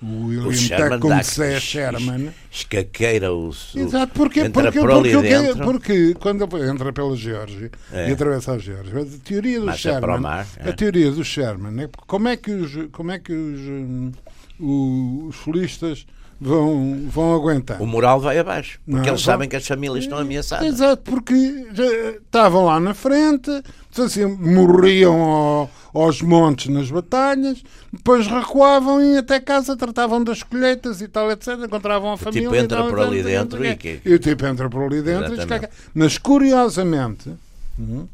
O 0.00 0.26
William 0.28 0.46
o 0.48 0.52
Sherman 0.54 1.00
Tecum 1.00 1.22
C. 1.24 1.60
Sherman. 1.60 2.30
escaqueira 2.52 3.32
o, 3.32 3.50
Exato, 3.74 4.12
porque, 4.14 4.40
entra 4.40 4.70
porque, 4.70 4.78
por 4.78 4.90
porque, 4.90 5.10
porque, 5.12 5.64
porque 5.64 6.14
quando 6.14 6.44
entra 6.64 6.92
pela 6.92 7.16
Geórgia 7.16 7.70
É. 7.92 8.08
e 8.08 8.12
atravessa 8.12 8.52
a 8.52 8.58
Geórgia, 8.58 9.00
a 9.00 9.04
teoria 9.24 9.60
do 9.60 9.68
o 9.70 9.72
Sherman, 9.76 10.20
mar, 10.20 10.46
é. 10.56 10.68
a 10.70 10.72
teoria 10.72 11.10
do 11.10 11.24
Sherman 11.24 11.82
é 11.84 11.88
como 12.06 12.28
é 12.28 12.36
que 12.36 12.50
os, 12.52 12.88
como 12.92 13.10
é 13.10 13.18
que 13.18 13.32
os, 13.32 13.58
hum, 13.60 14.12
os 14.60 15.36
solistas 15.36 16.06
vão, 16.40 17.06
vão 17.08 17.34
aguentar. 17.34 17.82
o 17.82 17.86
moral 17.86 18.20
vai 18.20 18.38
abaixo, 18.38 18.78
porque 18.84 19.00
Não, 19.00 19.08
eles 19.08 19.22
vão- 19.24 19.32
sabem 19.32 19.48
que 19.48 19.56
as 19.56 19.66
famílias 19.66 20.04
estão 20.04 20.18
ameaçadas. 20.18 20.66
Exato, 20.66 21.02
porque 21.10 21.66
já 21.74 21.84
estavam 22.12 22.66
lá 22.66 22.78
na 22.78 22.94
frente, 22.94 23.50
assim, 23.98 24.24
morriam 24.26 25.20
ao- 25.20 25.70
aos 25.94 26.20
montes 26.22 26.66
nas 26.68 26.90
batalhas, 26.90 27.62
depois 27.92 28.26
recuavam 28.26 29.00
e 29.02 29.16
até 29.18 29.40
casa 29.40 29.76
tratavam 29.76 30.22
das 30.22 30.42
colheitas 30.42 31.00
e 31.00 31.08
tal, 31.08 31.30
etc. 31.30 31.48
Encontravam 31.64 32.12
a 32.12 32.16
família. 32.16 32.42
tipo 32.42 32.54
e 32.54 32.58
entra 32.58 32.78
tal, 32.78 32.88
por 32.90 33.00
ali 33.00 33.22
dentro 33.22 33.64
e 33.64 33.76
que- 33.76 34.00
E 34.04 34.14
o 34.14 34.18
tipo 34.18 34.44
entra 34.46 34.68
por 34.68 34.82
ali 34.82 35.00
dentro 35.02 35.30
e 35.30 35.34
Exatamente. 35.34 35.60
descaca. 35.60 35.70
Mas 35.94 36.18
curiosamente, 36.18 37.32
hum, 37.78 38.06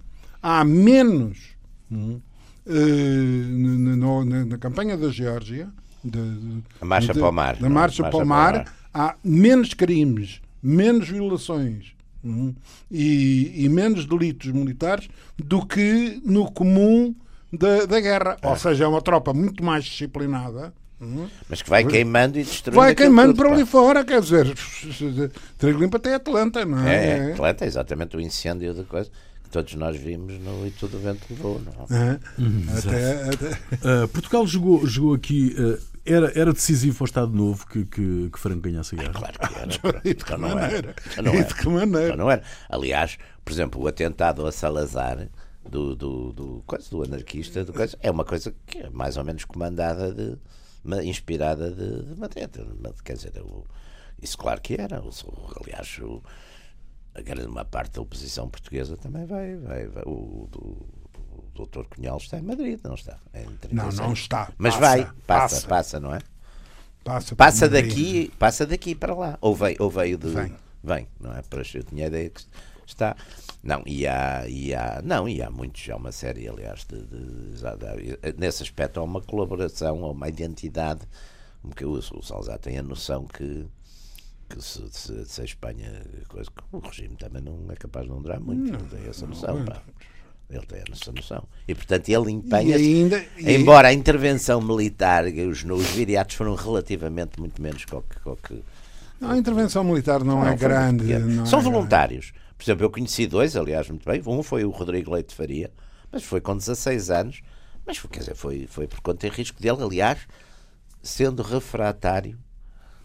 há 0.43 0.65
menos 0.65 1.39
eh, 2.67 2.75
na, 4.47 4.59
campanha 4.59 4.97
da 4.97 5.09
Geórgia. 5.11 5.69
de- 6.03 6.11
de- 6.21 6.63
A 6.81 6.85
marcha 6.85 7.15
para 7.15 7.29
o 7.29 7.33
mar, 7.33 7.57
Da 7.57 7.67
é? 7.67 7.71
marcha, 7.71 8.03
para 8.05 8.17
o 8.19 8.23
o 8.23 8.27
mar, 8.27 8.73
há 8.93 9.15
menos 9.25 9.73
crimes, 9.73 10.39
menos 10.63 11.09
violações 11.09 11.95
hum, 12.23 12.55
e, 12.91 13.65
e 13.65 13.69
menos 13.71 14.05
delitos 14.07 14.51
militares 14.53 15.09
do 15.39 15.65
que 15.65 16.21
no 16.25 16.51
comum 16.53 17.15
da, 17.59 17.87
da 17.87 18.01
guerra. 18.01 18.37
É. 18.43 18.49
Ou 18.49 18.57
seja, 18.57 18.85
é 18.85 18.87
uma 18.87 19.01
tropa 19.03 19.33
muito 19.33 19.63
mais 19.65 19.85
disciplinada. 19.85 20.73
hum, 21.01 21.27
Mas 21.49 21.63
que 21.63 21.71
vai 21.71 21.85
queimando 21.85 22.39
e 22.39 22.45
destruindo. 22.45 22.81
Vai 22.81 22.95
queimando 22.95 23.35
para 23.35 23.53
ali 23.53 23.65
fora, 23.67 24.05
quer 24.05 24.21
dizer, 24.21 24.47
trigo 25.59 25.79
limpo 25.81 25.97
até 25.97 26.15
Atlanta, 26.15 26.65
não 26.65 26.87
É, 26.87 26.95
é? 26.95 27.09
é, 27.31 27.33
Atlanta, 27.33 27.65
exatamente 27.65 28.17
o 28.17 28.21
incêndio 28.21 28.73
da 28.75 28.85
coisa 28.85 29.11
que 29.43 29.51
todos 29.51 29.75
nós 29.75 29.97
vimos 29.97 30.39
no 30.41 30.67
E 30.67 30.71
Tudo 30.71 30.97
o 30.97 31.01
Vento 31.01 31.21
Levou. 31.31 31.61
Não? 31.61 31.97
É. 31.97 32.19
Até, 32.79 33.29
até- 33.31 34.05
Uh, 34.05 34.09
Portugal 34.13 34.47
jogou, 34.47 34.87
jogou 34.87 35.15
aqui. 35.15 35.55
uh, 35.59 35.95
era, 36.07 36.31
era 36.39 36.53
decisivo 36.53 36.99
ao 37.01 37.07
Estado 37.07 37.33
Novo 37.33 37.67
que, 37.67 37.85
que, 37.87 38.29
que 38.31 38.39
Franco 38.39 38.61
ganhasse 38.61 38.95
a 38.95 38.99
guerra. 38.99 39.13
Claro 39.15 39.39
que 39.39 39.87
era. 39.89 40.01
E 40.05 40.13
de 40.15 40.23
que 40.25 40.33
Então 40.35 40.39
não 40.39 40.49
era. 40.51 40.61
maneira? 40.61 40.95
Então 41.11 41.25
não 41.25 41.33
E 41.35 41.37
era. 41.39 41.45
de 41.47 41.55
que 41.55 41.69
maneira? 41.69 42.07
Então 42.09 42.17
não 42.19 42.31
era. 42.31 42.43
Aliás, 42.69 43.19
por 43.43 43.53
exemplo, 43.53 43.83
o 43.83 43.87
atentado 43.89 44.47
a 44.47 44.53
Salazar 44.53 45.29
do, 45.69 45.95
do, 45.97 46.33
do, 46.33 46.63
coisa, 46.67 46.89
do 46.91 47.03
anarquista 47.03 47.65
do 47.65 47.73
coisa, 47.73 47.97
é 48.01 48.11
uma 48.11 48.25
coisa 48.25 48.55
que 48.67 48.79
é 48.79 48.91
mais 48.91 49.17
ou 49.17 49.25
menos 49.25 49.45
comandada 49.45 50.13
de 50.13 50.39
inspirada 51.05 51.71
de, 51.71 52.05
de 52.15 52.21
Madrid. 52.21 52.49
Quer 53.05 53.15
dizer, 53.15 53.33
o- 53.41 53.65
isso 54.21 54.37
claro 54.39 54.61
que 54.61 54.75
era. 54.81 55.03
O- 55.03 55.11
aliás, 55.63 55.99
o, 56.01 56.23
a 57.15 57.21
grande 57.23 57.47
uma 57.49 57.65
parte 57.65 57.93
da 57.95 58.03
oposição 58.03 58.49
portuguesa 58.49 58.97
também 58.97 59.25
vai. 59.27 59.57
vai, 59.57 59.87
vai 59.87 60.03
o, 60.07 60.47
do, 60.51 60.59
o 60.61 61.45
doutor 61.55 61.87
Cunhal 61.87 62.17
está 62.19 62.39
em 62.39 62.43
Madrid, 62.43 62.79
não 62.85 62.95
está? 62.95 63.19
É 63.33 63.45
Não, 63.45 63.57
36. 63.57 63.95
não 63.97 64.13
está. 64.13 64.53
Mas 64.59 64.75
Passa, 64.75 64.81
vai, 64.87 65.05
passa, 65.05 65.15
passa. 65.27 65.67
passa, 65.69 66.01
não 66.01 66.15
é? 66.15 66.19
Passa, 67.03 67.37
Passa 67.37 67.67
Madrid. 67.67 67.89
daqui, 67.89 68.33
passa 68.39 68.67
daqui 68.67 68.95
para 68.95 69.15
lá. 69.15 69.39
Ou 69.41 69.55
veio, 69.55 69.77
ou 69.79 69.91
veio 69.91 70.17
de. 70.19 70.29
Vem. 70.29 70.55
Vem, 70.83 71.09
não 71.21 71.33
é? 71.35 71.43
Para 71.43 71.61
eu 71.75 71.83
tinha 71.83 72.05
a 72.05 72.09
ideia 72.09 72.29
que 72.31 72.43
está. 72.87 73.17
Não, 73.65 73.83
e 73.87 74.07
há, 74.07 74.45
e 74.47 74.75
há, 74.75 75.01
não, 75.03 75.27
e 75.27 75.41
há 75.43 75.51
muitos, 75.51 75.89
há 75.89 75.97
uma 75.97 76.13
série, 76.13 76.47
aliás, 76.47 76.85
de, 76.85 77.01
de- 77.03 77.57
já 77.57 77.75
dá- 77.75 77.95
nesse 78.37 78.63
aspecto 78.63 79.01
há 79.01 79.03
uma 79.03 79.23
colaboração, 79.23 80.05
há 80.05 80.11
uma 80.11 80.29
identidade, 80.29 81.01
porque 81.63 81.85
o, 81.85 81.93
o 81.93 82.23
Salazar 82.23 82.59
tem 82.59 82.77
a 82.77 82.83
noção 82.83 83.25
que, 83.25 83.65
que 84.51 84.63
se, 84.63 84.83
se, 84.91 85.25
se 85.25 85.41
a 85.41 85.45
Espanha, 85.45 86.03
coisa, 86.29 86.51
que 86.51 86.63
o 86.77 86.79
regime 86.79 87.17
também 87.17 87.41
não 87.41 87.59
é 87.71 87.75
capaz 87.75 88.05
de 88.05 88.13
não 88.13 88.21
durar 88.21 88.39
muito, 88.39 88.75
ele 88.75 88.85
tem 88.85 89.09
essa 89.09 89.27
noção, 89.27 89.65
pá. 89.65 89.81
Ele 90.51 90.67
tem 90.67 90.83
essa 90.93 91.11
noção. 91.11 91.43
E 91.67 91.75
portanto 91.75 92.07
ele 92.11 92.31
empenha-se. 92.31 92.85
ainda. 92.85 93.25
Embora 93.39 93.89
a 93.89 93.93
intervenção 93.95 94.61
militar, 94.61 95.25
os, 95.25 95.65
os 95.65 95.87
viriatos 95.87 96.37
foram 96.37 96.55
relativamente 96.55 97.41
muito 97.41 97.63
menos 97.63 97.87
que 97.87 97.95
o 97.97 98.03
que. 98.37 98.63
Não, 99.19 99.31
a 99.31 99.39
intervenção 99.39 99.83
militar 99.83 100.23
não, 100.23 100.41
não, 100.41 100.47
é 100.47 100.55
grande. 100.55 101.19
não 101.19 101.47
São 101.47 101.61
é 101.61 101.63
grande. 101.63 101.79
Por 102.57 102.65
exemplo, 102.65 102.85
eu 102.85 102.91
conheci 102.91 103.27
dois, 103.27 103.57
aliás, 103.57 103.89
muito 103.89 104.05
bem. 104.09 104.23
Um 104.27 104.43
foi 104.43 104.65
o 104.65 104.71
Rodrigo 104.71 105.13
Leite 105.13 105.35
Faria, 105.35 105.71
mas 106.13 106.23
foi 106.25 106.41
com 106.41 106.57
16 106.57 107.11
anos. 107.11 107.43
Mas 107.87 107.99
foi, 107.99 108.09
quer 108.11 108.21
dizer, 108.21 108.35
foi, 108.35 108.67
foi 108.67 108.87
por 108.87 109.01
conta 109.01 109.27
e 109.27 109.31
risco 109.31 109.61
dele, 109.61 109.83
aliás, 109.83 110.21
sendo 111.03 111.43
refratário. 111.43 112.39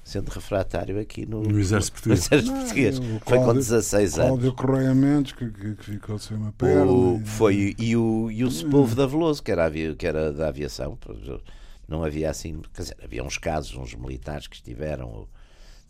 Sendo 0.04 0.30
refratário 0.30 1.00
aqui 1.00 1.26
no, 1.26 1.44
No 1.44 1.60
Exército 1.60 1.98
no 2.10 2.16
Português. 2.16 2.26
Exército 2.32 2.52
Não, 2.52 2.60
Português. 2.62 3.00
o 3.00 3.02
Foi 3.04 3.20
com 3.20 3.44
Cláudio- 3.44 3.54
16 3.62 4.14
anos. 4.18 4.28
Cláudio 4.30 4.54
Correia 4.54 4.96
Mendes, 4.96 5.32
que, 5.34 5.50
que, 5.52 5.76
que 5.76 5.84
ficou 5.84 6.18
sem 6.18 6.36
uma 6.38 6.52
perna. 6.54 6.86
O, 6.92 7.20
e- 7.22 7.26
foi, 7.26 7.76
e 7.78 7.96
o, 7.96 8.32
e 8.32 8.44
o 8.44 8.50
Sepúlveda 8.50 9.06
Veloso, 9.06 9.44
que 9.44 9.52
era, 9.52 9.70
que 9.96 10.08
era 10.08 10.32
da 10.34 10.48
aviação. 10.48 10.98
Não 11.88 12.04
havia 12.04 12.30
assim. 12.30 12.62
Quer 12.74 12.82
dizer, 12.84 12.98
havia 13.04 13.24
uns 13.24 13.38
casos, 13.38 13.76
uns 13.76 13.94
militares 13.94 14.48
que 14.48 14.56
estiveram. 14.56 15.08
ou 15.10 15.30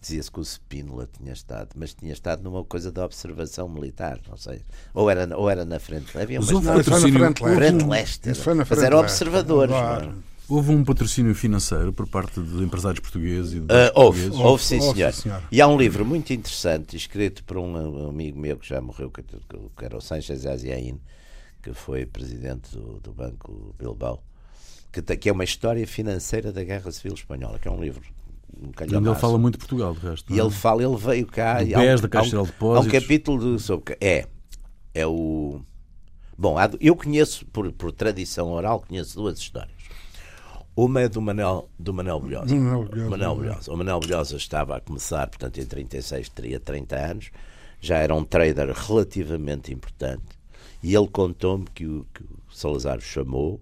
Dizia-se 0.02 0.32
que 0.32 0.40
o 0.40 0.44
Spínola 0.46 1.10
tinha 1.18 1.34
estado, 1.34 1.70
mas 1.76 1.94
tinha 1.94 2.14
estado 2.14 2.42
numa 2.42 2.64
coisa 2.64 2.90
de 2.92 3.00
observação 3.02 3.68
militar, 3.68 4.20
não 4.30 4.38
sei. 4.38 4.62
Ou 4.94 5.10
era, 5.10 5.38
ou 5.38 5.50
era 5.50 5.66
na 5.66 5.78
frente. 5.78 6.18
Havia 6.18 6.40
Mas 6.40 6.50
uma 6.50 6.56
houve 6.58 6.68
na 6.68 6.84
frente 6.84 7.18
leste. 7.20 7.44
frente 7.58 7.86
leste. 7.86 8.30
Isso 8.32 8.42
foi 8.44 8.54
na 8.54 8.60
Mas 8.60 8.68
frente 8.70 8.86
eram 8.86 9.02
leste, 9.02 9.14
observadores. 9.16 9.76
claro. 9.76 10.10
é? 10.26 10.30
Houve 10.48 10.72
um 10.72 10.84
patrocínio 10.84 11.36
financeiro 11.36 11.94
por 11.94 12.08
parte 12.08 12.42
de 12.42 12.64
empresários 12.64 13.00
portugueses 13.02 13.54
e 13.54 13.60
de 13.60 13.66
Ah, 13.72 13.92
houve, 13.94 14.22
portugueses. 14.22 14.46
houve 14.46 14.64
sim, 14.64 14.80
Houve, 14.80 14.96
senhor. 14.98 15.14
senhor. 15.14 15.44
E 15.52 15.62
há 15.62 15.68
um 15.68 15.78
livro 15.78 16.04
muito 16.06 16.34
interessante, 16.34 16.96
escrito 16.98 17.44
por 17.44 17.58
um 17.58 18.08
amigo 18.10 18.40
meu 18.40 18.58
que 18.58 18.68
já 18.68 18.82
morreu, 18.82 19.12
que, 19.12 19.22
que 19.22 19.86
era 19.86 19.96
o 19.96 20.02
Sanchez 20.02 20.46
Aziaín, 20.48 21.00
que 21.62 21.72
foi 21.74 22.06
presidente 22.06 22.72
do, 22.72 23.00
do 23.00 23.12
Banco 23.12 23.76
Bilbao, 23.78 24.24
que, 24.92 25.02
que 25.18 25.30
é 25.30 25.32
uma 25.32 25.44
história 25.44 25.86
financeira 25.86 26.52
da 26.52 26.64
Guerra 26.64 26.92
Civil 26.92 27.14
Espanhola, 27.14 27.60
que 27.60 27.68
é 27.68 27.72
um 27.72 27.80
livro 27.80 28.02
um 28.58 28.72
ele 29.08 29.16
fala 29.16 29.38
muito 29.38 29.58
Portugal, 29.58 29.94
de 29.94 30.00
resto. 30.00 30.34
E 30.34 30.40
é? 30.40 30.42
ele 30.42 30.52
fala, 30.52 30.84
ele 30.84 30.98
veio 30.98 31.26
cá 31.28 31.62
Do 31.64 31.66
BES, 31.76 32.02
da 32.02 32.08
Caixa 32.10 32.30
de 32.32 32.36
Há 32.36 32.42
um 32.42 32.46
Depósitos. 32.46 32.92
capítulo 33.00 33.58
de, 33.58 33.62
sobre 33.64 33.98
é 34.02 34.28
é 34.94 35.06
o 35.06 35.62
bom, 36.38 36.58
há- 36.58 36.70
eu 36.82 36.96
conheço 36.96 37.46
por, 37.48 37.72
por 37.72 37.92
tradição 37.92 38.52
oral 38.52 38.82
conheço 38.82 39.16
duas 39.16 39.38
histórias. 39.38 39.78
Uma 40.76 41.02
é 41.02 41.10
do 41.10 41.22
Manel, 41.22 41.70
do 41.78 41.94
Manel 41.94 42.20
Bolhosa. 42.20 42.56
Manel 42.56 42.86
Bolhosa, 42.86 43.10
Manel 43.10 43.32
é. 43.32 43.36
Bolhosa. 43.36 43.72
O 43.74 43.78
Manel 43.78 44.00
Bolhosa 44.00 44.38
estava 44.38 44.78
a 44.78 44.80
começar, 44.80 45.28
portanto, 45.28 45.60
em 45.60 45.66
36 45.66 46.30
teria 46.30 46.60
30 46.60 46.96
anos, 46.96 47.32
já 47.82 47.98
era 47.98 48.16
um 48.16 48.24
trader 48.24 48.72
relativamente 48.74 49.74
importante, 49.74 50.24
e 50.82 50.96
ele 50.96 51.08
contou-me 51.10 51.66
que 51.74 51.86
o, 51.86 52.06
que 52.14 52.24
o 52.24 52.40
Salazar 52.50 52.98
o 52.98 53.02
chamou. 53.02 53.60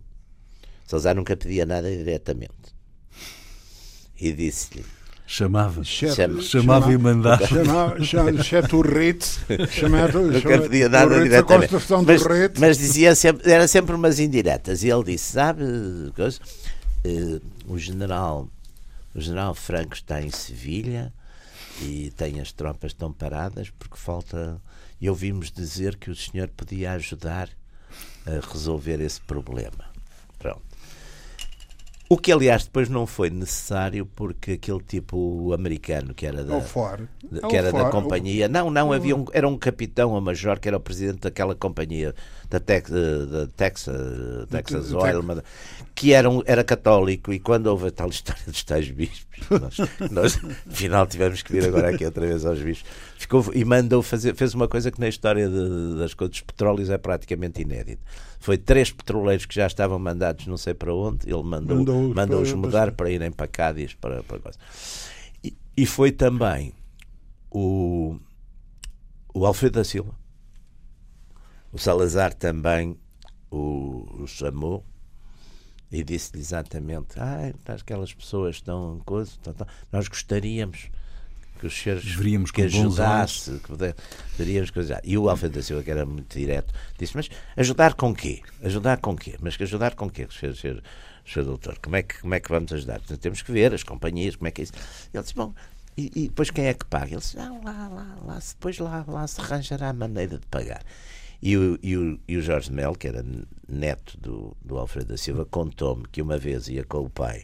Salazar 0.85 1.15
nunca 1.15 1.35
pedia 1.35 1.65
nada 1.65 1.89
diretamente. 1.89 2.53
E 4.19 4.31
disse-lhe: 4.33 4.83
Chamava. 5.25 5.83
Chama- 5.83 6.41
Chamava 6.41 6.91
e 6.93 6.97
mandava. 6.97 7.45
Chamava, 7.45 8.03
chamava, 8.03 8.31
Ritz, 8.87 9.39
chamava, 9.71 10.19
Nunca 10.19 10.39
chamava- 10.39 10.61
pedia 10.63 10.89
nada 10.89 11.05
o 11.05 11.09
Ritz, 11.09 11.19
a 11.21 11.23
diretamente. 11.23 11.69
construção 11.71 12.03
Mas, 12.03 12.21
mas 12.59 12.77
dizia 12.77 13.13
sempre, 13.15 13.51
era 13.51 13.67
sempre 13.67 13.93
umas 13.95 14.19
indiretas. 14.19 14.83
E 14.83 14.89
ele 14.89 15.03
disse: 15.03 15.33
Sabe, 15.33 15.63
coisa? 16.15 16.39
Eh, 17.03 17.39
o 17.67 17.77
general 17.77 18.47
o 19.13 19.19
general 19.21 19.53
Franco 19.53 19.93
está 19.95 20.21
em 20.21 20.29
Sevilha 20.29 21.11
e 21.81 22.11
tem 22.15 22.39
as 22.39 22.51
tropas 22.51 22.93
tão 22.93 23.11
paradas 23.11 23.69
porque 23.77 23.97
falta. 23.97 24.61
E 24.99 25.07
ouvimos 25.09 25.51
dizer 25.51 25.95
que 25.95 26.09
o 26.09 26.15
senhor 26.15 26.47
podia 26.47 26.93
ajudar 26.93 27.49
a 28.25 28.51
resolver 28.51 28.99
esse 29.01 29.21
problema. 29.21 29.85
O 32.09 32.17
que, 32.17 32.31
aliás, 32.31 32.63
depois 32.63 32.87
não 32.87 33.05
foi 33.05 33.29
necessário 33.29 34.05
porque 34.05 34.53
aquele 34.53 34.79
tipo 34.79 35.51
americano 35.53 36.13
que 36.13 36.25
era 36.25 36.41
da, 36.43 36.59
de- 36.59 36.65
que 37.49 37.55
era 37.57 37.69
da 37.71 37.79
fora. 37.79 37.91
companhia. 37.91 38.47
Não, 38.47 38.69
não, 38.69 38.93
havia 38.93 39.13
um, 39.13 39.25
era 39.33 39.45
um 39.45 39.57
capitão 39.57 40.11
ou 40.11 40.21
major 40.21 40.57
que 40.57 40.69
era 40.69 40.77
o 40.77 40.79
presidente 40.79 41.19
daquela 41.19 41.53
companhia 41.53 42.15
da, 42.49 42.61
Tex, 42.61 42.89
eh, 42.91 43.25
da 43.25 43.47
Texas, 43.47 44.47
Texas 44.49 44.87
de- 44.87 44.95
Oil, 44.95 45.21
mas- 45.21 45.41
que 45.93 46.13
era, 46.13 46.29
um, 46.29 46.41
era 46.45 46.63
católico 46.63 47.33
e 47.33 47.39
quando 47.39 47.67
houve 47.67 47.87
a 47.87 47.91
tal 47.91 48.07
história 48.09 48.41
dos 48.45 48.63
tais 48.63 48.89
bispos, 48.89 49.27
nós, 49.49 49.77
nós 50.11 50.39
afinal 50.71 51.05
tivemos 51.07 51.41
que 51.41 51.51
vir 51.51 51.65
agora 51.65 51.89
aqui 51.89 52.05
outra 52.05 52.25
vez 52.25 52.45
aos 52.45 52.59
bispos, 52.61 52.89
ficou, 53.17 53.43
e 53.53 53.65
mandou 53.65 54.01
fazer, 54.03 54.35
fez 54.35 54.53
uma 54.53 54.67
coisa 54.67 54.91
que 54.91 54.99
na 54.99 55.07
história 55.07 55.49
de- 55.49 55.97
das 55.97 56.13
coisas 56.13 56.31
dos 56.33 56.41
petróleos 56.41 56.89
é 56.89 56.97
praticamente 56.97 57.61
inédito. 57.61 58.01
Foi 58.39 58.57
três 58.57 58.91
petroleiros 58.91 59.45
que 59.45 59.55
já 59.55 59.65
estavam 59.67 59.97
mandados 59.99 60.45
não 60.47 60.57
sei 60.57 60.73
para 60.73 60.93
onde, 60.93 61.27
ele 61.29 61.43
mandou, 61.43 61.77
Mandou-os 61.77 62.15
mandou-os 62.15 62.49
para- 62.49 62.57
mudar 62.59 62.91
para 62.91 63.09
irem 63.11 63.31
para 63.31 63.47
Cádiz, 63.47 63.93
para, 63.95 64.21
para 64.23 64.39
coisa. 64.39 64.57
E, 65.43 65.55
e 65.75 65.85
foi 65.85 66.11
também 66.11 66.73
o, 67.51 68.17
o 69.33 69.45
Alfredo 69.45 69.79
da 69.79 69.83
Silva. 69.83 70.13
O 71.71 71.77
Salazar 71.77 72.33
também 72.33 72.97
o, 73.51 74.21
o 74.21 74.27
chamou 74.27 74.85
e 75.91 76.03
disse-lhe 76.03 76.41
exatamente: 76.41 77.19
ah, 77.19 77.51
aquelas 77.67 78.13
pessoas 78.13 78.55
estão. 78.57 79.01
Coisa, 79.05 79.31
estão- 79.31 79.51
estão- 79.51 79.67
nós 79.91 80.07
gostaríamos 80.07 80.89
que 81.57 81.67
os 81.67 81.73
senhores 81.77 82.03
Veríamos 82.05 82.51
que 82.51 82.61
ajudasse, 82.61 83.59
que 83.59 83.71
veríamos 84.37 84.71
que 84.71 84.79
ajudasse. 84.79 85.01
E 85.03 85.17
o 85.17 85.29
Alfredo 85.29 85.55
da 85.55 85.63
Silva, 85.63 85.83
que 85.83 85.91
era 85.91 86.05
muito 86.05 86.37
direto, 86.37 86.73
disse: 86.97 87.15
Mas 87.15 87.29
ajudar 87.55 87.93
com 87.95 88.13
quê? 88.13 88.41
Ajudar 88.63 88.97
com 88.97 89.15
quê? 89.15 89.35
Mas 89.41 89.57
que 89.57 89.63
ajudar 89.63 89.95
com 89.95 90.09
quê, 90.09 90.27
senhor, 90.31 90.55
senhor, 90.55 90.83
senhor 91.25 91.45
doutor? 91.45 91.77
Como 91.79 91.95
é, 91.95 92.03
que, 92.03 92.19
como 92.21 92.33
é 92.35 92.39
que 92.39 92.49
vamos 92.49 92.71
ajudar? 92.71 92.99
Portanto, 92.99 93.19
Temos 93.19 93.41
que 93.41 93.51
ver 93.51 93.73
as 93.73 93.83
companhias, 93.83 94.35
como 94.35 94.47
é 94.47 94.51
que 94.51 94.61
é 94.61 94.63
isso. 94.63 94.73
Ele 95.13 95.23
disse: 95.23 95.35
Bom, 95.35 95.53
e, 95.97 96.11
e 96.15 96.27
depois 96.27 96.49
quem 96.51 96.67
é 96.67 96.73
que 96.73 96.85
paga? 96.85 97.07
Ele 97.07 97.17
disse: 97.17 97.35
Não, 97.37 97.63
lá, 97.63 97.87
lá, 97.87 98.17
lá, 98.25 98.39
se- 98.41 98.53
depois 98.55 98.77
lá, 98.79 99.03
lá 99.07 99.27
se 99.27 99.41
arranjará 99.41 99.89
a 99.89 99.93
maneira 99.93 100.37
de 100.37 100.45
pagar. 100.47 100.83
E 101.41 101.55
o, 101.55 101.77
e 101.83 101.95
o, 101.95 102.19
e 102.27 102.37
o 102.37 102.41
Jorge 102.41 102.71
Mel, 102.71 102.95
que 102.95 103.07
era 103.07 103.23
neto 103.67 104.17
do, 104.19 104.57
do 104.63 104.77
Alfredo 104.77 105.09
da 105.09 105.17
Silva, 105.17 105.45
contou-me 105.45 106.07
que 106.07 106.19
uma 106.21 106.37
vez 106.37 106.67
ia 106.67 106.83
com 106.83 106.99
o 106.99 107.09
pai, 107.09 107.43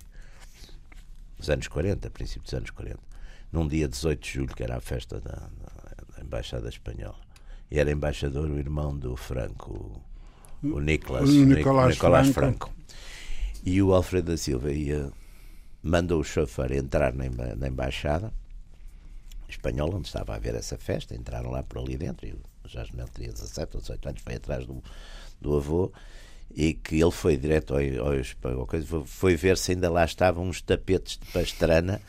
nos 1.37 1.49
anos 1.49 1.67
40, 1.67 2.09
princípio 2.09 2.41
dos 2.43 2.53
anos 2.53 2.69
40, 2.71 2.97
num 3.53 3.67
dia 3.67 3.87
18 3.87 4.19
de 4.21 4.29
julho, 4.33 4.53
que 4.55 4.63
era 4.63 4.75
a 4.77 4.81
festa 4.81 5.21
da, 5.21 5.31
da- 5.31 6.15
da 6.17 6.21
Embaixada 6.23 6.67
Espanhola. 6.67 7.15
E 7.71 7.79
era 7.79 7.89
embaixador 7.91 8.49
o 8.49 8.57
irmão 8.59 8.95
do 8.97 9.15
Franco, 9.15 10.03
o, 10.63 10.67
o 10.75 10.79
Nicolas, 10.81 11.29
O 11.29 11.31
o 11.31 11.45
Nic- 11.45 11.57
Nicolás 11.59 11.95
Nicolás 11.95 12.27
Franco. 12.29 12.67
Franco. 12.67 12.73
E 13.65 13.81
o 13.81 13.93
Alfredo 13.93 14.31
da 14.31 14.37
Silva 14.37 14.71
ia, 14.71 15.09
mandou 15.81 16.19
o 16.19 16.23
chofer 16.23 16.73
entrar 16.73 17.13
na, 17.13 17.23
na 17.55 17.67
Embaixada 17.69 18.33
Espanhola, 19.47 19.95
onde 19.97 20.07
estava 20.07 20.35
a 20.35 20.39
ver 20.39 20.55
essa 20.55 20.77
festa. 20.77 21.15
Entraram 21.15 21.51
lá 21.51 21.63
por 21.63 21.79
ali 21.79 21.97
dentro 21.97 22.27
e 22.27 22.31
o 22.33 22.39
Jorge 22.65 22.95
Mel 22.95 23.07
teria 23.07 23.31
17 23.31 23.75
ou 23.75 23.81
18 23.81 24.09
anos, 24.09 24.21
foi 24.21 24.35
atrás 24.35 24.65
do, 24.65 24.83
do 25.39 25.55
avô. 25.57 25.91
E 26.55 26.73
que 26.73 26.99
ele 27.01 27.11
foi 27.11 27.35
direto 27.37 27.73
ao, 27.73 27.79
ao, 27.79 28.59
ao 28.59 29.05
foi 29.05 29.35
ver 29.35 29.57
se 29.57 29.71
ainda 29.71 29.89
lá 29.89 30.05
estavam 30.05 30.45
uns 30.47 30.61
tapetes 30.61 31.17
de 31.17 31.25
pastrana. 31.31 31.99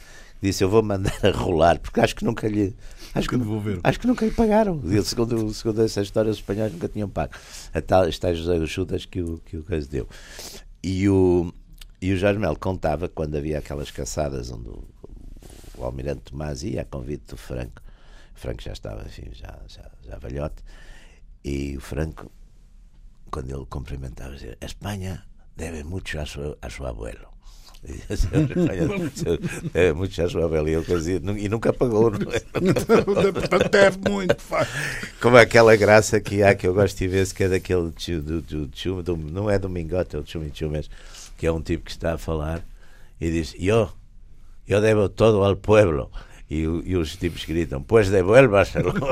Disse: 0.44 0.62
Eu 0.62 0.68
vou 0.68 0.82
mandar 0.82 1.18
a 1.24 1.30
rolar, 1.30 1.78
porque 1.78 2.00
acho 2.00 2.14
que 2.14 2.22
nunca 2.22 2.46
lhe. 2.46 2.76
Acho 3.14 3.30
que, 3.30 3.36
devolveram. 3.38 3.80
acho 3.82 3.98
que 3.98 4.06
nunca 4.06 4.26
lhe 4.26 4.30
pagaram. 4.32 4.78
Segundo, 5.02 5.54
segundo 5.54 5.82
essa 5.82 6.02
história, 6.02 6.30
os 6.30 6.36
espanhóis 6.36 6.70
nunca 6.70 6.86
tinham 6.86 7.08
pago. 7.08 7.32
A 7.72 7.80
tal, 7.80 8.06
está 8.06 8.34
José 8.34 8.66
Judas 8.66 9.06
que 9.06 9.22
o, 9.22 9.38
que 9.38 9.56
o 9.56 9.62
coisa 9.62 9.88
deu. 9.88 10.06
E 10.82 11.08
o, 11.08 11.50
e 12.02 12.12
o 12.12 12.16
Jorge 12.18 12.38
Mel 12.38 12.56
contava 12.56 13.08
quando 13.08 13.36
havia 13.36 13.58
aquelas 13.58 13.90
caçadas 13.90 14.50
onde 14.50 14.68
o, 14.68 14.84
o 15.78 15.84
almirante 15.84 16.20
Tomás 16.24 16.62
ia 16.62 16.82
a 16.82 16.84
convite 16.84 17.24
do 17.28 17.38
Franco, 17.38 17.80
o 18.36 18.38
Franco 18.38 18.60
já 18.60 18.72
estava, 18.72 19.02
enfim, 19.06 19.30
já, 19.32 19.58
já, 19.66 19.90
já 20.02 20.18
velhote, 20.18 20.62
e 21.42 21.74
o 21.74 21.80
Franco, 21.80 22.30
quando 23.30 23.50
ele 23.50 23.64
cumprimentava, 23.64 24.34
dizia: 24.34 24.58
A 24.60 24.66
Espanha 24.66 25.24
deve 25.56 25.84
muito 25.84 26.18
a 26.18 26.26
seu, 26.26 26.58
a 26.60 26.68
seu 26.68 26.86
abuelo. 26.86 27.33
E 27.86 28.00
deve 29.72 29.92
muito 29.92 30.20
abuelo. 30.44 30.68
E 30.68 30.72
ele 30.74 30.84
fazia, 30.84 31.20
e 31.38 31.48
nunca 31.48 31.72
pagou, 31.72 32.10
não 32.10 32.32
é? 32.32 32.40
Portanto, 33.32 33.68
deve 33.70 33.98
muito. 34.10 34.40
faz. 34.40 34.68
Como 35.20 35.36
aquela 35.36 35.76
graça 35.76 36.20
que 36.20 36.42
há 36.42 36.54
que 36.54 36.66
eu 36.66 36.72
gosto 36.74 36.96
de 36.98 37.08
ver, 37.08 37.26
que 37.32 37.44
é 37.44 37.48
daquele 37.48 37.90
tio, 37.92 38.22
do, 38.22 38.40
do, 38.40 38.66
tio- 38.68 39.02
do- 39.02 39.16
não 39.16 39.50
é 39.50 39.58
do 39.58 39.68
Mingote, 39.68 40.16
é 40.16 40.18
o 40.18 40.26
Chumichu 40.26 40.68
mesmo, 40.70 40.92
que 41.36 41.46
é 41.46 41.52
um 41.52 41.60
tipo 41.60 41.84
que 41.84 41.90
está 41.90 42.14
a 42.14 42.18
falar 42.18 42.64
e 43.20 43.30
diz: 43.30 43.54
Eu, 43.58 43.90
eu 44.66 44.80
devo 44.80 45.08
todo 45.08 45.42
ao 45.44 45.54
pueblo. 45.56 46.10
E, 46.50 46.60
e 46.60 46.96
os 46.96 47.16
tipos 47.16 47.44
gritam: 47.44 47.82
Pois 47.82 48.08
devuélvaselo. 48.10 48.92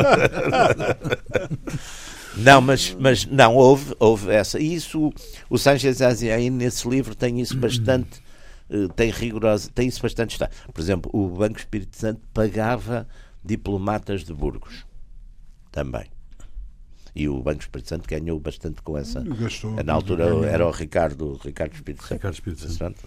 Não, 2.36 2.62
mas, 2.62 2.96
mas 2.98 3.26
não, 3.26 3.54
houve, 3.56 3.94
houve 3.98 4.30
essa. 4.32 4.58
E 4.58 4.74
isso, 4.74 5.12
o 5.50 5.58
Sanchez 5.58 6.00
Aziain, 6.00 6.48
nesse 6.50 6.88
livro, 6.88 7.14
tem 7.14 7.40
isso 7.40 7.54
bastante, 7.58 8.08
tem 8.96 9.10
rigorosa, 9.10 9.70
tem 9.74 9.88
isso 9.88 10.00
bastante 10.02 10.32
está. 10.32 10.48
Por 10.72 10.80
exemplo, 10.80 11.10
o 11.14 11.28
Banco 11.28 11.58
Espírito 11.58 11.96
Santo 11.96 12.20
pagava 12.32 13.06
diplomatas 13.44 14.24
de 14.24 14.32
Burgos 14.32 14.84
também. 15.70 16.06
E 17.14 17.28
o 17.28 17.42
Banco 17.42 17.60
Espírito 17.60 17.88
Santo 17.90 18.08
ganhou 18.08 18.40
bastante 18.40 18.80
com 18.82 18.96
essa. 18.96 19.20
Gastou. 19.22 19.72
Na 19.84 19.92
altura 19.92 20.24
ganhou. 20.24 20.44
era 20.44 20.66
o 20.66 20.70
Ricardo, 20.70 21.38
Ricardo 21.44 21.74
Espírito 21.74 22.02
Santo. 22.02 22.12
Ricardo 22.14 22.34
Espírito 22.34 22.68
Santo. 22.72 23.00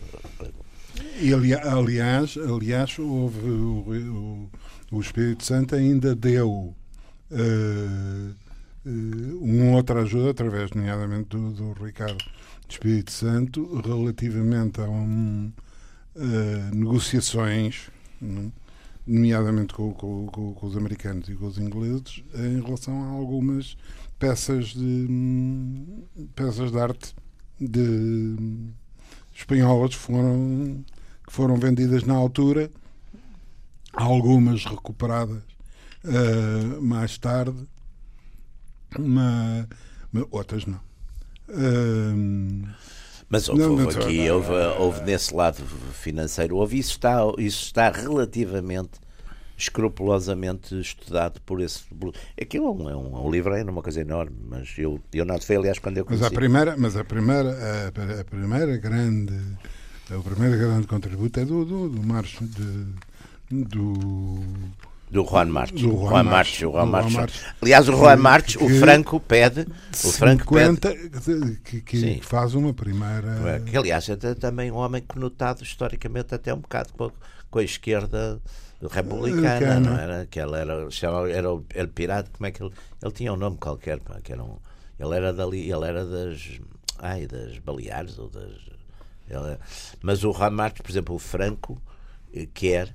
E 1.19 1.33
ali- 1.33 1.53
aliás, 1.53 2.37
aliás 2.37 2.97
houve, 2.99 3.49
o, 3.49 4.49
o, 4.91 4.97
o 4.97 5.01
Espírito 5.01 5.43
Santo 5.43 5.75
ainda 5.75 6.15
deu 6.15 6.73
eh, 7.31 8.31
eh, 8.85 8.89
uma 9.41 9.75
outra 9.77 10.03
ajuda, 10.03 10.29
através, 10.31 10.71
nomeadamente, 10.71 11.29
do, 11.29 11.51
do 11.51 11.73
Ricardo 11.83 12.23
Espírito 12.69 13.11
Santo, 13.11 13.81
relativamente 13.81 14.81
a 14.81 14.89
um, 14.89 15.51
eh, 16.15 16.69
negociações, 16.73 17.89
hum, 18.21 18.51
nomeadamente 19.07 19.73
com, 19.73 19.93
com- 19.93 20.27
com- 20.27 20.53
com 20.53 20.67
os 20.67 20.77
americanos 20.77 21.29
e 21.29 21.35
com 21.35 21.45
os 21.47 21.57
ingleses, 21.57 22.23
em 22.35 22.61
relação 22.61 23.03
a 23.03 23.07
algumas 23.07 23.77
peças 24.19 24.67
de, 24.69 25.07
hum, 25.09 26.03
peças 26.35 26.71
de 26.71 26.79
arte 26.79 27.15
de 27.59 27.79
hum, 27.81 28.69
espanholas 29.33 29.91
que 29.95 30.01
foram, 30.01 30.83
que 31.27 31.33
foram 31.33 31.55
vendidas 31.57 32.03
na 32.03 32.15
altura, 32.15 32.71
algumas 33.93 34.65
recuperadas 34.65 35.41
eh, 36.03 36.79
mais 36.81 37.17
tarde, 37.17 37.67
mas, 38.99 39.67
mas 40.11 40.25
outras 40.31 40.65
não. 40.65 40.79
Mas 43.29 43.49
houve, 43.49 43.61
Não, 43.61 43.71
houve 43.71 43.83
não, 43.83 43.89
aqui, 43.89 44.27
não, 44.27 44.35
houve, 44.35 44.51
houve 44.79 45.01
nesse 45.01 45.33
lado 45.33 45.63
financeiro, 45.93 46.55
houve, 46.57 46.77
isso 46.77 46.91
está, 46.91 47.19
isso 47.37 47.63
está 47.65 47.89
relativamente 47.89 48.99
escrupulosamente 49.57 50.79
estudado 50.79 51.41
por 51.41 51.61
esse. 51.61 51.83
Aquilo 52.39 52.67
é 52.67 52.71
um, 52.71 52.89
é 52.89 52.95
um, 52.95 53.17
é 53.17 53.19
um 53.21 53.31
livro, 53.31 53.55
é 53.55 53.63
uma 53.63 53.81
coisa 53.81 54.01
enorme, 54.01 54.35
mas 54.47 54.73
eu, 54.77 55.01
eu 55.13 55.25
não 55.25 55.39
foi, 55.39 55.55
aliás, 55.55 55.79
quando 55.79 55.97
eu 55.97 56.05
mas 56.07 56.19
conheci. 56.19 56.25
a 56.25 56.31
primeira, 56.31 56.75
mas 56.77 56.95
a 56.97 57.03
primeira, 57.03 57.49
a, 57.51 58.21
a 58.21 58.23
primeira 58.25 58.77
grande, 58.77 59.33
o 60.11 60.21
primeiro 60.23 60.57
grande 60.57 60.87
contributo 60.87 61.39
é 61.39 61.45
do 61.45 61.65
do, 61.65 61.89
do 61.89 62.01
de, 62.41 63.63
do 63.63 64.39
Do 65.09 65.23
Juan 65.23 65.45
Marques. 65.45 65.81
Do 65.81 65.89
Juan 65.91 66.09
Juan 66.09 66.23
Do 66.23 67.09
Juan. 67.09 67.09
Marques. 67.21 67.41
Aliás, 67.61 67.87
o 67.87 67.91
Juan 67.95 68.17
Marques, 68.17 68.55
o 68.55 68.67
que- 68.67 68.79
Franco 68.79 69.19
pede. 69.19 69.67
O 70.03 70.11
Franco 70.11 70.53
pede. 70.53 70.65
50, 70.75 70.95
que, 71.63 71.81
que 71.81 71.97
Sim. 71.99 72.21
faz 72.21 72.53
uma 72.55 72.73
primeira. 72.73 73.61
Que, 73.65 73.77
aliás, 73.77 74.09
é 74.09 74.15
também 74.35 74.71
um 74.71 74.75
homem 74.77 75.01
conotado 75.07 75.63
historicamente 75.63 76.33
até 76.33 76.53
um 76.53 76.59
bocado 76.59 76.91
com 76.93 77.05
a, 77.05 77.11
com 77.49 77.59
a 77.59 77.63
esquerda 77.63 78.41
republicana, 78.91 79.53
Republicana. 79.53 79.79
não 79.79 79.97
era? 79.97 80.25
Que 80.25 80.39
ele 80.39 80.55
era, 80.57 80.87
era 81.31 81.53
o 81.53 81.63
El 81.73 81.87
Pirata, 81.87 82.29
como 82.35 82.47
é 82.47 82.51
que 82.51 82.61
ele. 82.63 82.71
Ele 83.01 83.11
tinha 83.13 83.31
um 83.31 83.37
nome 83.37 83.57
qualquer, 83.57 83.99
pá, 83.99 84.19
que 84.23 84.33
era 84.33 84.43
um, 84.43 84.57
ele 84.99 85.15
era 85.15 85.31
dali, 85.31 85.71
ele 85.71 85.85
era 85.85 86.03
das. 86.05 86.59
Ai, 86.99 87.27
das 87.27 87.57
Baleares 87.59 88.17
ou 88.17 88.27
das. 88.29 88.51
ele 89.29 89.51
é- 89.53 89.57
mas 90.01 90.23
o 90.23 90.33
Juan 90.33 90.49
Marques, 90.49 90.81
por 90.81 90.89
exemplo, 90.91 91.15
o 91.15 91.19
Franco 91.19 91.79
eh, 92.33 92.47
quer, 92.53 92.93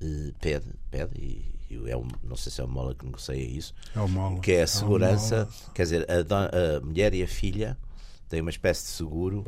eh, 0.00 0.32
pede, 0.40 0.66
pede, 0.90 1.12
e, 1.18 1.44
e 1.70 1.90
é 1.90 1.96
um, 1.96 2.06
não 2.22 2.36
sei 2.36 2.50
se 2.52 2.60
é 2.60 2.64
o 2.64 2.68
Mola 2.68 2.94
que 2.94 3.04
negocia 3.04 3.34
isso, 3.36 3.74
É 3.94 4.00
o 4.00 4.08
Mola. 4.08 4.40
que 4.40 4.52
é 4.52 4.56
É 4.56 4.60
a 4.62 4.64
o 4.64 4.68
segurança, 4.68 5.36
Mola. 5.36 5.48
quer 5.74 5.82
dizer, 5.82 6.10
a, 6.10 6.22
don- 6.22 6.36
a 6.36 6.80
mulher 6.84 7.14
e 7.14 7.22
a 7.22 7.28
filha 7.28 7.76
têm 8.28 8.40
uma 8.40 8.50
espécie 8.50 8.82
de 8.84 8.88
seguro, 8.90 9.44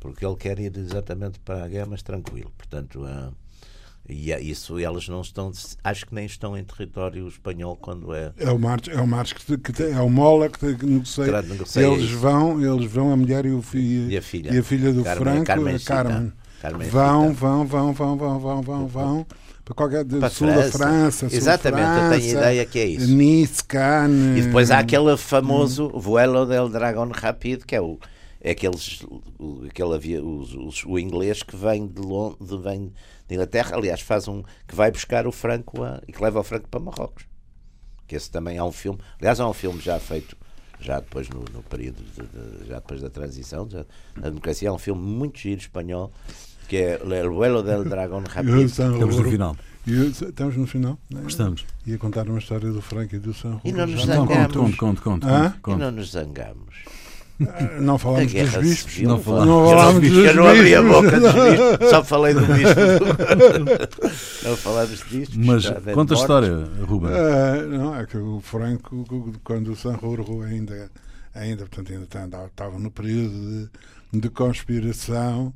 porque 0.00 0.24
ele 0.26 0.36
quer 0.36 0.58
ir 0.58 0.76
exatamente 0.76 1.38
para 1.40 1.64
a 1.64 1.68
guerra, 1.68 1.86
mas 1.90 2.02
tranquilo. 2.02 2.52
Portanto, 2.58 3.04
ah, 3.06 3.30
e 4.10 4.32
é 4.32 4.40
isso 4.40 4.78
elas 4.78 5.06
não 5.08 5.20
estão, 5.20 5.52
acho 5.84 6.06
que 6.06 6.14
nem 6.14 6.24
estão 6.26 6.56
em 6.56 6.64
território 6.64 7.26
espanhol 7.28 7.76
quando 7.76 8.14
é. 8.14 8.32
É 8.38 8.50
o 8.50 8.58
Marques, 8.58 8.94
é 8.96 9.00
o 9.00 9.06
Marques 9.06 9.44
que, 9.44 9.56
que 9.58 9.82
é 9.82 10.00
o 10.00 10.08
Mola 10.10 10.48
que, 10.48 10.74
que 10.76 10.86
negocia. 10.86 11.42
Negociar 11.42 11.82
Eles 11.92 12.04
isso. 12.10 12.18
vão, 12.18 12.60
eles 12.60 12.90
vão, 12.90 13.12
a 13.12 13.16
mulher 13.16 13.44
e, 13.46 13.50
o 13.50 13.62
E 13.74 14.16
a 14.16 14.22
filha. 14.22 14.52
e 14.54 14.58
a 14.58 14.62
filha 14.62 14.92
do 14.92 15.04
Carmen- 15.04 15.24
Franco, 15.24 15.44
Carmencita. 15.46 15.92
a 15.92 16.04
Carmen. 16.04 16.32
Carmencita. 16.60 16.96
Vão, 16.96 17.32
vão, 17.34 17.66
vão, 17.66 17.92
vão, 17.92 18.16
vão, 18.18 18.40
vão, 18.40 18.62
vão, 18.62 18.86
vão. 18.88 19.26
Para 19.68 19.74
qualquer 19.74 20.04
Para 20.06 20.26
a 20.26 20.30
sul 20.30 20.46
da 20.46 20.54
França. 20.54 20.78
França. 20.78 21.28
sul 21.28 21.36
Exatamente, 21.38 21.82
eu 21.88 21.94
tenho 22.08 22.08
França, 22.22 22.26
ideia 22.38 22.64
que 22.64 22.78
é 22.78 22.86
isso. 22.86 23.14
Nice, 23.14 23.62
Cannes. 23.64 24.38
E 24.38 24.46
depois 24.46 24.70
há 24.70 24.78
aquele 24.78 25.12
Hum. 25.12 25.16
famoso 25.18 25.90
Vuelo 25.90 26.46
del 26.46 26.70
Dragón 26.70 27.10
Rápido, 27.12 27.66
que 27.66 27.76
é 27.76 27.80
o 27.80 27.98
é 28.40 28.52
aqueles 28.52 29.02
o, 29.38 29.64
aquele 29.68 29.94
havia 29.94 30.24
os, 30.24 30.54
os- 30.54 30.84
o 30.86 30.96
inglês 30.98 31.42
que 31.42 31.54
vem 31.56 31.86
de, 31.88 32.00
Lon- 32.00 32.34
de 32.40 32.56
vem 32.56 32.92
de 33.28 33.34
Inglaterra, 33.34 33.76
aliás, 33.76 34.00
faz 34.00 34.26
um 34.28 34.42
que 34.66 34.74
vai 34.76 34.90
buscar 34.92 35.26
o 35.26 35.32
Franco 35.32 35.82
a- 35.82 36.00
e 36.08 36.12
que 36.12 36.22
leva 36.22 36.40
o 36.40 36.44
Franco 36.44 36.68
para 36.68 36.78
Marrocos. 36.80 37.24
Que 38.06 38.14
esse 38.16 38.30
também 38.30 38.56
é 38.56 38.62
um 38.64 38.72
filme, 38.72 38.98
aliás, 39.20 39.38
é 39.40 39.44
um 39.44 39.52
filme 39.52 39.80
já 39.80 39.98
feito 40.00 40.34
já 40.80 41.00
depois 41.00 41.28
no, 41.28 41.40
no 41.52 41.62
período 41.64 42.00
de, 42.04 42.22
de- 42.62 42.68
já 42.68 42.76
depois 42.76 43.02
da 43.02 43.10
transição, 43.10 43.68
já, 43.68 43.84
da 44.16 44.28
democracia, 44.30 44.68
é 44.68 44.72
um 44.72 44.78
filme 44.78 45.02
muito 45.02 45.36
giro 45.40 45.60
espanhol 45.60 46.10
que 46.68 46.76
é 46.76 47.00
El 47.02 47.28
Vuelo 47.30 47.62
del 47.62 47.84
Dragón 47.88 48.24
o 48.26 48.28
Rápido. 48.28 48.68
San 48.68 48.92
Estamos 48.92 49.16
no 49.16 49.24
final. 49.30 49.56
e 49.86 49.92
o- 49.94 50.08
estamos 50.10 50.56
no 50.56 50.66
final? 50.66 50.98
né? 51.10 51.22
Estamos. 51.26 51.64
Ia 51.86 51.98
contar 51.98 52.28
uma 52.28 52.38
história 52.38 52.70
do 52.70 52.82
Franco 52.82 53.16
e 53.16 53.18
do 53.18 53.32
San 53.34 53.60
E 53.64 53.72
não 53.72 53.86
nos 53.86 54.04
zangamos. 54.04 54.54
conte, 54.54 54.76
conte, 54.76 54.76
conte, 54.76 55.00
conte. 55.00 55.26
Hã? 55.26 55.54
conte, 55.62 55.76
E 55.76 55.80
não 55.80 55.90
nos 55.90 56.10
zangamos. 56.12 56.68
Ah, 57.40 57.78
Não 57.80 57.94
A 57.94 57.98
falamos 58.00 58.32
dos 58.32 58.56
bispos. 58.56 58.92
civil, 58.92 59.08
não 59.10 59.20
falamos. 59.22 59.46
Não 59.46 59.60
eu, 59.70 59.78
falamos 59.78 60.10
não, 60.10 60.20
eu 60.24 60.34
não 60.34 60.48
abri 60.48 60.74
a 60.74 60.82
boca 60.82 61.20
dos 61.20 61.32
bispos, 61.32 61.90
só 61.90 62.02
falei 62.04 62.34
do 62.34 62.40
bispo. 62.40 62.80
não 64.48 64.56
falamos 64.56 65.04
disto. 65.08 65.38
Mas 65.38 65.64
conta 65.94 66.14
a 66.14 66.16
história, 66.16 66.68
Ruben. 66.84 67.10
Ah, 67.12 67.62
não, 67.66 67.94
é 67.94 68.04
que 68.06 68.16
o 68.16 68.40
Franco, 68.40 69.06
quando 69.44 69.68
o 69.72 69.76
Sanruro 69.76 70.42
ainda, 70.42 70.90
ainda, 71.32 71.58
portanto, 71.66 71.92
ainda 71.92 72.04
estava, 72.04 72.46
estava 72.46 72.78
no 72.78 72.90
período 72.90 73.68
de, 74.12 74.20
de 74.20 74.28
conspiração 74.30 75.52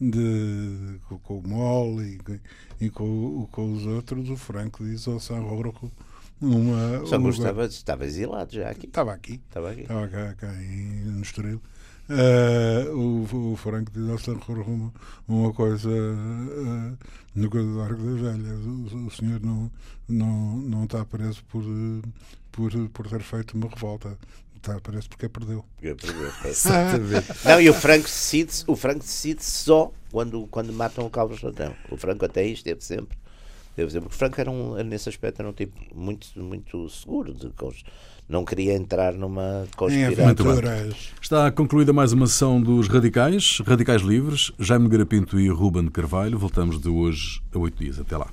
de, 0.00 0.98
com, 1.08 1.18
com 1.18 1.38
o 1.38 1.48
Mol 1.48 2.02
e, 2.02 2.18
com- 2.18 2.38
e 2.80 2.90
com, 2.90 3.48
com 3.50 3.72
os 3.72 3.86
outros, 3.86 4.28
o 4.30 4.36
Franco 4.36 4.84
disse 4.84 5.08
ao 5.08 5.20
Sanruro 5.20 5.74
uma. 6.40 7.06
Só 7.06 7.16
uma- 7.16 7.28
gostava, 7.28 7.64
estava 7.66 8.04
exilado 8.04 8.52
já 8.54 8.68
aqui. 8.70 8.86
Estava 8.86 9.12
aqui. 9.12 9.40
Estava 9.48 9.70
aqui. 9.70 9.82
Estava 9.82 10.08
cá, 10.08 10.34
cá 10.34 10.54
em, 10.62 11.04
no 11.04 11.22
Estoril. 11.22 11.60
Ah, 12.08 12.90
o, 12.92 13.52
o 13.52 13.56
Franco 13.56 13.90
diz 13.90 14.08
ao 14.10 14.18
Sanruro 14.18 14.62
uma, 14.70 14.92
uma 15.26 15.52
coisa 15.54 15.88
ah, 15.88 16.92
no 17.34 17.48
coisa 17.48 17.66
do 17.72 17.80
Arco 17.80 18.02
das 18.02 18.20
Velhas. 18.20 18.60
O, 18.66 19.06
o 19.06 19.10
senhor 19.10 19.40
não, 19.40 19.70
não, 20.08 20.56
não 20.58 20.84
está 20.84 21.02
preso 21.04 21.42
por, 21.44 21.62
por, 22.52 22.70
por 22.90 23.08
ter 23.08 23.20
feito 23.22 23.56
uma 23.56 23.68
revolta. 23.68 24.18
Está 24.66 24.80
preso 24.80 25.08
porque 25.10 25.28
perdeu. 25.28 25.62
Eu 25.82 25.94
pergunto. 25.94 26.32
Não, 27.44 27.60
e 27.60 27.68
o 27.68 27.74
Franco 27.74 28.04
decide 28.04 28.50
o 28.66 28.74
Franco 28.74 29.00
decide 29.00 29.44
só 29.44 29.92
quando, 30.10 30.46
quando 30.50 30.72
matam 30.72 31.04
o 31.04 31.10
Calvo 31.10 31.38
Santão. 31.38 31.74
O 31.90 31.96
Franco 31.98 32.24
até 32.24 32.40
aí 32.40 32.52
esteve 32.54 32.82
sempre. 32.82 33.18
Esteve 33.70 33.90
sempre. 33.90 34.08
Porque 34.08 34.14
o 34.14 34.18
Franco 34.18 34.40
era 34.40 34.50
um, 34.50 34.82
nesse 34.82 35.08
aspecto 35.10 35.40
era 35.40 35.50
um 35.50 35.52
tipo 35.52 35.78
muito, 35.94 36.28
muito 36.36 36.88
seguro. 36.88 37.34
De, 37.34 37.50
cons- 37.50 37.84
não 38.26 38.42
queria 38.42 38.72
entrar 38.72 39.12
numa 39.12 39.66
conspiração. 39.76 40.24
Está 41.20 41.50
concluída 41.52 41.92
mais 41.92 42.14
uma 42.14 42.26
sessão 42.26 42.58
dos 42.58 42.88
Radicais, 42.88 43.60
Radicais 43.66 44.00
Livres, 44.00 44.50
Jaime 44.58 44.88
Garapinto 44.88 45.38
e 45.38 45.46
Ruben 45.50 45.84
de 45.84 45.90
Carvalho. 45.90 46.38
Voltamos 46.38 46.80
de 46.80 46.88
hoje 46.88 47.42
a 47.54 47.58
oito 47.58 47.84
dias. 47.84 48.00
Até 48.00 48.16
lá. 48.16 48.30